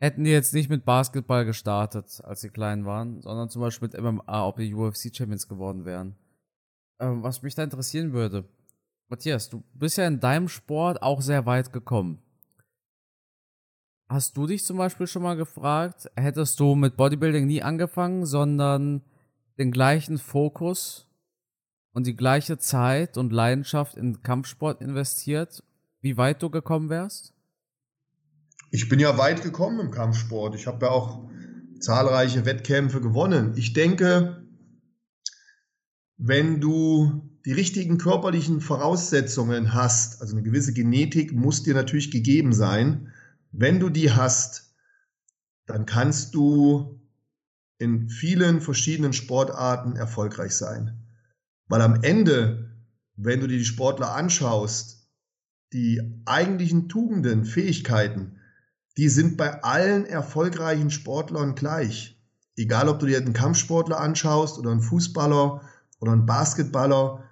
hätten 0.00 0.24
die 0.24 0.30
jetzt 0.30 0.52
nicht 0.52 0.68
mit 0.68 0.84
Basketball 0.84 1.44
gestartet, 1.44 2.20
als 2.24 2.40
sie 2.40 2.50
klein 2.50 2.84
waren, 2.84 3.20
sondern 3.22 3.48
zum 3.48 3.62
Beispiel 3.62 3.88
mit 3.88 4.00
MMA, 4.00 4.46
ob 4.46 4.56
die 4.56 4.74
UFC-Champions 4.74 5.48
geworden 5.48 5.84
wären. 5.84 6.16
Ähm, 6.98 7.22
was 7.22 7.42
mich 7.42 7.54
da 7.54 7.62
interessieren 7.62 8.12
würde, 8.12 8.44
Matthias, 9.08 9.48
du 9.48 9.62
bist 9.72 9.98
ja 9.98 10.06
in 10.06 10.20
deinem 10.20 10.48
Sport 10.48 11.02
auch 11.02 11.20
sehr 11.20 11.46
weit 11.46 11.72
gekommen. 11.72 12.22
Hast 14.08 14.36
du 14.36 14.46
dich 14.46 14.64
zum 14.64 14.76
Beispiel 14.76 15.06
schon 15.06 15.22
mal 15.22 15.36
gefragt, 15.36 16.10
hättest 16.16 16.60
du 16.60 16.74
mit 16.74 16.96
Bodybuilding 16.96 17.46
nie 17.46 17.62
angefangen, 17.62 18.24
sondern 18.24 19.02
den 19.58 19.72
gleichen 19.72 20.18
Fokus 20.18 21.08
und 21.92 22.06
die 22.06 22.16
gleiche 22.16 22.58
Zeit 22.58 23.16
und 23.16 23.32
Leidenschaft 23.32 23.96
in 23.96 24.22
Kampfsport 24.22 24.80
investiert, 24.80 25.62
wie 26.00 26.16
weit 26.16 26.42
du 26.42 26.50
gekommen 26.50 26.88
wärst? 26.88 27.32
Ich 28.70 28.88
bin 28.88 28.98
ja 29.00 29.16
weit 29.18 29.42
gekommen 29.42 29.80
im 29.80 29.90
Kampfsport. 29.90 30.54
Ich 30.54 30.66
habe 30.66 30.86
ja 30.86 30.92
auch 30.92 31.28
zahlreiche 31.80 32.44
Wettkämpfe 32.44 33.00
gewonnen. 33.00 33.54
Ich 33.56 33.72
denke, 33.72 34.44
wenn 36.16 36.60
du 36.60 37.35
die 37.46 37.52
richtigen 37.52 37.96
körperlichen 37.96 38.60
Voraussetzungen 38.60 39.72
hast, 39.72 40.20
also 40.20 40.34
eine 40.34 40.42
gewisse 40.42 40.72
Genetik 40.72 41.32
muss 41.32 41.62
dir 41.62 41.74
natürlich 41.74 42.10
gegeben 42.10 42.52
sein. 42.52 43.12
Wenn 43.52 43.78
du 43.78 43.88
die 43.88 44.10
hast, 44.10 44.74
dann 45.64 45.86
kannst 45.86 46.34
du 46.34 47.00
in 47.78 48.08
vielen 48.08 48.60
verschiedenen 48.60 49.12
Sportarten 49.12 49.94
erfolgreich 49.94 50.56
sein. 50.56 51.06
Weil 51.68 51.82
am 51.82 52.02
Ende, 52.02 52.76
wenn 53.14 53.38
du 53.38 53.46
dir 53.46 53.58
die 53.58 53.64
Sportler 53.64 54.12
anschaust, 54.12 55.08
die 55.72 56.00
eigentlichen 56.24 56.88
Tugenden, 56.88 57.44
Fähigkeiten, 57.44 58.40
die 58.96 59.08
sind 59.08 59.36
bei 59.36 59.62
allen 59.62 60.04
erfolgreichen 60.04 60.90
Sportlern 60.90 61.54
gleich. 61.54 62.20
Egal, 62.56 62.88
ob 62.88 62.98
du 62.98 63.06
dir 63.06 63.18
einen 63.18 63.34
Kampfsportler 63.34 64.00
anschaust 64.00 64.58
oder 64.58 64.72
einen 64.72 64.80
Fußballer 64.80 65.60
oder 66.00 66.12
einen 66.12 66.26
Basketballer, 66.26 67.25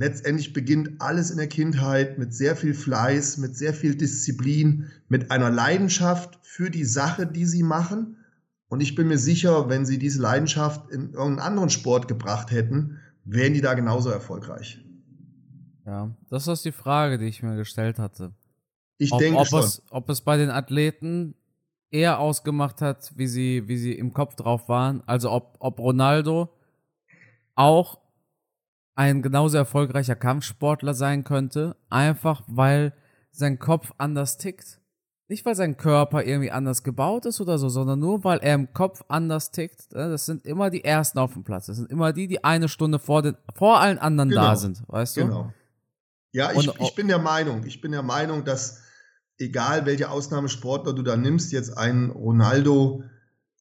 letztendlich 0.00 0.54
beginnt 0.54 0.98
alles 0.98 1.30
in 1.30 1.36
der 1.36 1.46
Kindheit 1.46 2.16
mit 2.16 2.32
sehr 2.32 2.56
viel 2.56 2.72
Fleiß, 2.72 3.36
mit 3.36 3.54
sehr 3.54 3.74
viel 3.74 3.94
Disziplin, 3.94 4.90
mit 5.08 5.30
einer 5.30 5.50
Leidenschaft 5.50 6.38
für 6.40 6.70
die 6.70 6.86
Sache, 6.86 7.26
die 7.26 7.44
sie 7.44 7.62
machen. 7.62 8.16
Und 8.68 8.80
ich 8.80 8.94
bin 8.94 9.08
mir 9.08 9.18
sicher, 9.18 9.68
wenn 9.68 9.84
sie 9.84 9.98
diese 9.98 10.22
Leidenschaft 10.22 10.90
in 10.90 11.12
irgendeinen 11.12 11.40
anderen 11.40 11.68
Sport 11.68 12.08
gebracht 12.08 12.50
hätten, 12.50 12.98
wären 13.24 13.52
die 13.52 13.60
da 13.60 13.74
genauso 13.74 14.08
erfolgreich. 14.08 14.82
Ja, 15.84 16.10
das 16.30 16.48
ist 16.48 16.64
die 16.64 16.72
Frage, 16.72 17.18
die 17.18 17.26
ich 17.26 17.42
mir 17.42 17.56
gestellt 17.56 17.98
hatte. 17.98 18.32
Ich 18.96 19.12
ob, 19.12 19.18
denke 19.18 19.38
ob 19.38 19.48
schon. 19.48 19.60
Es, 19.60 19.82
ob 19.90 20.08
es 20.08 20.22
bei 20.22 20.38
den 20.38 20.48
Athleten 20.48 21.34
eher 21.90 22.20
ausgemacht 22.20 22.80
hat, 22.80 23.12
wie 23.16 23.26
sie, 23.26 23.68
wie 23.68 23.76
sie 23.76 23.92
im 23.92 24.14
Kopf 24.14 24.34
drauf 24.34 24.66
waren. 24.70 25.02
Also 25.04 25.30
ob, 25.30 25.56
ob 25.58 25.78
Ronaldo 25.78 26.48
auch 27.54 27.99
ein 28.94 29.22
genauso 29.22 29.56
erfolgreicher 29.56 30.16
Kampfsportler 30.16 30.94
sein 30.94 31.24
könnte, 31.24 31.76
einfach 31.88 32.42
weil 32.46 32.92
sein 33.30 33.58
Kopf 33.58 33.92
anders 33.98 34.36
tickt. 34.38 34.78
Nicht, 35.28 35.44
weil 35.46 35.54
sein 35.54 35.76
Körper 35.76 36.24
irgendwie 36.24 36.50
anders 36.50 36.82
gebaut 36.82 37.24
ist 37.24 37.40
oder 37.40 37.56
so, 37.56 37.68
sondern 37.68 38.00
nur, 38.00 38.24
weil 38.24 38.40
er 38.40 38.54
im 38.56 38.72
Kopf 38.72 39.04
anders 39.08 39.52
tickt. 39.52 39.92
Das 39.92 40.26
sind 40.26 40.44
immer 40.44 40.70
die 40.70 40.82
Ersten 40.82 41.20
auf 41.20 41.34
dem 41.34 41.44
Platz. 41.44 41.66
Das 41.66 41.76
sind 41.76 41.88
immer 41.88 42.12
die, 42.12 42.26
die 42.26 42.42
eine 42.42 42.68
Stunde 42.68 42.98
vor, 42.98 43.22
den, 43.22 43.36
vor 43.54 43.80
allen 43.80 43.98
anderen 43.98 44.30
Genau. 44.30 44.42
da 44.42 44.56
sind. 44.56 44.82
Weißt 44.88 45.16
du? 45.16 45.20
Genau. 45.22 45.52
Ja, 46.32 46.50
ich, 46.50 46.68
Und- 46.68 46.80
ich 46.80 46.94
bin 46.96 47.06
der 47.06 47.20
Meinung, 47.20 47.64
ich 47.64 47.80
bin 47.80 47.92
der 47.92 48.02
Meinung, 48.02 48.44
dass 48.44 48.82
egal 49.38 49.86
welche 49.86 50.10
Ausnahmesportler 50.10 50.92
du 50.94 51.02
da 51.02 51.16
nimmst, 51.16 51.52
jetzt 51.52 51.78
einen 51.78 52.10
Ronaldo 52.10 53.04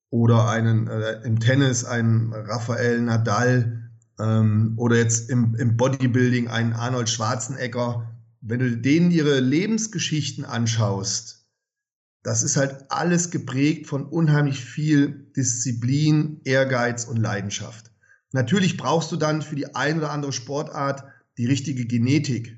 oder 0.10 0.50
einen 0.50 0.88
äh, 0.88 1.22
im 1.24 1.40
Tennis 1.40 1.86
einen 1.86 2.34
Rafael 2.34 3.00
Nadal 3.02 3.89
ähm, 4.20 4.74
oder 4.78 4.98
jetzt 4.98 5.30
im, 5.30 5.56
im 5.56 5.78
Bodybuilding 5.78 6.48
einen 6.48 6.74
Arnold 6.74 7.10
Schwarzenegger, 7.10 8.16
wenn 8.42 8.60
du 8.60 8.78
denen 8.78 9.12
ihre 9.12 9.40
Lebensgeschichten 9.40 10.46
anschaust, 10.46 11.48
das 12.24 12.44
ist 12.44 12.58
halt 12.58 12.86
alles 12.90 13.32
geprägt 13.32 13.88
von 13.88 14.06
unheimlich 14.06 14.64
viel 14.64 15.32
Disziplin, 15.36 16.42
Ehrgeiz 16.44 17.06
und 17.06 17.18
Leidenschaft. 17.18 17.92
Natürlich 18.32 18.78
brauchst 18.78 19.12
du 19.12 19.16
dann 19.16 19.42
für 19.42 19.56
die 19.56 19.74
ein 19.74 19.98
oder 19.98 20.12
andere 20.12 20.34
Sportart 20.34 21.04
die 21.38 21.46
richtige 21.46 21.86
Genetik, 21.86 22.58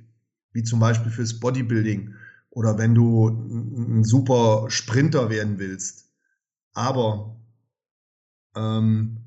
wie 0.52 0.64
zum 0.64 0.80
Beispiel 0.80 1.12
fürs 1.12 1.40
Bodybuilding 1.40 2.16
oder 2.50 2.78
wenn 2.78 2.96
du 2.96 3.30
ein 3.30 4.04
super 4.04 4.66
Sprinter 4.70 5.30
werden 5.30 5.60
willst. 5.60 6.10
Aber 6.74 7.40
ähm, 8.56 9.21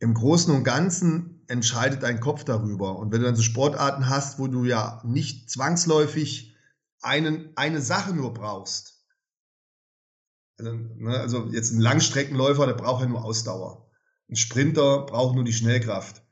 im 0.00 0.14
Großen 0.14 0.52
und 0.54 0.64
Ganzen 0.64 1.44
entscheidet 1.46 2.02
dein 2.02 2.20
Kopf 2.20 2.44
darüber. 2.44 2.98
Und 2.98 3.12
wenn 3.12 3.20
du 3.20 3.26
dann 3.26 3.36
so 3.36 3.42
Sportarten 3.42 4.08
hast, 4.08 4.38
wo 4.38 4.48
du 4.48 4.64
ja 4.64 5.02
nicht 5.04 5.50
zwangsläufig 5.50 6.56
einen, 7.02 7.50
eine 7.54 7.80
Sache 7.80 8.14
nur 8.14 8.32
brauchst, 8.32 9.04
also, 10.58 10.72
ne, 10.72 11.18
also 11.18 11.48
jetzt 11.50 11.72
ein 11.72 11.80
Langstreckenläufer, 11.80 12.66
der 12.66 12.74
braucht 12.74 13.02
ja 13.02 13.08
nur 13.08 13.24
Ausdauer. 13.24 13.90
Ein 14.30 14.36
Sprinter 14.36 15.06
braucht 15.06 15.34
nur 15.34 15.44
die 15.44 15.52
Schnellkraft. 15.52 16.22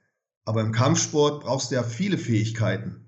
Aber 0.45 0.63
im 0.63 0.73
Kampfsport 0.73 1.43
brauchst 1.43 1.71
du 1.71 1.75
ja 1.75 1.83
viele 1.83 2.17
Fähigkeiten. 2.17 3.07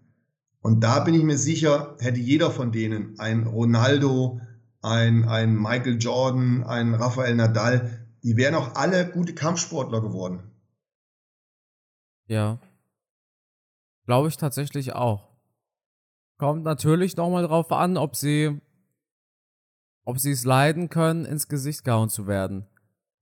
Und 0.60 0.80
da 0.80 1.00
bin 1.00 1.14
ich 1.14 1.22
mir 1.22 1.38
sicher, 1.38 1.96
hätte 2.00 2.20
jeder 2.20 2.50
von 2.50 2.70
denen, 2.70 3.18
ein 3.18 3.46
Ronaldo, 3.46 4.40
ein, 4.82 5.26
ein 5.26 5.54
Michael 5.54 5.98
Jordan, 5.98 6.64
ein 6.64 6.94
Rafael 6.94 7.34
Nadal, 7.34 7.99
die 8.22 8.36
wären 8.36 8.54
auch 8.54 8.74
alle 8.74 9.10
gute 9.10 9.34
Kampfsportler 9.34 10.00
geworden. 10.00 10.50
Ja. 12.26 12.60
Glaube 14.06 14.28
ich 14.28 14.36
tatsächlich 14.36 14.92
auch. 14.92 15.28
Kommt 16.38 16.64
natürlich 16.64 17.16
nochmal 17.16 17.46
drauf 17.46 17.70
an, 17.70 17.96
ob 17.96 18.16
sie, 18.16 18.60
ob 20.04 20.18
sie 20.18 20.30
es 20.30 20.44
leiden 20.44 20.88
können, 20.88 21.24
ins 21.24 21.48
Gesicht 21.48 21.84
gehauen 21.84 22.08
zu 22.08 22.26
werden. 22.26 22.66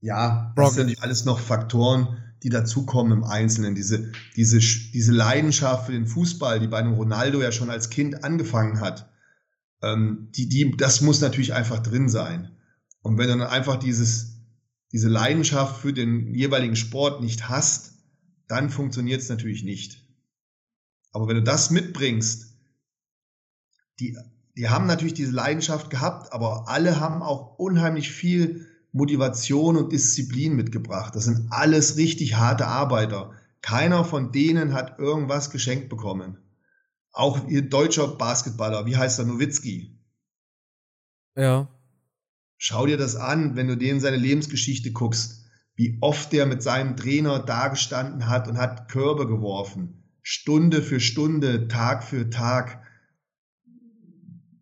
Ja, 0.00 0.52
Brock- 0.54 0.66
das 0.66 0.74
sind 0.74 0.84
natürlich 0.84 1.02
alles 1.02 1.24
noch 1.24 1.40
Faktoren, 1.40 2.22
die 2.44 2.50
dazukommen 2.50 3.12
im 3.12 3.24
Einzelnen. 3.24 3.74
Diese, 3.74 4.12
diese, 4.36 4.58
diese 4.58 5.12
Leidenschaft 5.12 5.86
für 5.86 5.92
den 5.92 6.06
Fußball, 6.06 6.60
die 6.60 6.68
bei 6.68 6.78
einem 6.78 6.94
Ronaldo 6.94 7.42
ja 7.42 7.50
schon 7.50 7.70
als 7.70 7.90
Kind 7.90 8.22
angefangen 8.22 8.80
hat, 8.80 9.10
ähm, 9.82 10.28
die, 10.36 10.48
die, 10.48 10.76
das 10.76 11.00
muss 11.00 11.20
natürlich 11.20 11.54
einfach 11.54 11.80
drin 11.80 12.08
sein. 12.08 12.56
Und 13.02 13.18
wenn 13.18 13.28
du 13.28 13.38
dann 13.38 13.48
einfach 13.48 13.76
dieses, 13.76 14.37
diese 14.92 15.08
Leidenschaft 15.08 15.80
für 15.80 15.92
den 15.92 16.34
jeweiligen 16.34 16.76
Sport 16.76 17.20
nicht 17.20 17.48
hast, 17.48 17.94
dann 18.46 18.70
funktioniert 18.70 19.20
es 19.20 19.28
natürlich 19.28 19.62
nicht. 19.62 20.04
Aber 21.12 21.28
wenn 21.28 21.36
du 21.36 21.42
das 21.42 21.70
mitbringst, 21.70 22.54
die, 24.00 24.16
die 24.56 24.68
haben 24.68 24.86
natürlich 24.86 25.14
diese 25.14 25.32
Leidenschaft 25.32 25.90
gehabt, 25.90 26.32
aber 26.32 26.68
alle 26.68 27.00
haben 27.00 27.22
auch 27.22 27.58
unheimlich 27.58 28.10
viel 28.10 28.66
Motivation 28.92 29.76
und 29.76 29.92
Disziplin 29.92 30.56
mitgebracht. 30.56 31.14
Das 31.14 31.24
sind 31.24 31.48
alles 31.50 31.96
richtig 31.96 32.36
harte 32.36 32.66
Arbeiter. 32.66 33.32
Keiner 33.60 34.04
von 34.04 34.32
denen 34.32 34.72
hat 34.72 34.98
irgendwas 34.98 35.50
geschenkt 35.50 35.88
bekommen. 35.88 36.38
Auch 37.12 37.46
ihr 37.48 37.68
deutscher 37.68 38.08
Basketballer, 38.08 38.86
wie 38.86 38.96
heißt 38.96 39.18
er, 39.18 39.26
Nowitzki? 39.26 39.98
Ja. 41.36 41.68
Schau 42.58 42.86
dir 42.86 42.96
das 42.96 43.14
an, 43.14 43.54
wenn 43.54 43.68
du 43.68 43.76
denen 43.76 44.00
seine 44.00 44.16
Lebensgeschichte 44.16 44.90
guckst, 44.90 45.44
wie 45.76 45.96
oft 46.00 46.32
der 46.32 46.44
mit 46.44 46.60
seinem 46.60 46.96
Trainer 46.96 47.38
dagestanden 47.38 48.28
hat 48.28 48.48
und 48.48 48.58
hat 48.58 48.90
Körbe 48.90 49.28
geworfen. 49.28 50.02
Stunde 50.22 50.82
für 50.82 50.98
Stunde, 50.98 51.68
Tag 51.68 52.02
für 52.02 52.28
Tag. 52.30 52.82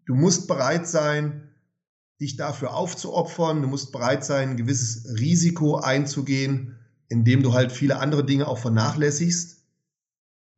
Du 0.05 0.15
musst 0.15 0.47
bereit 0.47 0.87
sein, 0.87 1.49
dich 2.21 2.37
dafür 2.37 2.75
aufzuopfern. 2.75 3.63
Du 3.63 3.69
musst 3.69 3.93
bereit 3.93 4.27
sein, 4.27 4.51
ein 4.51 4.57
gewisses 4.59 5.19
Risiko 5.19 5.77
einzugehen, 5.77 6.77
indem 7.09 7.43
du 7.43 7.55
halt 7.55 7.73
viele 7.73 7.99
andere 7.99 8.25
Dinge 8.25 8.47
auch 8.47 8.59
vernachlässigst. 8.59 9.65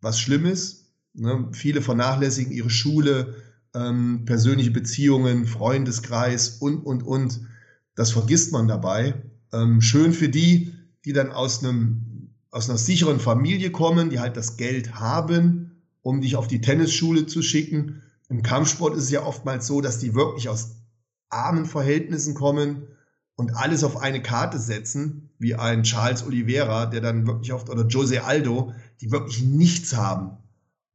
Was 0.00 0.20
schlimm 0.20 0.44
ist. 0.44 0.92
Ne? 1.14 1.48
Viele 1.52 1.82
vernachlässigen 1.82 2.52
ihre 2.52 2.70
Schule, 2.70 3.36
ähm, 3.74 4.24
persönliche 4.24 4.70
Beziehungen, 4.70 5.46
Freundeskreis 5.46 6.58
und, 6.60 6.78
und, 6.78 7.02
und. 7.02 7.40
Das 7.94 8.12
vergisst 8.12 8.52
man 8.52 8.68
dabei. 8.68 9.14
Ähm, 9.52 9.80
schön 9.80 10.12
für 10.12 10.28
die, 10.28 10.72
die 11.04 11.12
dann 11.12 11.32
aus 11.32 11.64
einem, 11.64 12.30
aus 12.50 12.68
einer 12.68 12.78
sicheren 12.78 13.20
Familie 13.20 13.70
kommen, 13.70 14.10
die 14.10 14.20
halt 14.20 14.36
das 14.36 14.56
Geld 14.56 14.94
haben, 14.94 15.82
um 16.02 16.20
dich 16.20 16.36
auf 16.36 16.48
die 16.48 16.60
Tennisschule 16.60 17.26
zu 17.26 17.42
schicken. 17.42 18.02
Im 18.28 18.42
Kampfsport 18.42 18.96
ist 18.96 19.04
es 19.04 19.10
ja 19.10 19.24
oftmals 19.24 19.66
so, 19.66 19.80
dass 19.80 19.98
die 19.98 20.14
wirklich 20.14 20.48
aus 20.48 20.76
armen 21.30 21.66
Verhältnissen 21.66 22.34
kommen 22.34 22.86
und 23.36 23.56
alles 23.56 23.84
auf 23.84 23.96
eine 23.96 24.22
Karte 24.22 24.58
setzen, 24.58 25.30
wie 25.38 25.54
ein 25.54 25.82
Charles 25.84 26.26
Oliveira, 26.26 26.86
der 26.86 27.00
dann 27.00 27.26
wirklich 27.26 27.52
oft, 27.52 27.70
oder 27.70 27.86
Jose 27.86 28.24
Aldo, 28.24 28.72
die 29.00 29.12
wirklich 29.12 29.42
nichts 29.42 29.96
haben. 29.96 30.36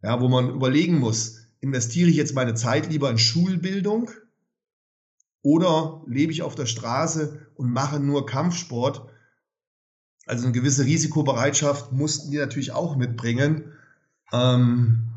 Ja, 0.02 0.20
wo 0.20 0.28
man 0.28 0.50
überlegen 0.50 1.00
muss, 1.00 1.43
investiere 1.64 2.10
ich 2.10 2.18
jetzt 2.18 2.36
meine 2.36 2.56
Zeit 2.56 2.92
lieber 2.92 3.10
in 3.10 3.18
Schulbildung 3.18 4.12
oder 5.42 6.04
lebe 6.06 6.34
ich 6.34 6.42
auf 6.42 6.56
der 6.56 6.66
Straße 6.66 7.40
und 7.56 7.72
mache 7.72 8.02
nur 8.02 8.26
Kampfsport? 8.26 9.08
Also 10.26 10.44
eine 10.44 10.52
gewisse 10.52 10.84
Risikobereitschaft 10.84 11.94
mussten 11.94 12.32
die 12.32 12.38
natürlich 12.38 12.74
auch 12.74 12.98
mitbringen. 12.98 13.72
Ähm, 14.34 15.08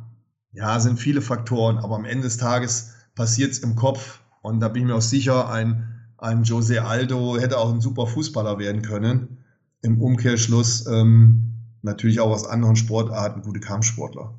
ja, 0.53 0.79
sind 0.79 1.01
viele 1.01 1.21
Faktoren, 1.21 1.79
aber 1.79 1.97
am 1.97 2.05
Ende 2.05 2.25
des 2.25 2.37
Tages 2.37 2.93
passiert 3.17 3.51
es 3.51 3.59
im 3.59 3.75
Kopf 3.75 4.21
und 4.41 4.61
da 4.61 4.69
bin 4.69 4.83
ich 4.83 4.89
mir 4.89 4.95
auch 4.95 5.03
sicher, 5.03 5.51
ein, 5.51 6.07
ein 6.17 6.45
Jose 6.45 6.85
Aldo 6.85 7.39
hätte 7.39 7.59
auch 7.59 7.73
ein 7.73 7.81
super 7.81 8.07
Fußballer 8.07 8.61
werden 8.61 8.83
können. 8.83 9.39
Im 9.83 10.01
Umkehrschluss 10.01 10.87
ähm, 10.87 11.55
natürlich 11.83 12.21
auch 12.21 12.31
aus 12.31 12.47
anderen 12.47 12.77
Sportarten 12.77 13.43
gute 13.43 13.61
Kampfsportler. 13.61 14.39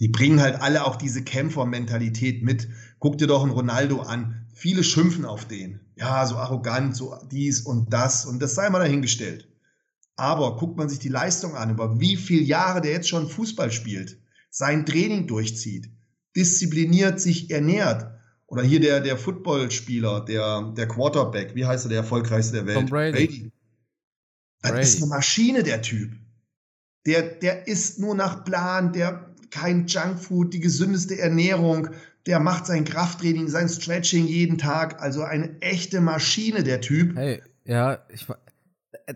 Die 0.00 0.08
bringen 0.08 0.40
halt 0.40 0.60
alle 0.60 0.84
auch 0.84 0.96
diese 0.96 1.22
Kämpfermentalität 1.22 2.42
mit. 2.42 2.68
Guck 2.98 3.18
dir 3.18 3.26
doch 3.26 3.42
einen 3.42 3.52
Ronaldo 3.52 4.00
an. 4.00 4.46
Viele 4.54 4.84
schimpfen 4.84 5.24
auf 5.24 5.46
den. 5.46 5.80
Ja, 5.96 6.24
so 6.26 6.36
arrogant, 6.36 6.96
so 6.96 7.16
dies 7.30 7.60
und 7.60 7.92
das. 7.92 8.24
Und 8.24 8.40
das 8.40 8.54
sei 8.54 8.70
mal 8.70 8.78
dahingestellt. 8.78 9.48
Aber 10.16 10.56
guckt 10.56 10.76
man 10.76 10.88
sich 10.88 10.98
die 10.98 11.08
Leistung 11.08 11.54
an, 11.54 11.70
über 11.70 12.00
wie 12.00 12.16
viele 12.16 12.42
Jahre 12.42 12.80
der 12.80 12.92
jetzt 12.92 13.08
schon 13.08 13.28
Fußball 13.28 13.70
spielt, 13.70 14.18
sein 14.50 14.84
Training 14.84 15.26
durchzieht, 15.28 15.90
diszipliniert 16.34 17.20
sich 17.20 17.50
ernährt. 17.50 18.10
Oder 18.46 18.62
hier 18.62 18.80
der, 18.80 19.00
der 19.00 19.16
Footballspieler, 19.16 20.24
der, 20.24 20.72
der 20.76 20.88
Quarterback, 20.88 21.54
wie 21.54 21.66
heißt 21.66 21.86
er, 21.86 21.90
der 21.90 21.98
erfolgreichste 21.98 22.54
der 22.54 22.66
Welt? 22.66 22.76
Tom 22.76 22.86
Brady. 22.86 23.52
Das 24.62 24.72
Brady. 24.72 24.82
ist 24.82 24.96
eine 24.96 25.06
Maschine, 25.06 25.62
der 25.62 25.82
Typ. 25.82 26.12
Der, 27.06 27.22
der 27.22 27.68
isst 27.68 28.00
nur 28.00 28.14
nach 28.14 28.44
Plan, 28.44 28.92
der 28.92 29.27
kein 29.50 29.86
Junkfood, 29.86 30.52
die 30.52 30.60
gesündeste 30.60 31.18
Ernährung, 31.18 31.90
der 32.26 32.40
macht 32.40 32.66
sein 32.66 32.84
Krafttraining, 32.84 33.48
sein 33.48 33.68
Stretching 33.68 34.26
jeden 34.26 34.58
Tag. 34.58 35.00
Also 35.00 35.22
eine 35.22 35.60
echte 35.60 36.00
Maschine, 36.00 36.62
der 36.62 36.80
Typ. 36.80 37.16
Hey, 37.16 37.42
ja, 37.64 37.98
ich 38.08 38.26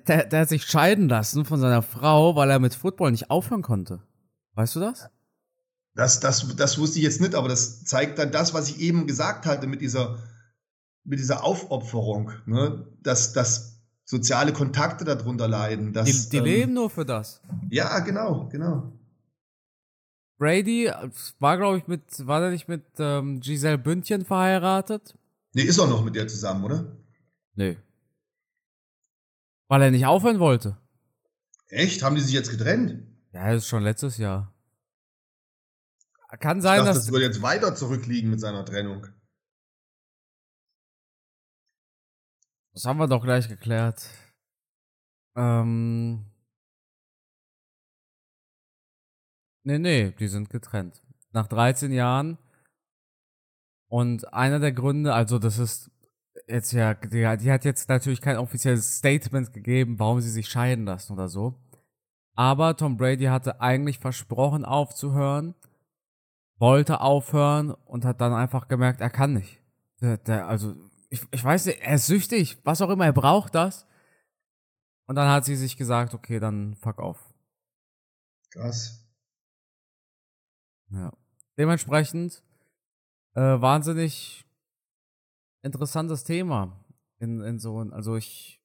der, 0.06 0.24
der 0.24 0.40
hat 0.40 0.48
sich 0.48 0.64
scheiden 0.64 1.08
lassen 1.08 1.44
von 1.44 1.60
seiner 1.60 1.82
Frau, 1.82 2.36
weil 2.36 2.50
er 2.50 2.58
mit 2.58 2.74
Football 2.74 3.10
nicht 3.10 3.30
aufhören 3.30 3.62
konnte. 3.62 4.00
Weißt 4.54 4.76
du 4.76 4.80
das? 4.80 5.08
Das, 5.94 6.20
das, 6.20 6.56
das 6.56 6.78
wusste 6.78 6.98
ich 6.98 7.04
jetzt 7.04 7.20
nicht, 7.20 7.34
aber 7.34 7.48
das 7.48 7.84
zeigt 7.84 8.18
dann 8.18 8.32
das, 8.32 8.54
was 8.54 8.70
ich 8.70 8.80
eben 8.80 9.06
gesagt 9.06 9.44
hatte 9.44 9.66
mit 9.66 9.82
dieser, 9.82 10.18
mit 11.04 11.18
dieser 11.18 11.44
Aufopferung, 11.44 12.32
ne? 12.46 12.86
dass, 13.02 13.34
dass 13.34 13.82
soziale 14.04 14.52
Kontakte 14.52 15.04
darunter 15.04 15.48
leiden. 15.48 15.92
Dass, 15.92 16.28
die, 16.28 16.30
die 16.30 16.36
ähm, 16.38 16.44
leben 16.44 16.74
nur 16.74 16.88
für 16.88 17.04
das. 17.04 17.42
Ja, 17.68 17.98
genau, 17.98 18.48
genau. 18.50 18.92
Brady 20.38 20.90
war, 21.38 21.56
glaube 21.56 21.78
ich, 21.78 21.86
mit, 21.86 22.02
war 22.26 22.40
der 22.40 22.50
nicht 22.50 22.68
mit 22.68 22.84
ähm, 22.98 23.40
Giselle 23.40 23.78
Bündchen 23.78 24.24
verheiratet? 24.24 25.16
Nee, 25.52 25.62
ist 25.62 25.78
er 25.78 25.86
noch 25.86 26.02
mit 26.04 26.14
der 26.16 26.26
zusammen, 26.28 26.64
oder? 26.64 26.96
Nee. 27.54 27.78
Weil 29.68 29.82
er 29.82 29.90
nicht 29.90 30.06
aufhören 30.06 30.40
wollte. 30.40 30.76
Echt? 31.68 32.02
Haben 32.02 32.16
die 32.16 32.22
sich 32.22 32.32
jetzt 32.34 32.50
getrennt? 32.50 33.06
Ja, 33.32 33.52
das 33.52 33.62
ist 33.64 33.68
schon 33.68 33.82
letztes 33.82 34.18
Jahr. 34.18 34.52
Kann 36.40 36.58
Ich 36.58 36.62
sein, 36.62 36.78
dachte, 36.78 36.88
dass. 36.94 37.04
das 37.04 37.12
würde 37.12 37.26
jetzt 37.26 37.42
weiter 37.42 37.74
zurückliegen 37.74 38.30
mit 38.30 38.40
seiner 38.40 38.64
Trennung. 38.64 39.06
Das 42.72 42.84
haben 42.86 42.98
wir 42.98 43.06
doch 43.06 43.22
gleich 43.22 43.48
geklärt. 43.48 44.06
Ähm. 45.36 46.24
Nee, 49.64 49.78
nee, 49.78 50.10
die 50.12 50.28
sind 50.28 50.50
getrennt. 50.50 51.02
Nach 51.32 51.46
13 51.46 51.92
Jahren. 51.92 52.38
Und 53.88 54.32
einer 54.32 54.58
der 54.58 54.72
Gründe, 54.72 55.14
also 55.14 55.38
das 55.38 55.58
ist 55.58 55.90
jetzt 56.46 56.72
ja, 56.72 56.94
die, 56.94 57.36
die 57.38 57.52
hat 57.52 57.64
jetzt 57.64 57.88
natürlich 57.88 58.20
kein 58.20 58.38
offizielles 58.38 58.96
Statement 58.96 59.52
gegeben, 59.52 59.98
warum 59.98 60.20
sie 60.20 60.30
sich 60.30 60.48
scheiden 60.48 60.86
lassen 60.86 61.12
oder 61.12 61.28
so. 61.28 61.54
Aber 62.34 62.76
Tom 62.76 62.96
Brady 62.96 63.24
hatte 63.24 63.60
eigentlich 63.60 63.98
versprochen 63.98 64.64
aufzuhören, 64.64 65.54
wollte 66.58 67.00
aufhören 67.00 67.70
und 67.70 68.04
hat 68.04 68.20
dann 68.20 68.32
einfach 68.32 68.68
gemerkt, 68.68 69.00
er 69.00 69.10
kann 69.10 69.34
nicht. 69.34 69.60
Der, 70.00 70.16
der, 70.16 70.48
also, 70.48 70.74
ich, 71.10 71.22
ich 71.30 71.44
weiß 71.44 71.66
nicht, 71.66 71.80
er 71.82 71.96
ist 71.96 72.06
süchtig, 72.06 72.58
was 72.64 72.80
auch 72.80 72.88
immer, 72.88 73.04
er 73.04 73.12
braucht 73.12 73.54
das. 73.54 73.86
Und 75.06 75.16
dann 75.16 75.28
hat 75.28 75.44
sie 75.44 75.56
sich 75.56 75.76
gesagt, 75.76 76.14
okay, 76.14 76.40
dann 76.40 76.74
fuck 76.76 76.98
auf. 76.98 77.18
Krass. 78.50 79.01
Ja. 80.92 81.12
Dementsprechend 81.58 82.42
äh, 83.34 83.40
wahnsinnig 83.40 84.44
interessantes 85.62 86.24
Thema. 86.24 86.84
In, 87.18 87.40
in 87.40 87.58
so, 87.58 87.78
also 87.78 88.16
ich 88.16 88.60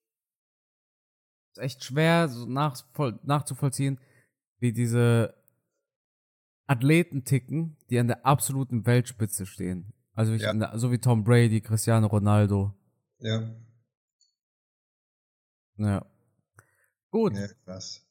ist 1.51 1.59
echt 1.59 1.83
schwer 1.83 2.27
so 2.27 2.45
nach, 2.45 2.75
voll, 2.93 3.19
nachzuvollziehen, 3.23 3.99
wie 4.59 4.73
diese 4.73 5.35
Athleten 6.65 7.23
ticken, 7.23 7.77
die 7.89 7.99
an 7.99 8.07
der 8.07 8.25
absoluten 8.25 8.85
Weltspitze 8.85 9.45
stehen. 9.45 9.93
Also 10.13 10.33
ich, 10.33 10.41
Ja. 10.41 10.53
der, 10.53 10.77
so 10.79 10.91
wie 10.91 10.97
Tom 10.97 11.23
Brady, 11.23 11.61
Cristiano 11.61 12.07
Ronaldo. 12.07 12.73
Ja, 13.19 13.55
Ja. 15.77 16.05
Gut, 17.11 17.35
ja 17.35 17.47
krass. 17.63 18.06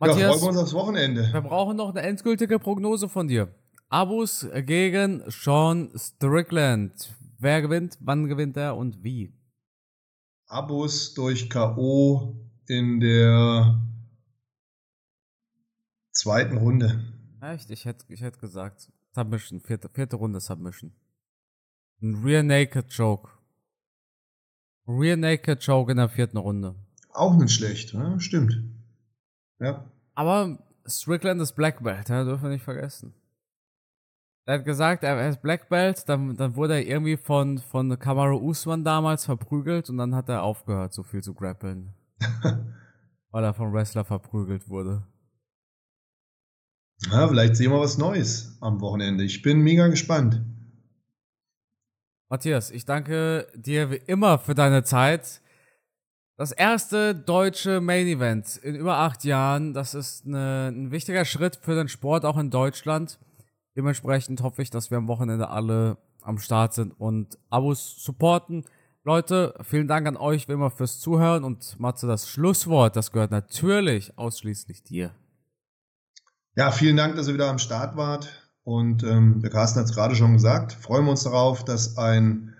Ja, 0.00 0.08
Matthias, 0.08 0.40
freuen 0.40 0.42
wir 0.42 0.48
uns 0.48 0.58
aufs 0.58 0.74
Wochenende. 0.74 1.32
wir 1.32 1.40
brauchen 1.40 1.76
noch 1.76 1.90
eine 1.90 2.02
endgültige 2.02 2.58
Prognose 2.58 3.08
von 3.08 3.28
dir. 3.28 3.54
Abus 3.88 4.46
gegen 4.66 5.22
Sean 5.28 5.90
Strickland. 5.96 7.14
Wer 7.38 7.62
gewinnt, 7.62 7.96
wann 8.00 8.26
gewinnt 8.26 8.56
er 8.56 8.76
und 8.76 9.02
wie? 9.04 9.32
Abos 10.46 11.14
durch 11.14 11.48
K.O. 11.48 12.34
in 12.66 13.00
der 13.00 13.80
zweiten 16.12 16.56
Runde. 16.58 17.04
Echt? 17.40 17.70
Ich 17.70 17.84
hätte 17.84 18.04
ich 18.08 18.20
hätt 18.20 18.38
gesagt, 18.40 18.90
Submission, 19.14 19.60
vierte, 19.60 19.88
vierte 19.88 20.16
Runde 20.16 20.40
Submission. 20.40 20.92
Ein 22.02 22.16
Rear 22.24 22.42
Naked 22.42 22.94
Choke. 22.94 23.30
Rear 24.88 25.16
Naked 25.16 25.64
Choke 25.64 25.92
in 25.92 25.98
der 25.98 26.08
vierten 26.08 26.36
Runde. 26.38 26.74
Auch 27.10 27.36
nicht 27.36 27.52
schlecht, 27.52 27.94
ne? 27.94 28.18
stimmt. 28.20 28.73
Ja. 29.64 29.84
Aber 30.14 30.58
Strickland 30.86 31.40
ist 31.40 31.52
Black 31.52 31.82
Belt, 31.82 32.08
ja, 32.08 32.24
dürfen 32.24 32.44
wir 32.44 32.50
nicht 32.50 32.64
vergessen. 32.64 33.14
Er 34.46 34.58
hat 34.58 34.64
gesagt, 34.64 35.02
er 35.02 35.28
ist 35.28 35.40
Black 35.40 35.70
Belt, 35.70 36.06
dann, 36.08 36.36
dann 36.36 36.54
wurde 36.54 36.74
er 36.74 36.86
irgendwie 36.86 37.16
von, 37.16 37.58
von 37.58 37.98
Kamaru 37.98 38.36
Usman 38.36 38.84
damals 38.84 39.24
verprügelt 39.24 39.88
und 39.88 39.96
dann 39.96 40.14
hat 40.14 40.28
er 40.28 40.42
aufgehört, 40.42 40.92
so 40.92 41.02
viel 41.02 41.22
zu 41.22 41.32
grappeln. 41.32 41.94
weil 43.34 43.42
er 43.42 43.52
vom 43.52 43.72
Wrestler 43.72 44.04
verprügelt 44.04 44.68
wurde. 44.68 45.02
ja, 47.10 47.26
vielleicht 47.26 47.56
sehen 47.56 47.72
wir 47.72 47.80
was 47.80 47.98
Neues 47.98 48.56
am 48.60 48.80
Wochenende. 48.80 49.24
Ich 49.24 49.42
bin 49.42 49.60
mega 49.60 49.88
gespannt. 49.88 50.40
Matthias, 52.30 52.70
ich 52.70 52.84
danke 52.84 53.48
dir 53.56 53.90
wie 53.90 54.02
immer 54.06 54.38
für 54.38 54.54
deine 54.54 54.84
Zeit. 54.84 55.40
Das 56.36 56.50
erste 56.50 57.14
deutsche 57.14 57.80
Main 57.80 58.08
Event 58.08 58.56
in 58.56 58.74
über 58.74 58.96
acht 58.96 59.22
Jahren, 59.22 59.72
das 59.72 59.94
ist 59.94 60.26
eine, 60.26 60.72
ein 60.72 60.90
wichtiger 60.90 61.24
Schritt 61.24 61.54
für 61.62 61.76
den 61.76 61.86
Sport 61.88 62.24
auch 62.24 62.36
in 62.36 62.50
Deutschland. 62.50 63.20
Dementsprechend 63.76 64.42
hoffe 64.42 64.60
ich, 64.60 64.70
dass 64.70 64.90
wir 64.90 64.98
am 64.98 65.06
Wochenende 65.06 65.48
alle 65.48 65.96
am 66.22 66.38
Start 66.38 66.74
sind 66.74 66.92
und 66.98 67.38
Abos 67.50 68.02
supporten. 68.02 68.64
Leute, 69.04 69.54
vielen 69.62 69.86
Dank 69.86 70.08
an 70.08 70.16
euch 70.16 70.48
wie 70.48 70.54
immer 70.54 70.72
fürs 70.72 70.98
Zuhören 70.98 71.44
und 71.44 71.78
Matze, 71.78 72.08
das 72.08 72.28
Schlusswort, 72.28 72.96
das 72.96 73.12
gehört 73.12 73.30
natürlich 73.30 74.18
ausschließlich 74.18 74.82
dir. 74.82 75.14
Ja, 76.56 76.72
vielen 76.72 76.96
Dank, 76.96 77.14
dass 77.14 77.28
ihr 77.28 77.34
wieder 77.34 77.50
am 77.50 77.58
Start 77.58 77.96
wart. 77.96 78.50
Und 78.64 79.04
ähm, 79.04 79.40
der 79.40 79.50
Carsten 79.50 79.78
hat 79.78 79.86
es 79.86 79.94
gerade 79.94 80.16
schon 80.16 80.32
gesagt. 80.32 80.72
Freuen 80.72 81.04
wir 81.04 81.10
uns 81.12 81.24
darauf, 81.24 81.64
dass 81.64 81.96
ein 81.96 82.54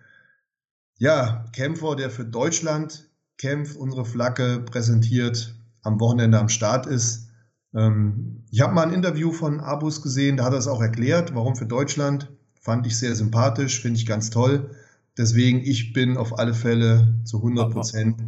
ja, 0.96 1.46
Kämpfer, 1.52 1.96
der 1.96 2.10
für 2.10 2.24
Deutschland 2.24 3.08
kämpft, 3.38 3.76
unsere 3.76 4.04
Flagge 4.04 4.64
präsentiert, 4.64 5.54
am 5.82 6.00
Wochenende 6.00 6.38
am 6.38 6.48
Start 6.48 6.86
ist. 6.86 7.28
Ähm, 7.74 8.44
ich 8.50 8.60
habe 8.60 8.74
mal 8.74 8.86
ein 8.86 8.94
Interview 8.94 9.32
von 9.32 9.60
Abus 9.60 10.02
gesehen, 10.02 10.36
da 10.36 10.44
hat 10.44 10.52
er 10.52 10.58
es 10.58 10.68
auch 10.68 10.80
erklärt, 10.80 11.34
warum 11.34 11.56
für 11.56 11.66
Deutschland. 11.66 12.32
Fand 12.60 12.86
ich 12.86 12.98
sehr 12.98 13.14
sympathisch, 13.14 13.80
finde 13.80 13.98
ich 13.98 14.06
ganz 14.06 14.30
toll. 14.30 14.70
Deswegen, 15.18 15.60
ich 15.60 15.92
bin 15.92 16.16
auf 16.16 16.38
alle 16.38 16.54
Fälle 16.54 17.14
zu 17.24 17.36
100 17.38 17.72
Prozent. 17.72 18.22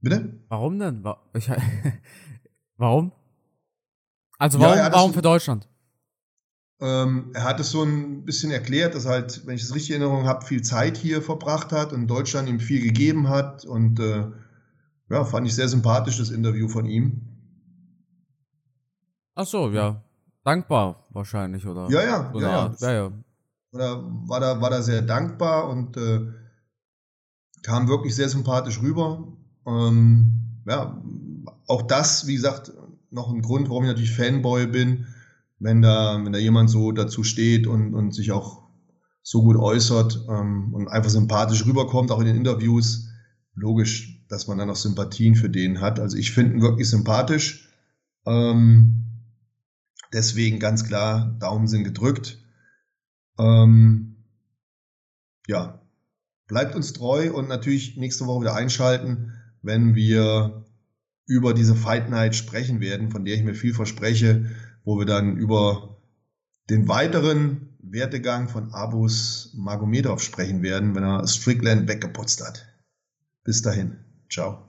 Bitte? 0.00 0.38
Warum 0.48 0.78
denn? 0.78 1.04
Ich, 1.34 1.50
warum? 2.76 3.12
Also 4.38 4.60
warum, 4.60 4.76
ja, 4.76 4.92
warum 4.92 5.12
für 5.12 5.22
Deutschland? 5.22 5.68
Ähm, 6.80 7.32
er 7.34 7.42
hat 7.42 7.58
es 7.58 7.70
so 7.70 7.82
ein 7.82 8.24
bisschen 8.24 8.52
erklärt, 8.52 8.94
dass 8.94 9.04
er 9.04 9.12
halt, 9.12 9.46
wenn 9.46 9.56
ich 9.56 9.62
es 9.62 9.74
richtig 9.74 9.96
in 9.96 10.02
Erinnerung 10.02 10.26
habe, 10.26 10.44
viel 10.44 10.62
Zeit 10.62 10.96
hier 10.96 11.22
verbracht 11.22 11.72
hat 11.72 11.92
und 11.92 12.06
Deutschland 12.06 12.48
ihm 12.48 12.60
viel 12.60 12.80
gegeben 12.80 13.28
hat. 13.28 13.64
Und 13.64 13.98
äh, 13.98 14.26
ja, 15.10 15.24
fand 15.24 15.46
ich 15.46 15.54
sehr 15.54 15.68
sympathisch, 15.68 16.18
das 16.18 16.30
Interview 16.30 16.68
von 16.68 16.86
ihm. 16.86 17.20
Ach 19.34 19.46
so, 19.46 19.70
ja. 19.70 20.02
Dankbar 20.44 21.06
wahrscheinlich, 21.10 21.66
oder? 21.66 21.88
Ja, 21.90 22.02
ja, 22.02 22.30
So 22.32 22.40
ja, 22.40 22.48
ja. 22.48 22.74
Ja, 22.80 22.92
ja. 22.92 23.12
Oder 23.72 24.02
war 24.26 24.40
da, 24.40 24.60
war 24.60 24.70
da 24.70 24.82
sehr 24.82 25.02
dankbar 25.02 25.68
und 25.68 25.96
äh, 25.96 26.20
kam 27.62 27.88
wirklich 27.88 28.16
sehr 28.16 28.28
sympathisch 28.28 28.80
rüber. 28.80 29.36
Ähm, 29.66 30.62
ja, 30.66 31.02
auch 31.66 31.82
das, 31.82 32.26
wie 32.26 32.34
gesagt, 32.34 32.72
noch 33.10 33.30
ein 33.30 33.42
Grund, 33.42 33.68
warum 33.68 33.84
ich 33.84 33.88
natürlich 33.88 34.14
Fanboy 34.14 34.66
bin, 34.66 35.06
wenn 35.58 35.82
da, 35.82 36.18
wenn 36.22 36.32
da 36.32 36.38
jemand 36.38 36.70
so 36.70 36.92
dazu 36.92 37.24
steht 37.24 37.66
und, 37.66 37.94
und 37.94 38.12
sich 38.12 38.32
auch 38.32 38.68
so 39.22 39.42
gut 39.42 39.56
äußert 39.56 40.26
ähm, 40.28 40.72
und 40.72 40.88
einfach 40.88 41.10
sympathisch 41.10 41.66
rüberkommt, 41.66 42.10
auch 42.10 42.20
in 42.20 42.26
den 42.26 42.36
Interviews. 42.36 43.08
Logisch, 43.54 44.17
dass 44.28 44.46
man 44.46 44.58
dann 44.58 44.70
auch 44.70 44.76
Sympathien 44.76 45.34
für 45.34 45.50
den 45.50 45.80
hat. 45.80 46.00
Also 46.00 46.16
ich 46.16 46.32
finde 46.32 46.54
ihn 46.54 46.62
wirklich 46.62 46.88
sympathisch. 46.88 47.68
Ähm, 48.26 49.04
deswegen 50.12 50.58
ganz 50.58 50.84
klar, 50.84 51.36
Daumen 51.40 51.66
sind 51.66 51.84
gedrückt. 51.84 52.38
Ähm, 53.38 54.16
ja, 55.46 55.80
bleibt 56.46 56.74
uns 56.74 56.92
treu 56.92 57.32
und 57.32 57.48
natürlich 57.48 57.96
nächste 57.96 58.26
Woche 58.26 58.42
wieder 58.42 58.54
einschalten, 58.54 59.32
wenn 59.62 59.94
wir 59.94 60.64
über 61.26 61.54
diese 61.54 61.74
Fight 61.74 62.10
Night 62.10 62.34
sprechen 62.34 62.80
werden, 62.80 63.10
von 63.10 63.24
der 63.24 63.34
ich 63.34 63.42
mir 63.42 63.54
viel 63.54 63.74
verspreche, 63.74 64.46
wo 64.84 64.98
wir 64.98 65.06
dann 65.06 65.36
über 65.36 65.98
den 66.70 66.88
weiteren 66.88 67.76
Wertegang 67.80 68.48
von 68.48 68.72
Abus 68.72 69.52
Magomedov 69.54 70.22
sprechen 70.22 70.62
werden, 70.62 70.94
wenn 70.94 71.04
er 71.04 71.26
Strickland 71.26 71.88
weggeputzt 71.88 72.44
hat. 72.46 72.66
Bis 73.44 73.62
dahin. 73.62 73.98
Ciao. 74.28 74.67